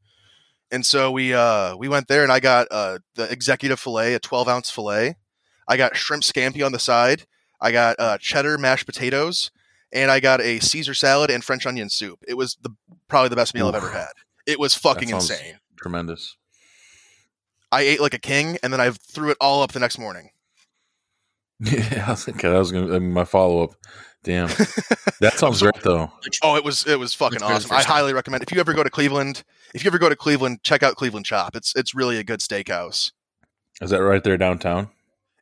and 0.72 0.86
so 0.86 1.12
we 1.12 1.34
uh, 1.34 1.76
we 1.76 1.88
went 1.88 2.08
there 2.08 2.24
and 2.24 2.32
I 2.32 2.40
got 2.40 2.68
uh, 2.72 3.00
the 3.16 3.32
executive 3.32 3.80
fillet, 3.80 4.14
a 4.14 4.20
twelve 4.20 4.48
ounce 4.48 4.70
fillet. 4.70 5.16
I 5.68 5.78
got 5.78 5.96
shrimp 5.96 6.24
scampi 6.24 6.66
on 6.66 6.72
the 6.72 6.80
side. 6.80 7.26
I 7.62 7.72
got 7.72 7.96
uh, 8.00 8.18
cheddar 8.20 8.58
mashed 8.58 8.86
potatoes, 8.86 9.50
and 9.92 10.12
I 10.12 10.20
got 10.20 10.42
a 10.42 10.60
Caesar 10.60 10.94
salad 10.94 11.32
and 11.32 11.44
French 11.44 11.66
onion 11.66 11.90
soup. 11.90 12.20
It 12.28 12.36
was 12.36 12.58
the 12.62 12.76
probably 13.08 13.30
the 13.30 13.36
best 13.36 13.56
meal 13.56 13.68
I've 13.68 13.76
ever 13.76 13.92
had. 13.92 14.12
It 14.46 14.60
was 14.60 14.76
fucking 14.76 15.10
insane. 15.10 15.60
Tremendous. 15.78 16.38
I 17.72 17.82
ate 17.82 18.02
like 18.02 18.14
a 18.14 18.20
king, 18.20 18.58
and 18.64 18.72
then 18.72 18.80
I 18.80 18.92
threw 18.92 19.30
it 19.30 19.38
all 19.42 19.62
up 19.62 19.72
the 19.72 19.80
next 19.80 19.98
morning. 19.98 20.30
Yeah, 21.60 22.04
I 22.08 22.12
was, 22.12 22.28
okay, 22.28 22.50
that 22.50 22.58
was 22.58 22.74
gonna 22.74 23.00
be 23.00 23.06
my 23.06 23.24
follow 23.24 23.64
up. 23.64 23.76
Damn, 24.26 24.48
that 25.22 25.36
sounds 25.36 25.62
great 25.62 25.82
though. 25.84 26.12
Oh, 26.44 26.58
it 26.58 26.66
was 26.66 26.86
it 26.86 27.00
was 27.00 27.14
fucking 27.14 27.40
Let's 27.40 27.44
go 27.44 27.60
to 27.60 27.68
the 27.68 27.74
awesome. 27.76 27.92
I 27.92 27.96
highly 27.96 28.12
recommend. 28.12 28.44
If 28.44 28.52
you 28.52 28.60
ever 28.60 28.74
go 28.74 28.84
to 28.84 28.90
Cleveland, 28.90 29.44
if 29.74 29.84
you 29.84 29.90
ever 29.90 29.98
go 29.98 30.10
to 30.10 30.18
Cleveland, 30.18 30.64
check 30.64 30.84
out 30.84 30.96
Cleveland 30.96 31.26
Chop. 31.26 31.56
It's 31.56 31.74
it's 31.76 31.96
really 31.96 32.18
a 32.18 32.24
good 32.24 32.42
steakhouse. 32.42 33.14
Is 33.82 33.92
that 33.92 34.04
right 34.04 34.24
there 34.24 34.36
downtown? 34.36 34.90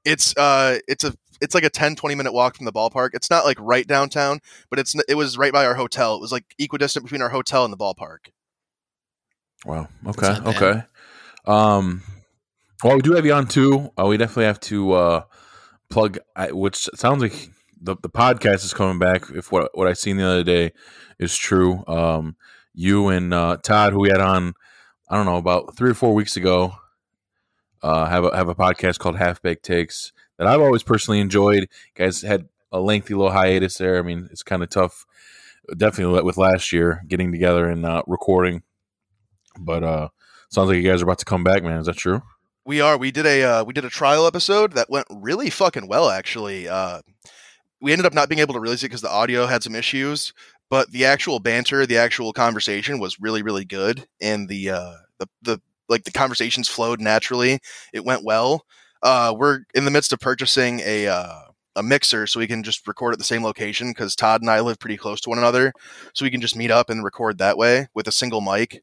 It's 0.06 0.38
uh 0.38 0.80
it's 0.88 1.04
a 1.04 1.16
it's 1.42 1.56
like 1.56 1.64
a 1.64 1.70
10 1.70 1.96
20 1.96 2.16
minute 2.16 2.34
walk 2.34 2.58
from 2.58 2.66
the 2.66 2.74
ballpark. 2.74 3.12
It's 3.14 3.30
not 3.30 3.46
like 3.46 3.58
right 3.60 3.88
downtown, 3.88 4.40
but 4.70 4.80
it's 4.80 4.96
it 5.08 5.16
was 5.16 5.38
right 5.38 5.54
by 5.54 5.66
our 5.66 5.76
hotel. 5.76 6.16
It 6.16 6.22
was 6.22 6.32
like 6.32 6.46
equidistant 6.60 7.04
between 7.06 7.22
our 7.22 7.30
hotel 7.30 7.64
and 7.66 7.74
the 7.74 7.78
ballpark. 7.78 8.30
Wow. 9.66 9.88
Okay. 10.08 10.28
not 10.28 10.44
bad. 10.44 10.56
Okay. 10.56 10.84
Um, 11.46 12.02
well, 12.84 12.96
we 12.96 13.02
do 13.02 13.14
have 13.14 13.26
you 13.26 13.34
on 13.34 13.48
too. 13.48 13.92
Uh, 13.98 14.06
we 14.06 14.18
definitely 14.18 14.46
have 14.46 14.60
to 14.62 14.92
uh, 14.94 15.24
plug, 15.90 16.20
which 16.52 16.90
sounds 16.96 17.22
like 17.22 17.50
the 17.82 17.96
the 18.02 18.10
podcast 18.10 18.66
is 18.66 18.74
coming 18.74 19.00
back. 19.00 19.30
If 19.34 19.52
what 19.52 19.78
what 19.78 19.88
I 19.88 19.94
seen 19.94 20.18
the 20.18 20.28
other 20.28 20.44
day 20.44 20.72
is 21.20 21.36
true, 21.38 21.84
um, 21.88 22.36
you 22.74 23.10
and 23.10 23.34
uh, 23.34 23.58
Todd, 23.58 23.94
who 23.94 24.00
we 24.02 24.10
had 24.10 24.22
on, 24.22 24.54
I 25.10 25.16
don't 25.16 25.26
know, 25.26 25.38
about 25.38 25.76
three 25.76 25.92
or 25.92 25.96
four 25.96 26.14
weeks 26.14 26.38
ago, 26.38 26.76
uh, 27.82 28.06
have 28.06 28.26
a 28.26 28.36
have 28.36 28.50
a 28.50 28.56
podcast 28.56 29.00
called 29.00 29.18
Half 29.18 29.42
Baked 29.42 29.64
Takes 29.64 30.12
that 30.38 30.48
I've 30.48 30.62
always 30.62 30.84
personally 30.84 31.20
enjoyed. 31.20 31.62
You 31.62 31.68
guys 31.96 32.22
had 32.22 32.48
a 32.72 32.80
lengthy 32.80 33.14
little 33.14 33.32
hiatus 33.32 33.78
there. 33.78 34.00
I 34.00 34.02
mean, 34.02 34.28
it's 34.32 34.44
kind 34.44 34.64
of 34.64 34.70
tough, 34.70 35.06
definitely 35.78 36.22
with 36.24 36.38
last 36.38 36.72
year 36.72 37.04
getting 37.08 37.32
together 37.32 37.70
and 37.70 37.86
uh, 37.86 38.04
recording. 38.08 38.64
But 39.60 39.84
uh, 39.84 40.10
sounds 40.54 40.70
like 40.70 40.78
you 40.78 40.90
guys 40.90 41.02
are 41.02 41.06
about 41.06 41.20
to 41.20 41.26
come 41.26 41.44
back, 41.44 41.64
man. 41.64 41.80
Is 41.80 41.88
that 41.88 41.98
true? 41.98 42.22
We 42.66 42.80
are. 42.80 42.98
We 42.98 43.12
did 43.12 43.26
a 43.26 43.44
uh, 43.44 43.64
we 43.64 43.74
did 43.74 43.86
a 43.86 43.90
trial 43.90 44.26
episode 44.26 44.74
that 44.74 44.90
went 44.90 45.08
really 45.10 45.50
fucking 45.50 45.88
well 45.88 46.10
actually. 46.10 46.70
Uh, 46.70 47.02
we 47.82 47.92
ended 47.92 48.06
up 48.06 48.14
not 48.14 48.30
being 48.30 48.40
able 48.40 48.54
to 48.54 48.60
release 48.60 48.84
it 48.84 48.88
because 48.88 49.02
the 49.02 49.10
audio 49.10 49.46
had 49.46 49.64
some 49.64 49.76
issues, 49.76 50.32
but 50.70 50.90
the 50.92 51.06
actual 51.06 51.40
banter, 51.40 51.86
the 51.86 51.98
actual 51.98 52.32
conversation 52.32 53.00
was 53.00 53.20
really 53.20 53.42
really 53.42 53.66
good, 53.66 54.06
and 54.22 54.48
the 54.48 54.70
uh, 54.70 54.94
the 55.20 55.28
the 55.42 55.62
like 55.90 56.06
the 56.06 56.12
conversations 56.12 56.70
flowed 56.70 57.02
naturally. 57.02 57.60
It 57.92 58.06
went 58.06 58.24
well. 58.24 58.66
Uh, 59.02 59.36
we're 59.38 59.62
in 59.74 59.84
the 59.84 59.92
midst 59.92 60.14
of 60.14 60.22
purchasing 60.22 60.80
a 60.86 61.08
uh, 61.08 61.40
a 61.76 61.84
mixer 61.84 62.28
so 62.28 62.40
we 62.40 62.48
can 62.48 62.64
just 62.64 62.88
record 62.88 63.12
at 63.12 63.18
the 63.18 63.26
same 63.26 63.44
location 63.44 63.90
because 63.90 64.16
Todd 64.16 64.42
and 64.42 64.50
I 64.50 64.62
live 64.62 64.80
pretty 64.80 64.96
close 64.96 65.20
to 65.22 65.30
one 65.30 65.40
another, 65.40 65.74
so 66.14 66.24
we 66.24 66.32
can 66.32 66.40
just 66.40 66.56
meet 66.56 66.72
up 66.72 66.90
and 66.90 67.04
record 67.04 67.40
that 67.40 67.58
way 67.58 67.88
with 67.94 68.08
a 68.08 68.12
single 68.14 68.40
mic 68.40 68.82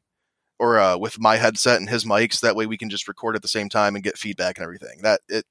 or 0.61 0.79
uh, 0.79 0.95
with 0.95 1.19
my 1.19 1.37
headset 1.37 1.79
and 1.79 1.89
his 1.89 2.05
mics. 2.05 2.39
That 2.39 2.55
way 2.55 2.67
we 2.67 2.77
can 2.77 2.91
just 2.91 3.07
record 3.07 3.35
at 3.35 3.41
the 3.41 3.47
same 3.47 3.67
time 3.67 3.95
and 3.95 4.03
get 4.03 4.17
feedback 4.17 4.57
and 4.57 4.63
everything. 4.63 4.99
That 5.01 5.21
it, 5.27 5.45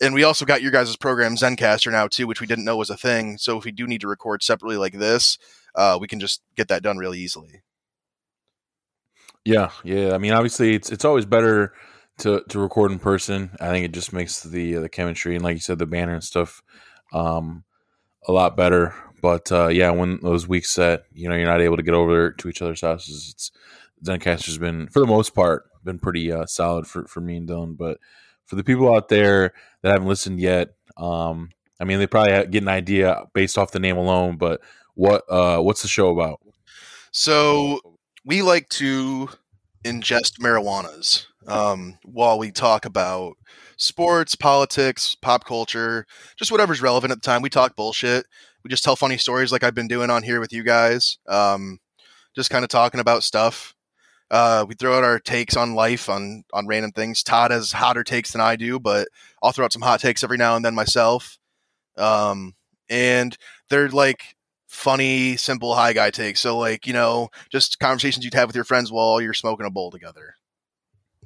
and 0.00 0.14
we 0.14 0.24
also 0.24 0.44
got 0.44 0.62
your 0.62 0.72
guys' 0.72 0.96
program 0.96 1.36
Zencastr 1.36 1.92
now 1.92 2.08
too, 2.08 2.26
which 2.26 2.40
we 2.40 2.48
didn't 2.48 2.64
know 2.64 2.76
was 2.76 2.90
a 2.90 2.96
thing. 2.96 3.38
So 3.38 3.56
if 3.56 3.64
we 3.64 3.70
do 3.70 3.86
need 3.86 4.00
to 4.00 4.08
record 4.08 4.42
separately 4.42 4.76
like 4.76 4.94
this, 4.94 5.38
uh, 5.76 5.96
we 6.00 6.08
can 6.08 6.18
just 6.18 6.42
get 6.56 6.66
that 6.68 6.82
done 6.82 6.98
really 6.98 7.20
easily. 7.20 7.62
Yeah, 9.44 9.70
yeah. 9.84 10.12
I 10.12 10.18
mean, 10.18 10.32
obviously, 10.32 10.74
it's 10.74 10.90
it's 10.90 11.04
always 11.04 11.24
better 11.24 11.72
to 12.18 12.42
to 12.48 12.58
record 12.58 12.90
in 12.90 12.98
person. 12.98 13.50
I 13.60 13.68
think 13.68 13.84
it 13.84 13.92
just 13.92 14.12
makes 14.12 14.42
the 14.42 14.74
the 14.74 14.88
chemistry 14.88 15.36
and, 15.36 15.44
like 15.44 15.54
you 15.54 15.60
said, 15.60 15.78
the 15.78 15.86
banner 15.86 16.14
and 16.14 16.24
stuff 16.24 16.62
um, 17.12 17.62
a 18.26 18.32
lot 18.32 18.56
better. 18.56 18.94
But 19.20 19.52
uh, 19.52 19.68
yeah, 19.68 19.90
when 19.90 20.18
those 20.20 20.48
weeks 20.48 20.74
that 20.74 21.04
you 21.12 21.28
know 21.28 21.36
you're 21.36 21.46
not 21.46 21.60
able 21.60 21.76
to 21.76 21.84
get 21.84 21.94
over 21.94 22.32
to 22.32 22.48
each 22.48 22.60
other's 22.60 22.80
houses, 22.80 23.30
it's 23.32 23.52
Zencastr's 24.04 24.58
been 24.58 24.88
for 24.88 25.00
the 25.00 25.06
most 25.06 25.34
part 25.34 25.64
been 25.84 25.98
pretty 25.98 26.30
uh, 26.32 26.46
solid 26.46 26.86
for 26.86 27.06
for 27.06 27.20
me 27.20 27.36
and 27.36 27.48
Dylan. 27.48 27.76
But 27.76 27.98
for 28.46 28.56
the 28.56 28.64
people 28.64 28.94
out 28.94 29.08
there 29.08 29.52
that 29.82 29.92
haven't 29.92 30.08
listened 30.08 30.40
yet, 30.40 30.74
um, 30.96 31.50
I 31.80 31.84
mean, 31.84 31.98
they 31.98 32.06
probably 32.06 32.46
get 32.46 32.62
an 32.62 32.68
idea 32.68 33.24
based 33.34 33.58
off 33.58 33.72
the 33.72 33.80
name 33.80 33.96
alone. 33.96 34.36
But 34.36 34.60
what 34.94 35.24
uh, 35.28 35.58
what's 35.58 35.82
the 35.82 35.88
show 35.88 36.10
about? 36.10 36.40
So 37.10 37.80
we 38.24 38.42
like 38.42 38.68
to 38.70 39.28
ingest 39.84 40.38
marijuanas 40.38 41.26
um, 41.46 41.98
while 42.04 42.38
we 42.38 42.50
talk 42.50 42.84
about 42.84 43.34
sports, 43.76 44.34
politics, 44.34 45.16
pop 45.20 45.44
culture, 45.44 46.06
just 46.36 46.52
whatever's 46.52 46.80
relevant 46.80 47.10
at 47.10 47.20
the 47.20 47.26
time. 47.26 47.42
We 47.42 47.50
talk 47.50 47.76
bullshit. 47.76 48.26
We 48.62 48.70
just 48.70 48.84
tell 48.84 48.94
funny 48.94 49.16
stories 49.16 49.50
like 49.50 49.64
I've 49.64 49.74
been 49.74 49.88
doing 49.88 50.08
on 50.08 50.22
here 50.22 50.38
with 50.38 50.52
you 50.52 50.62
guys. 50.62 51.18
Um, 51.26 51.80
just 52.34 52.48
kind 52.48 52.64
of 52.64 52.68
talking 52.70 53.00
about 53.00 53.24
stuff. 53.24 53.74
Uh, 54.32 54.64
we 54.66 54.74
throw 54.74 54.96
out 54.96 55.04
our 55.04 55.18
takes 55.18 55.58
on 55.58 55.74
life, 55.74 56.08
on 56.08 56.42
on 56.54 56.66
random 56.66 56.90
things. 56.90 57.22
Todd 57.22 57.50
has 57.50 57.70
hotter 57.70 58.02
takes 58.02 58.32
than 58.32 58.40
I 58.40 58.56
do, 58.56 58.80
but 58.80 59.08
I'll 59.42 59.52
throw 59.52 59.66
out 59.66 59.74
some 59.74 59.82
hot 59.82 60.00
takes 60.00 60.24
every 60.24 60.38
now 60.38 60.56
and 60.56 60.64
then 60.64 60.74
myself. 60.74 61.38
Um, 61.98 62.54
and 62.88 63.36
they're 63.68 63.90
like 63.90 64.34
funny, 64.68 65.36
simple 65.36 65.74
high 65.74 65.92
guy 65.92 66.10
takes. 66.10 66.40
So 66.40 66.56
like, 66.56 66.86
you 66.86 66.94
know, 66.94 67.28
just 67.50 67.78
conversations 67.78 68.24
you'd 68.24 68.32
have 68.32 68.48
with 68.48 68.56
your 68.56 68.64
friends 68.64 68.90
while 68.90 69.20
you're 69.20 69.34
smoking 69.34 69.66
a 69.66 69.70
bowl 69.70 69.90
together. 69.90 70.34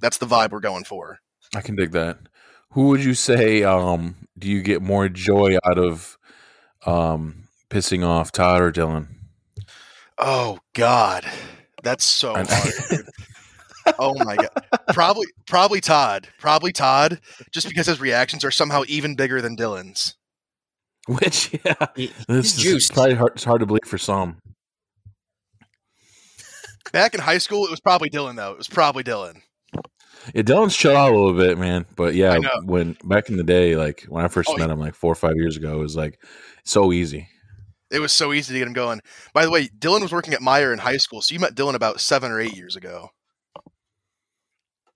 That's 0.01 0.19
the 0.19 0.27
vibe 0.27 0.51
we're 0.51 0.59
going 0.59 0.85
for. 0.85 1.21
I 1.55 1.61
can 1.61 1.77
dig 1.77 1.93
that. 1.93 2.19
Who 2.73 2.89
would 2.89 3.05
you 3.05 3.15
say 3.15 3.63
um, 3.63 4.17
do 4.37 4.49
you 4.49 4.63
get 4.63 4.83
more 4.83 5.09
joy 5.09 5.59
out 5.65 5.79
of 5.79 6.19
um, 6.85 7.45
pissing 7.71 8.05
off, 8.05 8.33
Todd 8.33 8.61
or 8.61 8.73
Dylan? 8.73 9.07
Oh 10.19 10.59
God. 10.75 11.25
That's 11.87 12.05
so 12.05 12.35
hard. 12.35 12.49
oh 14.01 14.13
my 14.25 14.35
god. 14.35 14.49
Probably 14.93 15.27
probably 15.47 15.81
Todd. 15.81 16.27
Probably 16.41 16.73
Todd, 16.73 17.21
just 17.53 17.69
because 17.69 17.87
his 17.87 18.01
reactions 18.01 18.45
are 18.45 18.51
somehow 18.51 18.83
even 18.89 19.15
bigger 19.15 19.41
than 19.41 19.57
Dylan's. 19.57 20.17
Which 21.07 21.57
yeah, 21.65 21.75
He- 21.95 22.13
this 22.27 22.57
he's 22.57 22.67
is 22.75 22.91
probably 22.91 23.15
hard, 23.15 23.33
it's 23.37 23.45
hard 23.45 23.61
to 23.61 23.67
believe 23.67 23.85
for 23.87 23.99
some. 23.99 24.39
Back 26.93 27.15
in 27.15 27.21
high 27.21 27.39
school, 27.39 27.65
it 27.67 27.71
was 27.71 27.79
probably 27.79 28.11
Dylan 28.11 28.35
though. 28.35 28.51
It 28.51 28.59
was 28.59 28.67
probably 28.67 29.05
Dylan. 29.05 29.43
Yeah, 30.35 30.43
Dylan's 30.43 30.77
chill 30.77 30.97
out 30.97 31.13
a 31.13 31.15
little 31.17 31.35
bit, 31.35 31.57
man. 31.57 31.87
But 31.95 32.17
yeah, 32.17 32.41
when 32.65 32.97
back 33.05 33.29
in 33.29 33.37
the 33.37 33.45
day, 33.45 33.77
like 33.77 34.03
when 34.09 34.25
I 34.25 34.29
first 34.29 34.49
Oh, 34.53 34.57
met 34.57 34.71
him, 34.71 34.81
like 34.81 34.97
four 34.97 35.13
or 35.13 35.17
five 35.17 35.37
years 35.37 35.57
ago, 35.57 35.75
it 35.77 35.83
was 35.83 35.95
like 35.95 36.21
so 36.65 36.93
easy. 36.93 37.29
It 37.91 38.01
was 38.01 38.13
so 38.13 38.33
easy 38.33 38.53
to 38.53 38.59
get 38.59 38.67
him 38.67 38.75
going. 38.75 39.01
By 39.33 39.45
the 39.45 39.51
way, 39.51 39.69
Dylan 39.69 40.03
was 40.03 40.13
working 40.13 40.35
at 40.35 40.41
Meijer 40.41 40.73
in 40.73 40.79
high 40.81 40.97
school, 40.97 41.23
so 41.23 41.33
you 41.33 41.41
met 41.41 41.55
Dylan 41.55 41.75
about 41.75 42.01
seven 42.01 42.33
or 42.33 42.41
eight 42.41 42.57
years 42.57 42.75
ago. 42.75 43.11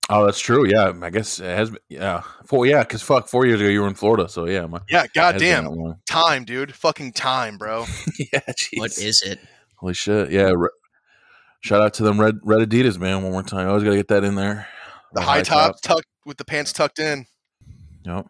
Oh, 0.09 0.25
that's 0.25 0.39
true. 0.41 0.67
Yeah, 0.67 0.91
I 1.01 1.09
guess 1.09 1.39
it 1.39 1.45
has. 1.45 1.69
Been, 1.69 1.79
yeah, 1.87 2.23
four. 2.45 2.65
Yeah, 2.65 2.83
because 2.83 3.01
fuck, 3.01 3.29
four 3.29 3.45
years 3.45 3.61
ago 3.61 3.69
you 3.69 3.81
were 3.81 3.87
in 3.87 3.93
Florida, 3.93 4.27
so 4.27 4.45
yeah, 4.45 4.65
my, 4.65 4.81
Yeah, 4.89 5.03
it 5.03 5.11
has 5.15 5.33
goddamn. 5.33 5.95
Time, 6.05 6.43
dude. 6.43 6.75
Fucking 6.75 7.13
time, 7.13 7.57
bro. 7.57 7.85
yeah, 8.33 8.41
jeez. 8.49 8.77
What 8.79 8.97
is 8.97 9.21
it? 9.21 9.39
Holy 9.77 9.93
shit! 9.93 10.29
Yeah, 10.29 10.51
re- 10.53 10.69
shout 11.61 11.81
out 11.81 11.93
to 11.95 12.03
them 12.03 12.19
red 12.19 12.39
red 12.43 12.67
Adidas, 12.67 12.99
man. 12.99 13.23
One 13.23 13.31
more 13.31 13.41
time, 13.41 13.67
I 13.67 13.69
always 13.69 13.85
gotta 13.85 13.95
get 13.95 14.09
that 14.09 14.25
in 14.25 14.35
there. 14.35 14.67
The 15.13 15.21
That 15.21 15.25
high 15.25 15.41
top 15.43 15.81
tucked 15.81 16.07
with 16.25 16.37
the 16.37 16.45
pants 16.45 16.73
tucked 16.73 16.99
in. 16.99 17.25
Yep. 18.03 18.27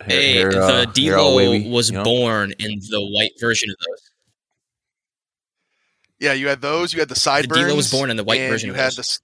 Hair- 0.00 0.08
Hey, 0.20 0.32
hair, 0.34 0.50
the 0.52 0.62
uh, 0.62 0.76
hair 0.76 0.86
D-Lo 0.86 1.36
wavy, 1.36 1.68
was 1.68 1.90
you 1.90 1.96
know? 1.96 2.04
born 2.04 2.52
in 2.58 2.78
the 2.88 3.00
white 3.12 3.32
version 3.40 3.70
of 3.70 3.76
those. 3.86 4.10
Yeah, 6.18 6.32
you 6.34 6.48
had 6.48 6.60
those. 6.60 6.92
You 6.92 7.00
had 7.00 7.08
the 7.08 7.14
sideburns. 7.14 7.60
The 7.60 7.64
D-Lo 7.66 7.76
was 7.76 7.90
born 7.90 8.10
in 8.10 8.16
the 8.16 8.24
white 8.24 8.48
version 8.48 8.68
You 8.68 8.72
of 8.72 8.78
had 8.78 8.92
those. 8.92 9.20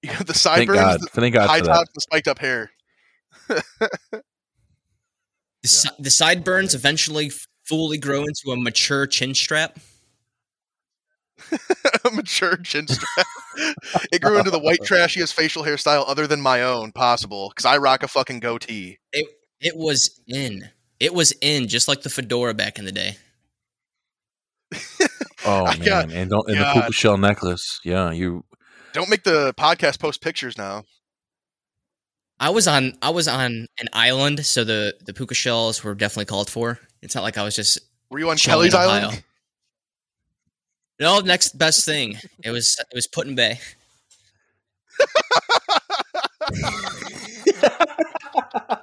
the 0.00 0.08
you 0.08 0.12
had 0.12 0.26
the 0.26 0.34
sideburns. 0.34 0.78
Thank 0.78 0.78
sideburns, 0.78 0.80
God. 0.80 1.00
the 1.14 1.20
Thank 1.20 1.34
God 1.34 1.48
high 1.48 1.58
for 1.60 1.64
tops, 1.66 1.90
the 1.94 2.00
spiked 2.00 2.28
up 2.28 2.38
hair. 2.38 2.70
The, 3.48 3.62
si- 5.68 5.88
the 6.00 6.10
sideburns 6.10 6.74
eventually 6.74 7.30
fully 7.64 7.98
grow 7.98 8.22
into 8.24 8.50
a 8.50 8.56
mature 8.56 9.06
chin 9.06 9.34
strap. 9.34 9.78
a 12.04 12.10
mature 12.10 12.56
chin 12.58 12.86
strap. 12.88 13.26
it 14.12 14.20
grew 14.22 14.38
into 14.38 14.50
the 14.50 14.58
white 14.58 14.80
trashiest 14.82 15.34
facial 15.34 15.62
hairstyle 15.64 16.04
other 16.06 16.26
than 16.26 16.40
my 16.40 16.62
own 16.62 16.92
possible 16.92 17.50
because 17.50 17.64
I 17.64 17.76
rock 17.78 18.02
a 18.02 18.08
fucking 18.08 18.40
goatee. 18.40 18.98
It 19.12 19.26
it 19.60 19.76
was 19.76 20.20
in. 20.26 20.70
It 21.00 21.14
was 21.14 21.32
in, 21.40 21.68
just 21.68 21.88
like 21.88 22.02
the 22.02 22.10
fedora 22.10 22.54
back 22.54 22.78
in 22.78 22.84
the 22.84 22.92
day. 22.92 23.16
Oh 25.44 25.64
man, 25.64 25.80
got- 25.80 26.12
and 26.12 26.30
don't 26.30 26.48
and 26.48 26.56
the 26.58 26.62
God. 26.62 26.72
puka 26.74 26.92
shell 26.92 27.18
necklace. 27.18 27.80
Yeah, 27.84 28.12
you. 28.12 28.44
Don't 28.92 29.08
make 29.10 29.24
the 29.24 29.52
podcast 29.54 29.98
post 29.98 30.20
pictures 30.20 30.56
now. 30.56 30.84
I 32.38 32.50
was 32.50 32.68
on 32.68 32.92
I 33.02 33.10
was 33.10 33.26
on 33.26 33.66
an 33.80 33.88
island, 33.92 34.46
so 34.46 34.62
the 34.62 34.94
the 35.04 35.12
puka 35.12 35.34
shells 35.34 35.82
were 35.82 35.96
definitely 35.96 36.26
called 36.26 36.48
for. 36.48 36.78
It's 37.02 37.16
not 37.16 37.22
like 37.24 37.38
I 37.38 37.42
was 37.42 37.56
just 37.56 37.80
Were 38.08 38.20
you 38.20 38.30
on 38.30 38.36
Chilling 38.36 38.70
Kelly's. 38.70 38.74
Island? 38.74 39.24
No 41.02 41.20
next 41.20 41.58
best 41.58 41.84
thing. 41.84 42.16
It 42.44 42.50
was 42.50 42.76
it 42.78 42.94
was 42.94 43.06
Put 43.08 43.26
in 43.26 43.34
Bay. 43.34 43.58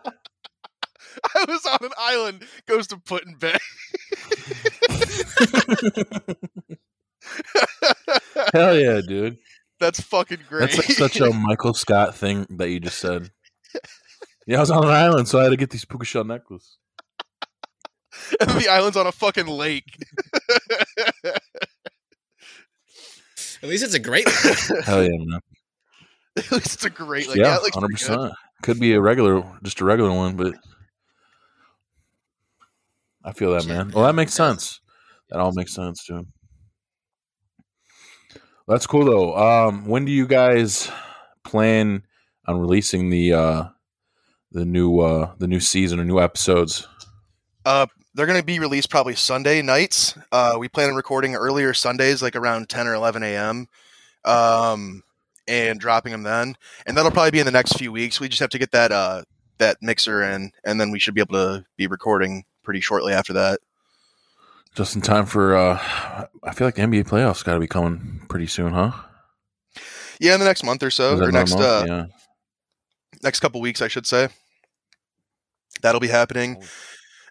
I 1.35 1.45
was 1.47 1.65
on 1.65 1.85
an 1.85 1.91
island. 1.97 2.43
Goes 2.67 2.87
to 2.87 2.97
Put 2.97 3.25
in 3.25 3.35
Bay. 3.35 3.57
Hell 8.53 8.77
yeah, 8.77 9.01
dude. 9.05 9.37
That's 9.79 10.01
fucking 10.01 10.39
great. 10.47 10.71
That's 10.71 10.77
like 10.77 10.97
such 10.97 11.19
a 11.21 11.31
Michael 11.33 11.73
Scott 11.73 12.15
thing 12.15 12.45
that 12.49 12.69
you 12.69 12.79
just 12.79 12.99
said. 12.99 13.31
Yeah, 14.45 14.57
I 14.57 14.59
was 14.61 14.71
on 14.71 14.83
an 14.83 14.89
island, 14.89 15.27
so 15.27 15.39
I 15.39 15.43
had 15.43 15.49
to 15.49 15.57
get 15.57 15.69
these 15.69 15.85
puka 15.85 16.05
shell 16.05 16.23
necklace. 16.25 16.77
and 18.41 18.49
the 18.51 18.67
island's 18.67 18.97
on 18.97 19.07
a 19.07 19.11
fucking 19.11 19.47
lake. 19.47 19.85
At 23.61 23.69
least 23.69 23.83
it's 23.83 23.93
a 23.93 23.99
great. 23.99 24.27
Hell 24.85 25.03
yeah, 25.03 25.09
man. 25.17 25.39
At 26.37 26.51
least 26.51 26.73
it's 26.75 26.85
a 26.85 26.89
great 26.89 27.27
like 27.27 27.37
yeah, 27.37 27.57
it 27.57 27.63
looks 27.63 27.75
hundred 27.75 27.87
pretty 27.89 28.05
good. 28.05 28.15
percent. 28.17 28.33
Could 28.61 28.79
be 28.79 28.93
a 28.93 29.01
regular, 29.01 29.43
just 29.63 29.81
a 29.81 29.85
regular 29.85 30.11
one, 30.11 30.35
but 30.35 30.53
I 33.23 33.33
feel 33.33 33.51
that, 33.53 33.65
man. 33.67 33.87
man. 33.87 33.91
Well, 33.91 34.05
that 34.05 34.15
makes 34.15 34.33
sense. 34.33 34.81
That 35.29 35.39
all 35.39 35.51
makes 35.53 35.73
sense, 35.73 36.05
dude. 36.05 36.27
That's 38.67 38.85
cool 38.85 39.05
though. 39.05 39.35
Um, 39.35 39.87
when 39.87 40.05
do 40.05 40.11
you 40.11 40.27
guys 40.27 40.91
plan 41.43 42.03
on 42.45 42.59
releasing 42.59 43.09
the 43.09 43.33
uh 43.33 43.63
the 44.51 44.65
new 44.65 44.99
uh 44.99 45.33
the 45.39 45.47
new 45.47 45.59
season 45.59 45.99
or 45.99 46.05
new 46.05 46.19
episodes? 46.19 46.87
Uh, 47.65 47.87
they're 48.13 48.25
going 48.25 48.39
to 48.39 48.45
be 48.45 48.59
released 48.59 48.89
probably 48.89 49.15
Sunday 49.15 49.61
nights. 49.61 50.17
Uh, 50.31 50.55
we 50.59 50.67
plan 50.67 50.89
on 50.89 50.95
recording 50.95 51.35
earlier 51.35 51.73
Sundays, 51.73 52.21
like 52.21 52.35
around 52.35 52.69
10 52.69 52.87
or 52.87 52.93
11 52.93 53.23
a.m. 53.23 53.67
Um, 54.25 55.03
and 55.47 55.79
dropping 55.79 56.11
them 56.11 56.23
then. 56.23 56.55
And 56.85 56.97
that'll 56.97 57.11
probably 57.11 57.31
be 57.31 57.39
in 57.39 57.45
the 57.45 57.51
next 57.51 57.73
few 57.77 57.91
weeks. 57.91 58.19
We 58.19 58.29
just 58.29 58.39
have 58.39 58.49
to 58.51 58.59
get 58.59 58.71
that 58.71 58.91
uh, 58.91 59.23
that 59.59 59.77
mixer 59.81 60.23
in, 60.23 60.51
and 60.63 60.81
then 60.81 60.91
we 60.91 60.99
should 60.99 61.13
be 61.13 61.21
able 61.21 61.35
to 61.35 61.65
be 61.77 61.87
recording 61.87 62.45
pretty 62.63 62.81
shortly 62.81 63.13
after 63.13 63.33
that. 63.33 63.59
Just 64.75 64.95
in 64.95 65.01
time 65.01 65.25
for 65.25 65.55
uh 65.55 66.27
I 66.43 66.53
feel 66.53 66.67
like 66.67 66.75
the 66.75 66.83
NBA 66.83 67.07
playoffs 67.07 67.43
got 67.43 67.55
to 67.55 67.59
be 67.59 67.67
coming 67.67 68.21
pretty 68.29 68.47
soon, 68.47 68.73
huh? 68.73 68.91
Yeah, 70.19 70.33
in 70.33 70.39
the 70.39 70.45
next 70.45 70.63
month 70.63 70.83
or 70.83 70.91
so, 70.91 71.17
or 71.17 71.31
next 71.31 71.53
month? 71.53 71.63
uh, 71.63 71.85
yeah. 71.87 72.05
next 73.23 73.39
couple 73.39 73.61
weeks, 73.61 73.81
I 73.81 73.87
should 73.87 74.05
say. 74.05 74.29
That'll 75.81 76.01
be 76.01 76.07
happening, 76.07 76.61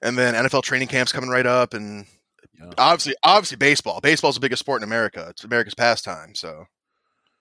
and 0.03 0.17
then 0.19 0.35
NFL 0.35 0.63
training 0.63 0.89
camps 0.89 1.13
coming 1.13 1.31
right 1.31 1.47
up, 1.47 1.75
and 1.75 2.07
Yeah. 2.59 2.71
obviously, 2.79 3.15
obviously, 3.25 3.57
baseball. 3.57 4.01
Baseball's 4.01 4.35
the 4.37 4.41
biggest 4.41 4.61
sport 4.61 4.83
in 4.83 4.89
America. 4.89 5.27
It's 5.31 5.45
America's 5.45 5.75
pastime. 5.75 6.35
So, 6.35 6.65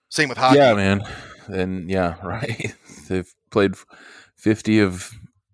same 0.09 0.29
with 0.29 0.37
hockey. 0.37 0.57
Yeah, 0.57 0.73
man. 0.73 1.01
And 1.47 1.89
yeah, 1.89 2.15
right. 2.23 2.75
They've 3.07 3.31
played 3.51 3.75
50 4.37 4.79
of 4.81 5.11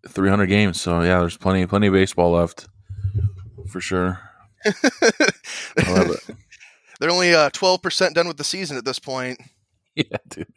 300 0.07 0.47
games, 0.47 0.81
so 0.81 1.01
yeah, 1.01 1.19
there's 1.19 1.37
plenty 1.37 1.65
plenty 1.65 1.87
of 1.87 1.93
baseball 1.93 2.31
left. 2.31 2.67
For 3.69 3.79
sure. 3.79 4.19
I 4.65 4.71
love 5.91 6.09
it. 6.11 6.35
They're 6.99 7.09
only 7.11 7.33
uh, 7.33 7.49
twelve 7.51 7.81
percent 7.81 8.15
done 8.15 8.27
with 8.27 8.37
the 8.37 8.43
season 8.43 8.77
at 8.77 8.85
this 8.85 8.99
point. 8.99 9.39
yeah, 9.95 10.17
dude. 10.29 10.47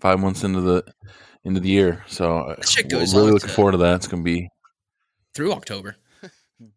5 0.00 0.20
months 0.20 0.44
into 0.44 0.60
the 0.60 0.84
into 1.44 1.58
the 1.60 1.68
year. 1.68 2.04
So 2.06 2.38
uh, 2.38 2.54
That 2.56 2.68
shit 2.68 2.84
we're 2.92 2.98
goes 3.00 3.14
really 3.14 3.32
looking 3.32 3.48
to- 3.48 3.54
forward 3.54 3.72
to 3.72 3.78
that. 3.78 3.96
It's 3.96 4.06
going 4.08 4.22
to 4.22 4.24
be 4.24 4.48
through 5.38 5.52
October. 5.52 5.94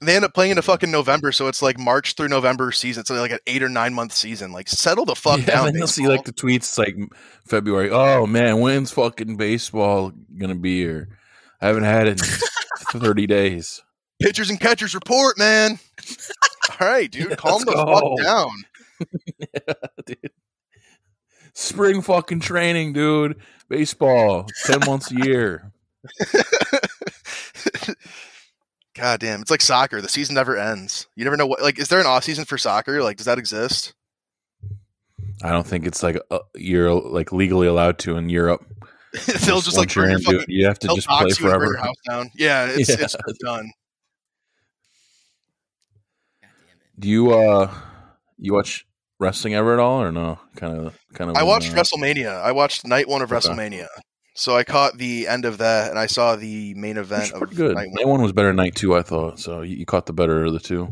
They 0.00 0.14
end 0.14 0.24
up 0.24 0.32
playing 0.34 0.52
into 0.52 0.62
fucking 0.62 0.90
November, 0.90 1.32
so 1.32 1.48
it's 1.48 1.60
like 1.62 1.76
March 1.78 2.14
through 2.14 2.28
November 2.28 2.70
season. 2.70 3.00
It's 3.00 3.10
like 3.10 3.32
an 3.32 3.40
eight 3.48 3.60
or 3.62 3.68
nine 3.68 3.92
month 3.92 4.12
season. 4.12 4.52
Like, 4.52 4.68
settle 4.68 5.04
the 5.04 5.16
fuck 5.16 5.40
yeah, 5.46 5.46
down. 5.46 5.64
then 5.66 5.74
you'll 5.74 5.88
see 5.88 6.06
like 6.06 6.24
the 6.24 6.32
tweets 6.32 6.56
it's 6.58 6.78
like 6.78 6.94
February. 7.44 7.90
Oh 7.90 8.24
man, 8.24 8.60
when's 8.60 8.92
fucking 8.92 9.36
baseball 9.36 10.12
going 10.38 10.50
to 10.50 10.54
be 10.54 10.78
here? 10.78 11.18
I 11.60 11.66
haven't 11.66 11.82
had 11.82 12.06
it 12.06 12.22
in 12.94 13.00
30 13.00 13.26
days. 13.26 13.82
pitchers 14.22 14.48
and 14.48 14.60
catchers 14.60 14.94
report, 14.94 15.36
man. 15.38 15.80
All 16.80 16.86
right, 16.88 17.10
dude, 17.10 17.36
calm 17.36 17.62
the 17.64 17.72
go. 17.72 18.16
fuck 18.16 18.24
down. 18.24 18.50
dude. 20.06 20.30
Spring 21.52 22.00
fucking 22.00 22.40
training, 22.40 22.92
dude. 22.92 23.40
Baseball, 23.68 24.46
ten 24.66 24.78
months 24.86 25.10
a 25.10 25.16
year. 25.26 25.72
God 29.00 29.20
damn, 29.20 29.40
it's 29.40 29.50
like 29.50 29.62
soccer. 29.62 30.00
The 30.02 30.08
season 30.08 30.34
never 30.34 30.56
ends. 30.58 31.06
You 31.16 31.24
never 31.24 31.36
know 31.36 31.46
what. 31.46 31.62
Like, 31.62 31.78
is 31.78 31.88
there 31.88 32.00
an 32.00 32.06
off 32.06 32.24
season 32.24 32.44
for 32.44 32.58
soccer? 32.58 33.02
Like, 33.02 33.16
does 33.16 33.26
that 33.26 33.38
exist? 33.38 33.94
I 35.42 35.50
don't 35.50 35.66
think 35.66 35.86
it's 35.86 36.02
like 36.02 36.18
a, 36.30 36.40
you're 36.54 36.92
like 36.92 37.32
legally 37.32 37.66
allowed 37.66 37.98
to 38.00 38.16
in 38.16 38.28
Europe. 38.28 38.62
They'll 39.46 39.62
just 39.62 39.78
like 39.78 39.94
you're 39.94 40.08
your 40.10 40.18
fucking- 40.20 40.44
you 40.48 40.66
have 40.66 40.78
to 40.80 40.88
just 40.88 41.08
play 41.08 41.28
you 41.28 41.34
forever. 41.34 41.64
your 41.64 41.78
house 41.78 41.96
down. 42.06 42.30
Yeah, 42.34 42.66
it's 42.68 42.88
Yeah. 42.90 42.96
it's 43.00 43.16
done. 43.42 43.70
God 46.42 46.50
damn 46.60 46.78
it. 46.78 47.00
Do 47.00 47.08
you 47.08 47.32
uh 47.32 47.72
you 48.38 48.52
watch 48.52 48.86
wrestling 49.18 49.54
ever 49.54 49.72
at 49.72 49.80
all 49.80 50.02
or 50.02 50.12
no? 50.12 50.38
Kind 50.56 50.76
of, 50.86 50.98
kind 51.14 51.30
of. 51.30 51.36
I 51.36 51.42
watched 51.42 51.72
WrestleMania. 51.72 52.40
I 52.42 52.52
watched 52.52 52.86
night 52.86 53.08
one 53.08 53.22
of 53.22 53.32
Okay. 53.32 53.48
WrestleMania. 53.48 53.86
So 54.40 54.56
I 54.56 54.64
caught 54.64 54.96
the 54.96 55.28
end 55.28 55.44
of 55.44 55.58
that, 55.58 55.90
and 55.90 55.98
I 55.98 56.06
saw 56.06 56.34
the 56.34 56.72
main 56.72 56.96
event 56.96 57.24
It's 57.24 57.32
of 57.32 57.38
pretty 57.40 57.56
good. 57.56 57.74
night 57.74 57.88
Night 57.92 58.08
one 58.08 58.22
was 58.22 58.32
better 58.32 58.48
than 58.48 58.56
night 58.56 58.74
two, 58.74 58.96
I 58.96 59.02
thought. 59.02 59.38
So 59.38 59.60
you, 59.60 59.76
you 59.76 59.84
caught 59.84 60.06
the 60.06 60.14
better 60.14 60.44
of 60.46 60.54
the 60.54 60.58
two. 60.60 60.88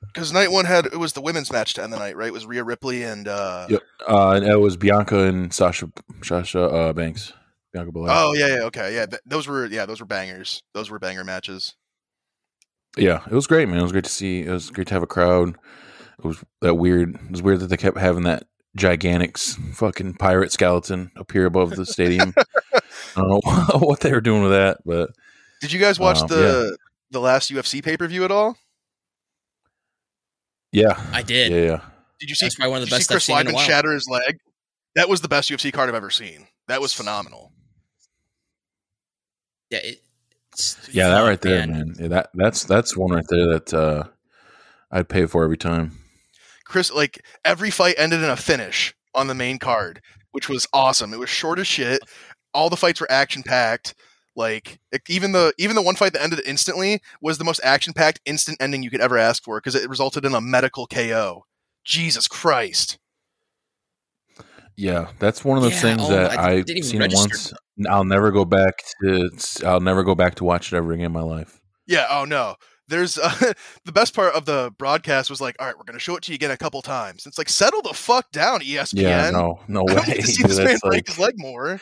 Because 0.00 0.32
night 0.32 0.52
one 0.52 0.64
had 0.64 0.86
it 0.86 0.98
was 1.00 1.12
the 1.12 1.20
women's 1.20 1.50
match 1.50 1.74
to 1.74 1.82
end 1.82 1.92
the 1.92 1.98
night, 1.98 2.16
right? 2.16 2.28
It 2.28 2.32
was 2.32 2.46
Rhea 2.46 2.62
Ripley 2.62 3.02
and 3.02 3.26
uh, 3.26 3.66
Yep. 3.68 3.82
Uh, 4.08 4.30
and 4.36 4.46
it 4.46 4.60
was 4.60 4.76
Bianca 4.76 5.24
and 5.24 5.52
Sasha 5.52 5.90
Sasha 6.22 6.62
uh, 6.62 6.92
Banks. 6.92 7.32
Bianca 7.72 7.90
Belair. 7.90 8.14
oh 8.16 8.32
yeah, 8.32 8.46
yeah, 8.46 8.62
okay, 8.62 8.94
yeah. 8.94 9.06
Th- 9.06 9.22
those 9.26 9.48
were 9.48 9.66
yeah, 9.66 9.86
those 9.86 9.98
were 9.98 10.06
bangers. 10.06 10.62
Those 10.72 10.88
were 10.88 11.00
banger 11.00 11.24
matches. 11.24 11.74
Yeah, 12.96 13.22
it 13.28 13.34
was 13.34 13.48
great, 13.48 13.68
man. 13.68 13.78
It 13.78 13.82
was 13.82 13.90
great 13.90 14.04
to 14.04 14.10
see. 14.10 14.42
It 14.42 14.50
was 14.50 14.70
great 14.70 14.86
to 14.86 14.94
have 14.94 15.02
a 15.02 15.08
crowd. 15.08 15.56
It 16.20 16.24
was 16.24 16.44
that 16.60 16.76
weird. 16.76 17.16
It 17.16 17.30
was 17.32 17.42
weird 17.42 17.58
that 17.58 17.66
they 17.66 17.76
kept 17.76 17.98
having 17.98 18.22
that 18.22 18.44
gigantic 18.76 19.36
fucking 19.38 20.14
pirate 20.14 20.52
skeleton 20.52 21.10
appear 21.16 21.46
above 21.46 21.70
the 21.70 21.86
stadium. 21.86 22.34
I 23.16 23.20
don't 23.20 23.28
know 23.30 23.78
what 23.78 24.00
they 24.00 24.12
were 24.12 24.20
doing 24.20 24.42
with 24.42 24.52
that, 24.52 24.78
but 24.84 25.10
Did 25.60 25.72
you 25.72 25.80
guys 25.80 25.98
watch 25.98 26.18
Um, 26.20 26.28
the 26.28 26.76
the 27.10 27.20
last 27.20 27.50
UFC 27.50 27.82
pay 27.82 27.96
per 27.96 28.06
view 28.08 28.24
at 28.24 28.30
all? 28.30 28.56
yeah, 30.72 31.00
I 31.12 31.22
did. 31.22 31.52
yeah, 31.52 31.58
yeah. 31.58 31.80
Did 32.20 32.28
you 32.30 32.34
see? 32.34 32.46
That's 32.46 32.56
probably 32.56 32.72
one 32.72 32.82
of 32.82 32.88
Did 32.88 32.92
the 32.92 32.96
you 32.96 32.98
best 32.98 33.08
see 33.26 33.32
I've 33.32 33.44
Chris 33.44 33.46
seen 33.46 33.54
in 33.54 33.54
a 33.54 33.58
Weidman 33.58 33.66
shatter 33.66 33.92
his 33.92 34.08
leg? 34.08 34.38
That 34.96 35.08
was 35.08 35.20
the 35.20 35.28
best 35.28 35.50
UFC 35.50 35.72
card 35.72 35.88
I've 35.88 35.94
ever 35.94 36.10
seen. 36.10 36.46
That 36.68 36.80
was 36.80 36.92
phenomenal. 36.92 37.52
Yeah, 39.70 39.78
it, 39.78 40.02
it's- 40.52 40.88
Yeah, 40.92 41.08
that 41.08 41.20
right 41.22 41.40
there, 41.40 41.66
man. 41.66 41.94
Yeah, 41.98 42.08
that 42.08 42.30
that's 42.34 42.64
that's 42.64 42.96
one 42.96 43.10
right 43.12 43.26
there 43.28 43.46
that 43.58 43.74
uh, 43.74 44.04
I'd 44.90 45.08
pay 45.08 45.26
for 45.26 45.44
every 45.44 45.56
time. 45.58 45.98
Chris, 46.64 46.90
like 46.92 47.24
every 47.44 47.70
fight 47.70 47.94
ended 47.98 48.22
in 48.22 48.30
a 48.30 48.36
finish 48.36 48.94
on 49.14 49.26
the 49.26 49.34
main 49.34 49.58
card, 49.58 50.00
which 50.32 50.48
was 50.48 50.66
awesome. 50.72 51.12
It 51.12 51.18
was 51.18 51.28
short 51.30 51.58
as 51.58 51.66
shit. 51.66 52.00
All 52.54 52.70
the 52.70 52.76
fights 52.76 53.00
were 53.00 53.10
action 53.10 53.42
packed. 53.42 53.94
Like 54.36 54.80
even 55.08 55.32
the 55.32 55.52
even 55.58 55.76
the 55.76 55.82
one 55.82 55.94
fight 55.94 56.12
that 56.14 56.22
ended 56.22 56.40
instantly 56.46 57.00
was 57.20 57.38
the 57.38 57.44
most 57.44 57.60
action 57.62 57.92
packed 57.92 58.20
instant 58.26 58.58
ending 58.60 58.82
you 58.82 58.90
could 58.90 59.00
ever 59.00 59.16
ask 59.16 59.44
for 59.44 59.58
because 59.60 59.74
it 59.74 59.88
resulted 59.88 60.24
in 60.24 60.34
a 60.34 60.40
medical 60.40 60.86
KO. 60.86 61.44
Jesus 61.84 62.26
Christ! 62.26 62.98
Yeah, 64.76 65.08
that's 65.20 65.44
one 65.44 65.56
of 65.56 65.62
those 65.62 65.74
Yeah, 65.74 65.80
things 65.80 66.02
oh, 66.04 66.08
that 66.10 66.36
I 66.38 66.50
I've 66.52 66.66
seen 66.84 67.00
register. 67.00 67.28
once. 67.28 67.52
I'll 67.88 68.04
never 68.04 68.32
go 68.32 68.44
back 68.44 68.74
to. 69.02 69.30
I'll 69.64 69.80
never 69.80 70.02
go 70.02 70.14
back 70.14 70.34
to 70.36 70.44
watch 70.44 70.72
it 70.72 70.76
ever 70.76 70.92
again 70.92 71.06
in 71.06 71.12
my 71.12 71.20
life. 71.22 71.60
Yeah. 71.86 72.06
Oh 72.10 72.24
no. 72.24 72.56
There's 72.88 73.16
uh, 73.22 73.52
the 73.84 73.92
best 73.92 74.14
part 74.14 74.34
of 74.34 74.46
the 74.46 74.72
broadcast 74.78 75.30
was 75.30 75.40
like, 75.40 75.56
all 75.60 75.66
right, 75.66 75.76
we're 75.78 75.84
gonna 75.84 75.98
show 76.00 76.16
it 76.16 76.22
to 76.24 76.32
you 76.32 76.34
again 76.36 76.50
a 76.50 76.56
couple 76.56 76.82
times. 76.82 77.24
It's 77.26 77.38
like 77.38 77.48
settle 77.48 77.82
the 77.82 77.94
fuck 77.94 78.30
down, 78.32 78.60
ESPN. 78.60 79.00
Yeah, 79.00 79.30
no, 79.30 79.60
no 79.68 79.80
I 79.88 79.94
way. 79.94 79.94
don't 79.94 80.08
need 80.08 80.20
to 80.22 80.26
see 80.26 80.42
this 80.42 80.58
man 80.58 80.66
That's 80.66 80.80
break 80.80 80.92
like 80.92 81.06
his 81.06 81.18
leg 81.18 81.34
more. 81.38 81.80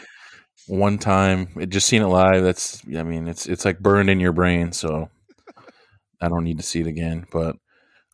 One 0.66 0.98
time. 0.98 1.48
It, 1.56 1.68
just 1.68 1.86
seeing 1.86 2.02
it 2.02 2.06
live. 2.06 2.42
That's. 2.42 2.82
I 2.96 3.02
mean, 3.02 3.28
it's 3.28 3.46
it's 3.46 3.64
like 3.64 3.78
burned 3.78 4.10
in 4.10 4.20
your 4.20 4.32
brain. 4.32 4.72
So 4.72 5.08
I 6.20 6.28
don't 6.28 6.44
need 6.44 6.58
to 6.58 6.62
see 6.62 6.80
it 6.80 6.86
again. 6.86 7.26
But 7.32 7.56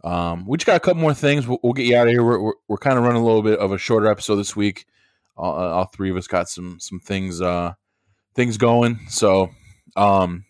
um, 0.04 0.46
we 0.46 0.58
just 0.58 0.66
got 0.66 0.76
a 0.76 0.80
couple 0.80 1.00
more 1.00 1.14
things. 1.14 1.46
We'll, 1.46 1.58
we'll 1.62 1.72
get 1.72 1.86
you 1.86 1.96
out 1.96 2.06
of 2.06 2.12
here. 2.12 2.24
We're 2.24 2.40
we're, 2.40 2.54
we're 2.68 2.78
kind 2.78 2.98
of 2.98 3.04
running 3.04 3.22
a 3.22 3.24
little 3.24 3.42
bit 3.42 3.58
of 3.58 3.72
a 3.72 3.78
shorter 3.78 4.08
episode 4.08 4.36
this 4.36 4.56
week. 4.56 4.86
All, 5.36 5.52
uh, 5.54 5.68
all 5.68 5.90
three 5.94 6.10
of 6.10 6.16
us 6.16 6.26
got 6.26 6.48
some 6.48 6.78
some 6.80 7.00
things 7.00 7.40
uh 7.40 7.74
things 8.34 8.56
going. 8.56 9.00
So 9.08 9.50
um, 9.96 10.44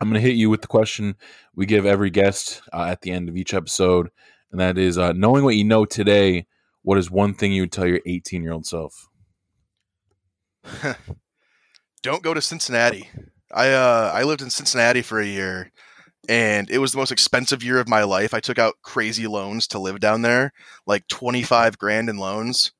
I'm 0.00 0.08
going 0.08 0.20
to 0.20 0.28
hit 0.28 0.36
you 0.36 0.50
with 0.50 0.62
the 0.62 0.66
question 0.66 1.14
we 1.54 1.66
give 1.66 1.86
every 1.86 2.10
guest 2.10 2.62
uh, 2.72 2.86
at 2.88 3.02
the 3.02 3.12
end 3.12 3.28
of 3.28 3.36
each 3.36 3.54
episode, 3.54 4.10
and 4.50 4.60
that 4.60 4.76
is 4.76 4.98
uh, 4.98 5.12
knowing 5.12 5.44
what 5.44 5.54
you 5.54 5.64
know 5.64 5.84
today. 5.84 6.46
What 6.84 6.98
is 6.98 7.12
one 7.12 7.34
thing 7.34 7.52
you 7.52 7.62
would 7.62 7.70
tell 7.70 7.86
your 7.86 8.00
18 8.06 8.42
year 8.42 8.52
old 8.52 8.66
self? 8.66 9.08
Don't 12.02 12.22
go 12.22 12.34
to 12.34 12.42
Cincinnati. 12.42 13.08
I 13.54 13.70
uh 13.70 14.10
I 14.14 14.24
lived 14.24 14.42
in 14.42 14.50
Cincinnati 14.50 15.02
for 15.02 15.20
a 15.20 15.26
year 15.26 15.70
and 16.28 16.70
it 16.70 16.78
was 16.78 16.92
the 16.92 16.98
most 16.98 17.12
expensive 17.12 17.62
year 17.62 17.78
of 17.78 17.88
my 17.88 18.02
life. 18.02 18.34
I 18.34 18.40
took 18.40 18.58
out 18.58 18.74
crazy 18.82 19.26
loans 19.26 19.66
to 19.68 19.78
live 19.78 20.00
down 20.00 20.22
there, 20.22 20.52
like 20.86 21.06
25 21.08 21.78
grand 21.78 22.08
in 22.08 22.16
loans 22.16 22.72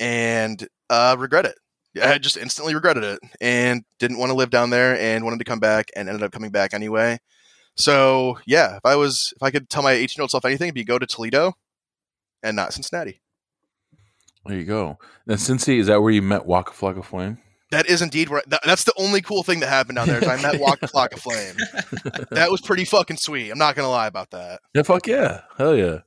and 0.00 0.66
uh 0.90 1.16
regret 1.18 1.44
it. 1.44 1.56
I 2.02 2.18
just 2.18 2.36
instantly 2.36 2.74
regretted 2.74 3.04
it 3.04 3.20
and 3.40 3.82
didn't 3.98 4.18
want 4.18 4.30
to 4.30 4.36
live 4.36 4.50
down 4.50 4.70
there 4.70 4.98
and 4.98 5.24
wanted 5.24 5.38
to 5.38 5.44
come 5.44 5.60
back 5.60 5.90
and 5.96 6.08
ended 6.08 6.22
up 6.22 6.32
coming 6.32 6.50
back 6.50 6.74
anyway. 6.74 7.18
So, 7.76 8.38
yeah, 8.46 8.76
if 8.76 8.84
I 8.84 8.96
was 8.96 9.32
if 9.36 9.42
I 9.42 9.50
could 9.50 9.70
tell 9.70 9.82
my 9.82 9.94
18-year-old 9.94 10.30
self 10.30 10.44
anything, 10.44 10.66
it'd 10.66 10.74
be 10.74 10.84
go 10.84 10.98
to 10.98 11.06
Toledo 11.06 11.54
and 12.42 12.56
not 12.56 12.72
Cincinnati. 12.72 13.20
There 14.46 14.58
you 14.58 14.64
go. 14.64 14.98
Now, 15.26 15.34
Cincy, 15.34 15.78
is 15.78 15.86
that 15.86 16.00
where 16.00 16.10
you 16.10 16.22
met 16.22 16.46
Waka 16.46 16.72
Flocka 16.72 17.04
Flame? 17.04 17.38
That 17.70 17.86
is 17.86 18.00
indeed 18.00 18.30
where 18.30 18.42
that, 18.46 18.62
that's 18.64 18.84
the 18.84 18.94
only 18.96 19.20
cool 19.20 19.42
thing 19.42 19.60
that 19.60 19.68
happened 19.68 19.96
down 19.96 20.08
there. 20.08 20.22
Is 20.22 20.28
I 20.28 20.40
met 20.40 20.58
Waka 20.60 20.86
Flocka 20.88 21.18
Flame. 21.18 21.54
That 22.30 22.50
was 22.50 22.60
pretty 22.62 22.84
fucking 22.86 23.18
sweet. 23.18 23.50
I'm 23.50 23.58
not 23.58 23.76
gonna 23.76 23.90
lie 23.90 24.06
about 24.06 24.30
that. 24.30 24.60
Yeah, 24.74 24.82
fuck 24.82 25.06
yeah, 25.06 25.42
hell 25.58 25.76
yeah, 25.76 25.98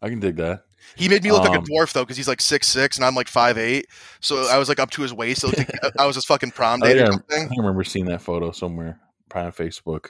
I 0.00 0.08
can 0.08 0.20
dig 0.20 0.36
that. 0.36 0.64
He 0.96 1.08
made 1.08 1.22
me 1.22 1.32
look 1.32 1.42
like 1.42 1.56
a 1.56 1.58
Um, 1.58 1.64
dwarf 1.64 1.92
though, 1.92 2.04
because 2.04 2.16
he's 2.16 2.28
like 2.28 2.40
six 2.40 2.68
six 2.68 2.96
and 2.96 3.04
I'm 3.04 3.14
like 3.14 3.28
five 3.28 3.58
eight. 3.58 3.86
So 4.20 4.46
I 4.48 4.58
was 4.58 4.68
like 4.68 4.78
up 4.78 4.90
to 4.92 5.02
his 5.02 5.12
waist. 5.12 5.42
So 5.42 5.48
like 5.48 5.70
I 5.98 6.06
was 6.06 6.14
his 6.14 6.24
fucking 6.24 6.52
prom 6.52 6.80
Oh, 6.82 6.86
date 6.86 6.96
yeah, 6.96 7.08
or 7.10 7.24
I 7.30 7.48
remember 7.58 7.84
seeing 7.84 8.06
that 8.06 8.22
photo 8.22 8.50
somewhere, 8.52 9.00
probably 9.28 9.46
on 9.46 9.52
Facebook. 9.52 10.08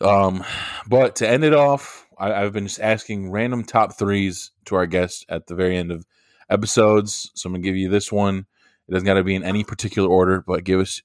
Um, 0.00 0.44
but 0.88 1.16
to 1.16 1.28
end 1.28 1.44
it 1.44 1.54
off, 1.54 2.06
I, 2.18 2.32
I've 2.32 2.52
been 2.52 2.66
just 2.66 2.80
asking 2.80 3.30
random 3.30 3.64
top 3.64 3.96
threes 3.96 4.50
to 4.66 4.76
our 4.76 4.86
guests 4.86 5.24
at 5.28 5.46
the 5.46 5.54
very 5.54 5.76
end 5.76 5.92
of 5.92 6.04
episodes. 6.50 7.30
So 7.34 7.46
I'm 7.48 7.52
gonna 7.54 7.62
give 7.62 7.76
you 7.76 7.88
this 7.88 8.10
one. 8.10 8.46
It 8.88 8.92
doesn't 8.92 9.06
got 9.06 9.14
to 9.14 9.24
be 9.24 9.34
in 9.34 9.42
any 9.42 9.64
particular 9.64 10.08
order, 10.08 10.44
but 10.46 10.64
give 10.64 10.80
us 10.80 11.02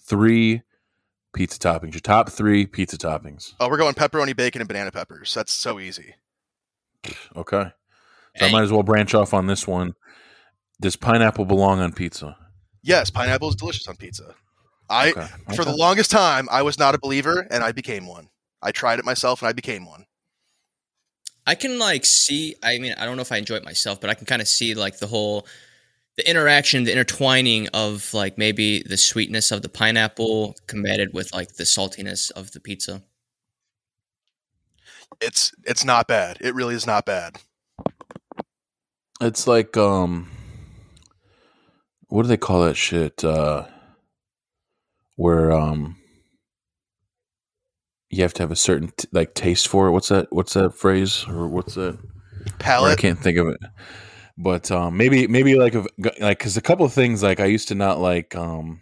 three 0.00 0.62
pizza 1.34 1.58
toppings. 1.58 1.92
Your 1.92 2.00
top 2.00 2.30
three 2.30 2.66
pizza 2.66 2.96
toppings. 2.96 3.52
Oh, 3.60 3.68
we're 3.68 3.76
going 3.76 3.94
pepperoni, 3.94 4.36
bacon, 4.36 4.60
and 4.60 4.68
banana 4.68 4.90
peppers. 4.90 5.34
That's 5.34 5.52
so 5.52 5.78
easy. 5.78 6.14
Okay. 7.36 7.72
So 8.36 8.46
I 8.46 8.50
might 8.50 8.62
as 8.62 8.72
well 8.72 8.82
branch 8.82 9.14
off 9.14 9.34
on 9.34 9.46
this 9.46 9.66
one. 9.66 9.94
Does 10.80 10.96
pineapple 10.96 11.44
belong 11.44 11.80
on 11.80 11.92
pizza? 11.92 12.36
Yes, 12.82 13.10
pineapple 13.10 13.48
is 13.50 13.56
delicious 13.56 13.86
on 13.86 13.96
pizza. 13.96 14.34
I 14.88 15.10
Okay. 15.10 15.26
for 15.54 15.64
the 15.64 15.74
longest 15.74 16.10
time 16.10 16.48
I 16.50 16.62
was 16.62 16.78
not 16.78 16.94
a 16.94 16.98
believer, 16.98 17.46
and 17.50 17.62
I 17.62 17.72
became 17.72 18.06
one. 18.06 18.28
I 18.62 18.72
tried 18.72 18.98
it 18.98 19.04
myself, 19.04 19.42
and 19.42 19.48
I 19.48 19.52
became 19.52 19.86
one. 19.86 20.06
I 21.46 21.54
can 21.54 21.78
like 21.78 22.04
see. 22.04 22.56
I 22.62 22.78
mean, 22.78 22.94
I 22.98 23.04
don't 23.04 23.16
know 23.16 23.22
if 23.22 23.32
I 23.32 23.36
enjoy 23.36 23.56
it 23.56 23.64
myself, 23.64 24.00
but 24.00 24.10
I 24.10 24.14
can 24.14 24.26
kind 24.26 24.42
of 24.42 24.48
see 24.48 24.74
like 24.74 24.98
the 24.98 25.06
whole 25.06 25.46
the 26.16 26.28
interaction, 26.28 26.84
the 26.84 26.92
intertwining 26.92 27.68
of 27.68 28.12
like 28.12 28.36
maybe 28.36 28.82
the 28.82 28.96
sweetness 28.96 29.50
of 29.50 29.62
the 29.62 29.68
pineapple 29.68 30.56
combated 30.66 31.14
with 31.14 31.32
like 31.32 31.54
the 31.54 31.64
saltiness 31.64 32.30
of 32.32 32.52
the 32.52 32.60
pizza. 32.60 33.02
It's 35.20 35.52
it's 35.64 35.84
not 35.84 36.08
bad. 36.08 36.38
It 36.40 36.54
really 36.54 36.74
is 36.74 36.86
not 36.86 37.06
bad. 37.06 37.38
It's 39.20 39.46
like 39.46 39.76
um 39.76 40.30
what 42.08 42.22
do 42.22 42.28
they 42.28 42.36
call 42.36 42.62
that 42.64 42.76
shit? 42.76 43.24
Uh 43.24 43.66
where 45.16 45.52
um 45.52 45.96
you 48.10 48.22
have 48.22 48.34
to 48.34 48.42
have 48.42 48.50
a 48.50 48.56
certain 48.56 48.92
t- 48.96 49.08
like 49.12 49.32
taste 49.34 49.68
for 49.68 49.86
it. 49.86 49.92
What's 49.92 50.08
that 50.08 50.26
what's 50.30 50.52
that 50.52 50.74
phrase 50.74 51.24
or 51.26 51.48
what's 51.48 51.74
that? 51.74 51.98
Palate. 52.58 52.92
I 52.92 53.00
can't 53.00 53.18
think 53.18 53.38
of 53.38 53.48
it. 53.48 53.60
But 54.38 54.70
um 54.70 54.96
maybe 54.96 55.26
maybe 55.26 55.54
like 55.56 55.74
a, 55.74 55.84
like 56.20 56.38
cuz 56.38 56.56
a 56.56 56.62
couple 56.62 56.86
of 56.86 56.92
things 56.92 57.22
like 57.22 57.38
I 57.40 57.46
used 57.46 57.68
to 57.68 57.74
not 57.74 58.00
like 58.00 58.34
um 58.34 58.80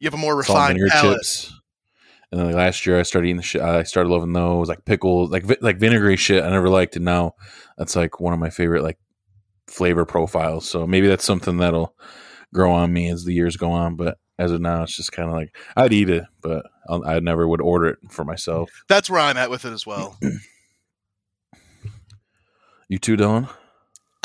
You 0.00 0.06
have 0.06 0.14
a 0.14 0.18
more 0.18 0.36
refined 0.36 0.78
palate. 0.90 1.16
chips. 1.18 1.52
And 2.30 2.38
then 2.38 2.46
like, 2.48 2.56
last 2.56 2.84
year 2.84 2.98
I 2.98 3.04
started 3.04 3.28
eating 3.28 3.36
the 3.38 3.42
shit. 3.42 3.62
I 3.62 3.84
started 3.84 4.10
loving 4.10 4.32
those 4.34 4.68
like 4.68 4.84
pickles, 4.84 5.30
like 5.30 5.44
vi- 5.44 5.56
like 5.62 5.78
vinegary 5.78 6.16
shit. 6.16 6.44
I 6.44 6.50
never 6.50 6.68
liked 6.68 6.96
and 6.96 7.04
Now 7.04 7.34
that's 7.78 7.96
like 7.96 8.20
one 8.20 8.34
of 8.34 8.38
my 8.40 8.50
favorite 8.50 8.82
like 8.82 8.98
flavor 9.66 10.04
profiles. 10.04 10.68
So 10.68 10.86
maybe 10.86 11.06
that's 11.08 11.24
something 11.24 11.56
that'll 11.58 11.94
grow 12.52 12.72
on 12.72 12.92
me 12.92 13.08
as 13.08 13.24
the 13.24 13.32
years 13.32 13.56
go 13.56 13.70
on. 13.70 13.96
But 13.96 14.18
as 14.38 14.50
of 14.52 14.60
now, 14.60 14.82
it's 14.82 14.96
just 14.96 15.12
kind 15.12 15.28
of 15.28 15.34
like 15.34 15.56
I'd 15.76 15.92
eat 15.92 16.10
it, 16.10 16.24
but 16.42 16.66
I'll, 16.88 17.04
I 17.04 17.18
never 17.20 17.46
would 17.48 17.60
order 17.60 17.86
it 17.86 17.98
for 18.10 18.24
myself. 18.24 18.70
That's 18.88 19.08
where 19.08 19.20
I'm 19.20 19.36
at 19.36 19.50
with 19.50 19.64
it 19.64 19.72
as 19.72 19.86
well. 19.86 20.18
You 22.90 22.98
too, 22.98 23.18
Dylan? 23.18 23.50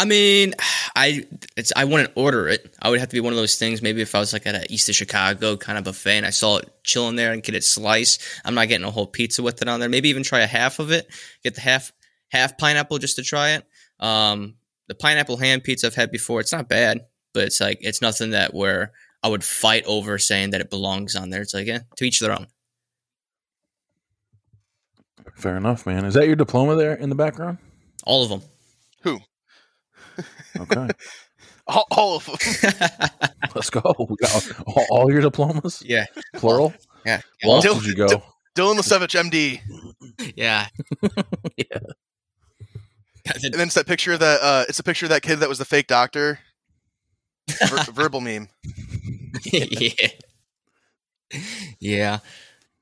I 0.03 0.05
mean, 0.05 0.53
I 0.95 1.25
it's 1.57 1.71
I 1.75 1.85
wouldn't 1.85 2.11
order 2.15 2.47
it. 2.47 2.75
I 2.81 2.89
would 2.89 2.99
have 2.99 3.09
to 3.09 3.15
be 3.15 3.21
one 3.21 3.33
of 3.33 3.37
those 3.37 3.55
things. 3.55 3.81
Maybe 3.81 4.01
if 4.01 4.13
I 4.13 4.19
was 4.19 4.33
like 4.33 4.45
at 4.45 4.55
a 4.55 4.71
East 4.71 4.89
of 4.89 4.95
Chicago 4.95 5.57
kind 5.57 5.77
of 5.77 5.85
buffet 5.85 6.17
and 6.17 6.25
I 6.25 6.29
saw 6.29 6.57
it 6.57 6.71
chilling 6.83 7.15
there 7.15 7.31
and 7.31 7.41
get 7.41 7.55
it 7.55 7.63
sliced, 7.63 8.21
I'm 8.45 8.53
not 8.53 8.67
getting 8.67 8.85
a 8.85 8.91
whole 8.91 9.07
pizza 9.07 9.41
with 9.41 9.61
it 9.61 9.67
on 9.67 9.79
there. 9.79 9.89
Maybe 9.89 10.09
even 10.09 10.23
try 10.23 10.41
a 10.41 10.47
half 10.47 10.79
of 10.79 10.91
it. 10.91 11.07
Get 11.43 11.55
the 11.55 11.61
half 11.61 11.91
half 12.29 12.57
pineapple 12.57 12.99
just 12.99 13.15
to 13.15 13.23
try 13.23 13.51
it. 13.51 13.65
Um, 13.99 14.55
the 14.87 14.95
pineapple 14.95 15.37
ham 15.37 15.61
pizza 15.61 15.87
I've 15.87 15.95
had 15.95 16.11
before. 16.11 16.41
It's 16.41 16.51
not 16.51 16.67
bad, 16.67 17.05
but 17.33 17.45
it's 17.45 17.61
like 17.61 17.79
it's 17.81 18.01
nothing 18.01 18.31
that 18.31 18.53
where 18.53 18.91
I 19.23 19.29
would 19.29 19.43
fight 19.43 19.85
over 19.85 20.19
saying 20.19 20.49
that 20.49 20.61
it 20.61 20.69
belongs 20.69 21.15
on 21.15 21.29
there. 21.29 21.41
It's 21.41 21.53
like, 21.53 21.65
yeah, 21.65 21.79
to 21.95 22.05
each 22.05 22.19
their 22.19 22.33
own. 22.33 22.47
Fair 25.35 25.55
enough, 25.55 25.85
man. 25.85 26.05
Is 26.05 26.13
that 26.13 26.27
your 26.27 26.35
diploma 26.35 26.75
there 26.75 26.93
in 26.93 27.09
the 27.09 27.15
background? 27.15 27.57
All 28.03 28.23
of 28.23 28.29
them. 28.29 28.41
Who? 29.01 29.19
Okay, 30.59 30.87
All, 31.67 31.85
all 31.91 32.15
of 32.17 32.25
them. 32.25 32.35
let's 33.55 33.69
go. 33.69 33.81
We 34.09 34.15
got 34.17 34.51
all, 34.67 34.85
all 34.89 35.11
your 35.11 35.21
diplomas, 35.21 35.81
yeah, 35.85 36.05
plural. 36.35 36.73
yeah, 37.05 37.21
Where 37.43 37.55
else 37.55 37.63
Dil- 37.63 37.75
did 37.75 37.85
you 37.85 37.95
go? 37.95 38.07
Dil- 38.07 38.23
Dylan 38.55 38.77
Lasevich, 38.77 39.15
MD. 39.29 40.33
yeah. 40.35 40.67
Yeah. 41.57 41.79
And 43.45 43.53
then 43.53 43.67
it's 43.67 43.75
that 43.75 43.87
picture 43.87 44.11
of 44.13 44.19
that. 44.19 44.41
Uh, 44.41 44.65
it's 44.67 44.79
a 44.79 44.83
picture 44.83 45.05
of 45.05 45.09
that 45.11 45.21
kid 45.21 45.37
that 45.37 45.47
was 45.49 45.57
the 45.57 45.65
fake 45.65 45.87
doctor. 45.87 46.39
Ver- 47.69 47.91
verbal 47.93 48.19
meme. 48.19 48.49
yeah. 49.45 49.89
Yeah. 51.79 52.19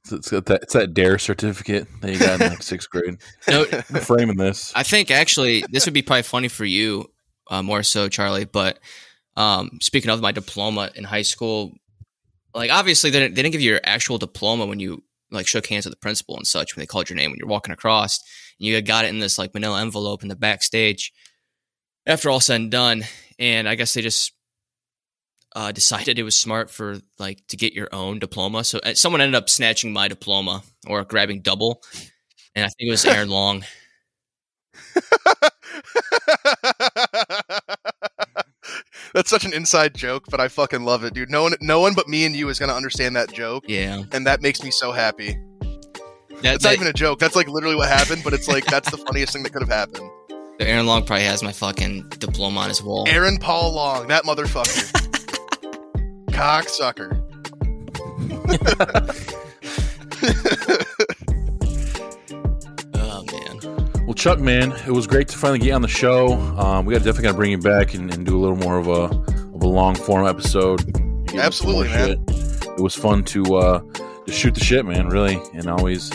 It's, 0.03 0.11
it's 0.11 0.31
got 0.31 0.45
that, 0.47 0.63
it's 0.63 0.73
that 0.73 0.93
dare 0.95 1.19
certificate 1.19 1.87
that 2.01 2.11
you 2.11 2.17
got 2.19 2.41
in 2.41 2.49
like 2.49 2.63
sixth 2.63 2.89
grade. 2.89 3.17
No, 3.47 3.65
I'm 3.71 4.01
framing 4.01 4.37
this. 4.37 4.71
I 4.75 4.81
think 4.83 5.11
actually 5.11 5.63
this 5.69 5.85
would 5.85 5.93
be 5.93 6.01
probably 6.01 6.23
funny 6.23 6.47
for 6.47 6.65
you, 6.65 7.11
uh, 7.51 7.61
more 7.61 7.83
so, 7.83 8.09
Charlie. 8.09 8.45
But 8.45 8.79
um, 9.37 9.77
speaking 9.81 10.09
of 10.09 10.21
my 10.21 10.31
diploma 10.31 10.89
in 10.95 11.03
high 11.03 11.21
school, 11.21 11.73
like 12.55 12.71
obviously 12.71 13.11
they 13.11 13.19
didn't, 13.19 13.35
they 13.35 13.43
didn't 13.43 13.51
give 13.51 13.61
you 13.61 13.71
your 13.71 13.81
actual 13.83 14.17
diploma 14.17 14.65
when 14.65 14.79
you 14.79 15.03
like 15.29 15.47
shook 15.47 15.67
hands 15.67 15.85
with 15.85 15.93
the 15.93 15.99
principal 15.99 16.35
and 16.35 16.47
such 16.47 16.75
when 16.75 16.81
they 16.81 16.87
called 16.87 17.09
your 17.09 17.17
name 17.17 17.29
when 17.31 17.37
you're 17.37 17.47
walking 17.47 17.73
across. 17.73 18.19
And 18.59 18.67
you 18.67 18.81
got 18.81 19.05
it 19.05 19.09
in 19.09 19.19
this 19.19 19.37
like 19.37 19.53
manila 19.53 19.81
envelope 19.81 20.23
in 20.23 20.29
the 20.29 20.35
backstage. 20.35 21.13
After 22.07 22.31
all 22.31 22.39
said 22.39 22.59
and 22.61 22.71
done, 22.71 23.03
and 23.37 23.69
I 23.69 23.75
guess 23.75 23.93
they 23.93 24.01
just 24.01 24.33
uh, 25.55 25.71
decided 25.71 26.17
it 26.17 26.23
was 26.23 26.35
smart 26.37 26.71
for 26.71 26.97
like 27.19 27.45
to 27.49 27.57
get 27.57 27.73
your 27.73 27.89
own 27.91 28.17
diploma. 28.17 28.63
So 28.63 28.79
uh, 28.79 28.95
someone 28.95 29.21
ended 29.21 29.35
up 29.35 29.49
snatching 29.49 29.93
my 29.93 30.07
diploma 30.07 30.63
or 30.87 31.03
grabbing 31.03 31.41
double, 31.41 31.83
and 32.55 32.65
I 32.65 32.69
think 32.69 32.87
it 32.87 32.91
was 32.91 33.05
Aaron 33.05 33.29
Long. 33.29 33.63
That's 39.13 39.29
such 39.29 39.45
an 39.45 39.53
inside 39.53 39.93
joke, 39.93 40.25
but 40.29 40.39
I 40.39 40.47
fucking 40.47 40.83
love 40.83 41.03
it, 41.03 41.13
dude. 41.13 41.29
No 41.29 41.43
one, 41.43 41.53
no 41.61 41.79
one 41.81 41.93
but 41.93 42.07
me 42.07 42.25
and 42.25 42.35
you 42.35 42.49
is 42.49 42.59
gonna 42.59 42.73
understand 42.73 43.15
that 43.15 43.31
joke, 43.33 43.65
Yeah, 43.67 44.03
and 44.11 44.25
that 44.27 44.41
makes 44.41 44.63
me 44.63 44.71
so 44.71 44.91
happy. 44.91 45.37
that, 46.41 46.55
It's 46.55 46.63
not 46.63 46.73
even 46.73 46.87
a 46.87 46.93
joke. 46.93 47.19
That's 47.19 47.35
like 47.35 47.47
literally 47.47 47.75
what 47.75 47.89
happened, 47.89 48.21
but 48.23 48.33
it's 48.33 48.47
like 48.47 48.65
that's 48.65 48.89
the 48.89 48.97
funniest 48.97 49.33
thing 49.33 49.43
that 49.43 49.51
could 49.51 49.61
have 49.61 49.69
happened. 49.69 50.09
Aaron 50.59 50.85
Long 50.85 51.03
probably 51.05 51.25
has 51.25 51.41
my 51.41 51.51
fucking 51.51 52.09
diploma 52.19 52.59
on 52.61 52.69
his 52.69 52.83
wall. 52.83 53.05
Aaron 53.07 53.37
Paul 53.37 53.73
Long, 53.73 54.07
that 54.07 54.23
motherfucker, 54.25 54.91
cocksucker. 56.29 57.17
Well, 64.11 64.15
Chuck, 64.17 64.39
man, 64.39 64.73
it 64.85 64.91
was 64.91 65.07
great 65.07 65.29
to 65.29 65.37
finally 65.37 65.59
get 65.59 65.71
on 65.71 65.81
the 65.81 65.87
show. 65.87 66.33
Um, 66.33 66.85
we 66.85 66.93
got 66.93 66.97
definitely 66.97 67.23
got 67.23 67.31
to 67.31 67.37
bring 67.37 67.51
you 67.51 67.57
back 67.57 67.93
and, 67.93 68.13
and 68.13 68.25
do 68.25 68.37
a 68.37 68.41
little 68.41 68.57
more 68.57 68.77
of 68.77 68.89
a 68.89 69.03
of 69.03 69.63
a 69.63 69.67
long 69.67 69.95
form 69.95 70.27
episode. 70.27 70.85
Get 70.85 70.97
into 70.97 71.29
some 71.29 71.37
more 71.37 71.45
Absolutely, 71.45 71.87
man. 71.87 72.07
shit. 72.27 72.67
It 72.77 72.81
was 72.81 72.93
fun 72.93 73.23
to 73.23 73.55
uh, 73.55 73.79
to 74.25 74.31
shoot 74.33 74.53
the 74.53 74.59
shit, 74.61 74.85
man. 74.85 75.07
Really, 75.07 75.39
and 75.53 75.67
always, 75.67 76.11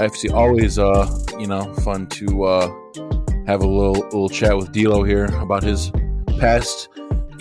actually, 0.00 0.30
always, 0.30 0.78
uh, 0.78 1.06
you 1.38 1.46
know, 1.46 1.70
fun 1.74 2.06
to 2.06 2.44
uh, 2.44 2.66
have 3.46 3.60
a 3.60 3.66
little 3.66 3.92
little 3.92 4.30
chat 4.30 4.56
with 4.56 4.72
D'Lo 4.72 5.02
here 5.02 5.26
about 5.42 5.62
his 5.62 5.92
past, 6.38 6.88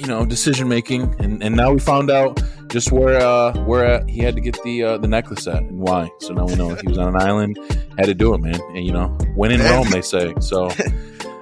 you 0.04 0.10
know, 0.10 0.26
decision 0.26 0.68
making, 0.68 1.16
and 1.20 1.41
and 1.41 1.56
now 1.56 1.72
we 1.72 1.80
found 1.80 2.12
out 2.12 2.39
just 2.68 2.91
where 2.91 3.20
uh, 3.20 3.58
where 3.66 3.86
uh, 3.86 4.06
he 4.06 4.20
had 4.20 4.36
to 4.36 4.41
get 4.41 4.62
the 4.64 4.84
uh, 4.84 4.97
the 4.97 5.08
necklace 5.08 5.47
at 5.47 5.64
and 5.64 5.80
why. 5.80 6.12
So 6.20 6.34
now 6.34 6.45
we 6.45 6.56
know 6.56 6.76
he 6.76 6.88
was 6.88 6.97
on 6.97 7.08
an 7.16 7.22
island, 7.22 7.58
had 7.97 8.06
to 8.06 8.14
do 8.14 8.34
it, 8.36 8.39
man. 8.39 8.60
And 8.76 8.86
you 8.86 8.91
know, 8.91 9.08
when 9.34 9.51
in 9.51 9.62
Rome, 9.62 9.89
they 9.89 10.01
say. 10.01 10.34
So. 10.39 10.70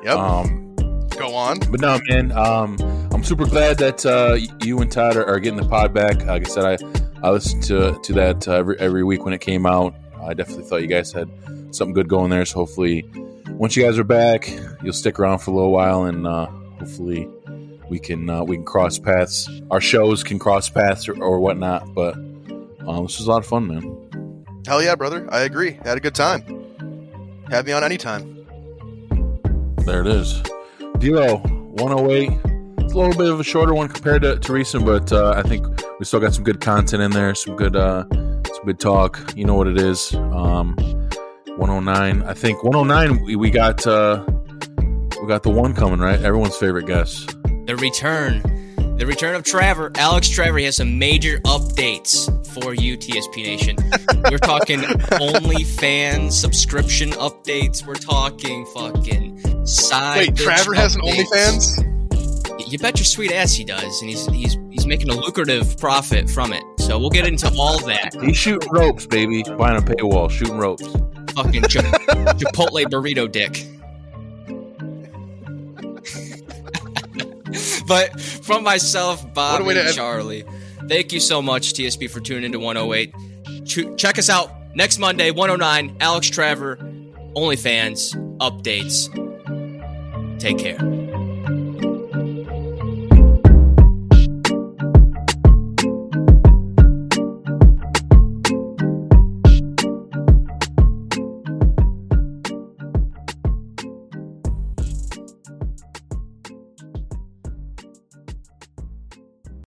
Yep. 0.03 0.17
Um, 0.17 0.75
Go 1.09 1.35
on. 1.35 1.59
but 1.59 1.79
no, 1.79 1.99
man, 2.09 2.31
um, 2.31 2.75
I'm 3.13 3.23
super 3.23 3.45
glad 3.45 3.77
that 3.77 4.03
uh, 4.03 4.37
you 4.65 4.79
and 4.79 4.91
Todd 4.91 5.15
are, 5.15 5.25
are 5.27 5.39
getting 5.39 5.61
the 5.61 5.67
pod 5.67 5.93
back. 5.93 6.25
Like 6.25 6.47
I 6.47 6.49
said, 6.49 6.65
I, 6.65 7.27
I 7.27 7.29
listened 7.29 7.63
to 7.65 7.99
to 8.01 8.13
that 8.13 8.47
uh, 8.47 8.53
every, 8.53 8.79
every 8.79 9.03
week 9.03 9.23
when 9.25 9.33
it 9.33 9.41
came 9.41 9.67
out. 9.67 9.93
I 10.19 10.33
definitely 10.33 10.63
thought 10.63 10.81
you 10.81 10.87
guys 10.87 11.11
had 11.11 11.29
something 11.69 11.93
good 11.93 12.07
going 12.07 12.31
there. 12.31 12.45
So 12.45 12.55
hopefully, 12.55 13.05
once 13.49 13.75
you 13.75 13.83
guys 13.83 13.99
are 13.99 14.03
back, 14.03 14.49
you'll 14.81 14.93
stick 14.93 15.19
around 15.19 15.39
for 15.39 15.51
a 15.51 15.53
little 15.53 15.71
while, 15.71 16.05
and 16.05 16.25
uh, 16.25 16.47
hopefully, 16.79 17.27
we 17.91 17.99
can 17.99 18.29
uh, 18.29 18.41
we 18.41 18.55
can 18.55 18.63
cross 18.63 18.97
paths. 18.97 19.49
Our 19.69 19.81
shows 19.81 20.23
can 20.23 20.39
cross 20.39 20.69
paths 20.69 21.09
or, 21.09 21.21
or 21.21 21.41
whatnot. 21.41 21.93
But 21.93 22.15
um, 22.15 23.03
this 23.03 23.19
was 23.19 23.27
a 23.27 23.29
lot 23.29 23.39
of 23.39 23.45
fun, 23.45 23.67
man. 23.67 24.63
Hell 24.65 24.81
yeah, 24.81 24.95
brother. 24.95 25.27
I 25.29 25.41
agree. 25.41 25.77
Had 25.83 25.97
a 25.97 25.99
good 25.99 26.15
time. 26.15 26.41
Have 27.49 27.65
me 27.65 27.73
on 27.73 27.83
anytime. 27.83 28.47
There 29.85 29.99
it 29.99 30.07
is. 30.07 30.41
D'Lo, 30.99 31.37
108, 31.39 32.29
It's 32.79 32.93
a 32.93 32.97
little 32.97 33.13
bit 33.13 33.29
of 33.29 33.39
a 33.39 33.43
shorter 33.43 33.73
one 33.73 33.89
compared 33.89 34.21
to, 34.21 34.37
to 34.37 34.53
recent, 34.53 34.85
but 34.85 35.11
uh, 35.11 35.33
I 35.35 35.41
think 35.41 35.65
we 35.99 36.05
still 36.05 36.19
got 36.19 36.33
some 36.33 36.43
good 36.43 36.61
content 36.61 37.01
in 37.01 37.11
there, 37.11 37.35
some 37.35 37.57
good, 37.57 37.75
uh, 37.75 38.05
some 38.09 38.65
good 38.65 38.79
talk. 38.79 39.19
You 39.35 39.43
know 39.43 39.55
what 39.55 39.67
it 39.67 39.77
is. 39.77 40.13
Um, 40.15 40.77
109. 41.57 42.23
I 42.23 42.33
think 42.33 42.63
109. 42.63 43.25
We, 43.25 43.35
we 43.35 43.49
got 43.49 43.85
uh, 43.85 44.23
we 45.21 45.27
got 45.27 45.43
the 45.43 45.49
one 45.49 45.73
coming 45.73 45.99
right. 45.99 46.21
Everyone's 46.21 46.55
favorite 46.55 46.85
guest. 46.85 47.35
The 47.71 47.77
return. 47.77 48.41
The 48.97 49.05
return 49.05 49.33
of 49.33 49.45
Trevor. 49.45 49.93
Alex 49.95 50.27
Trevor 50.27 50.57
he 50.57 50.65
has 50.65 50.75
some 50.75 50.99
major 50.99 51.39
updates 51.45 52.27
for 52.47 52.73
you, 52.73 52.97
TSP 52.97 53.43
Nation. 53.43 53.77
We're 54.29 54.39
talking 54.39 54.83
only 55.21 55.63
OnlyFans 55.63 56.33
subscription 56.33 57.11
updates. 57.11 57.87
We're 57.87 57.95
talking 57.95 58.65
fucking 58.73 59.65
side. 59.65 60.17
Wait, 60.17 60.33
bitch 60.33 60.43
Trevor 60.43 60.73
has 60.73 60.95
an 60.95 61.01
updates. 61.03 61.79
OnlyFans? 61.79 62.69
You 62.69 62.77
bet 62.77 62.99
your 62.99 63.05
sweet 63.05 63.31
ass 63.31 63.53
he 63.53 63.63
does, 63.63 64.01
and 64.01 64.09
he's 64.09 64.25
he's 64.25 64.57
he's 64.69 64.85
making 64.85 65.09
a 65.09 65.15
lucrative 65.15 65.77
profit 65.77 66.29
from 66.29 66.51
it. 66.51 66.63
So 66.77 66.99
we'll 66.99 67.09
get 67.09 67.25
into 67.25 67.49
all 67.57 67.79
that. 67.85 68.13
He's 68.21 68.35
shooting 68.35 68.69
ropes, 68.69 69.05
baby. 69.05 69.43
Behind 69.43 69.77
a 69.77 69.95
paywall, 69.95 70.29
shooting 70.29 70.57
ropes. 70.57 70.83
Fucking 71.35 71.61
Chi- 71.61 71.79
Chipotle 72.35 72.83
burrito 72.83 73.31
dick. 73.31 73.65
But 77.91 78.21
from 78.21 78.63
myself, 78.63 79.21
Bob, 79.33 79.59
and 79.67 79.77
end- 79.77 79.95
Charlie, 79.95 80.45
thank 80.87 81.11
you 81.11 81.19
so 81.19 81.41
much, 81.41 81.73
TSB, 81.73 82.09
for 82.09 82.21
tuning 82.21 82.45
into 82.45 82.59
108. 82.59 83.13
Ch- 83.65 83.85
check 83.97 84.17
us 84.17 84.29
out 84.29 84.49
next 84.75 84.97
Monday, 84.97 85.31
109. 85.31 85.97
Alex 85.99 86.29
Trevor, 86.29 86.77
OnlyFans 87.35 88.15
updates. 88.39 89.09
Take 90.39 90.57
care. 90.57 90.77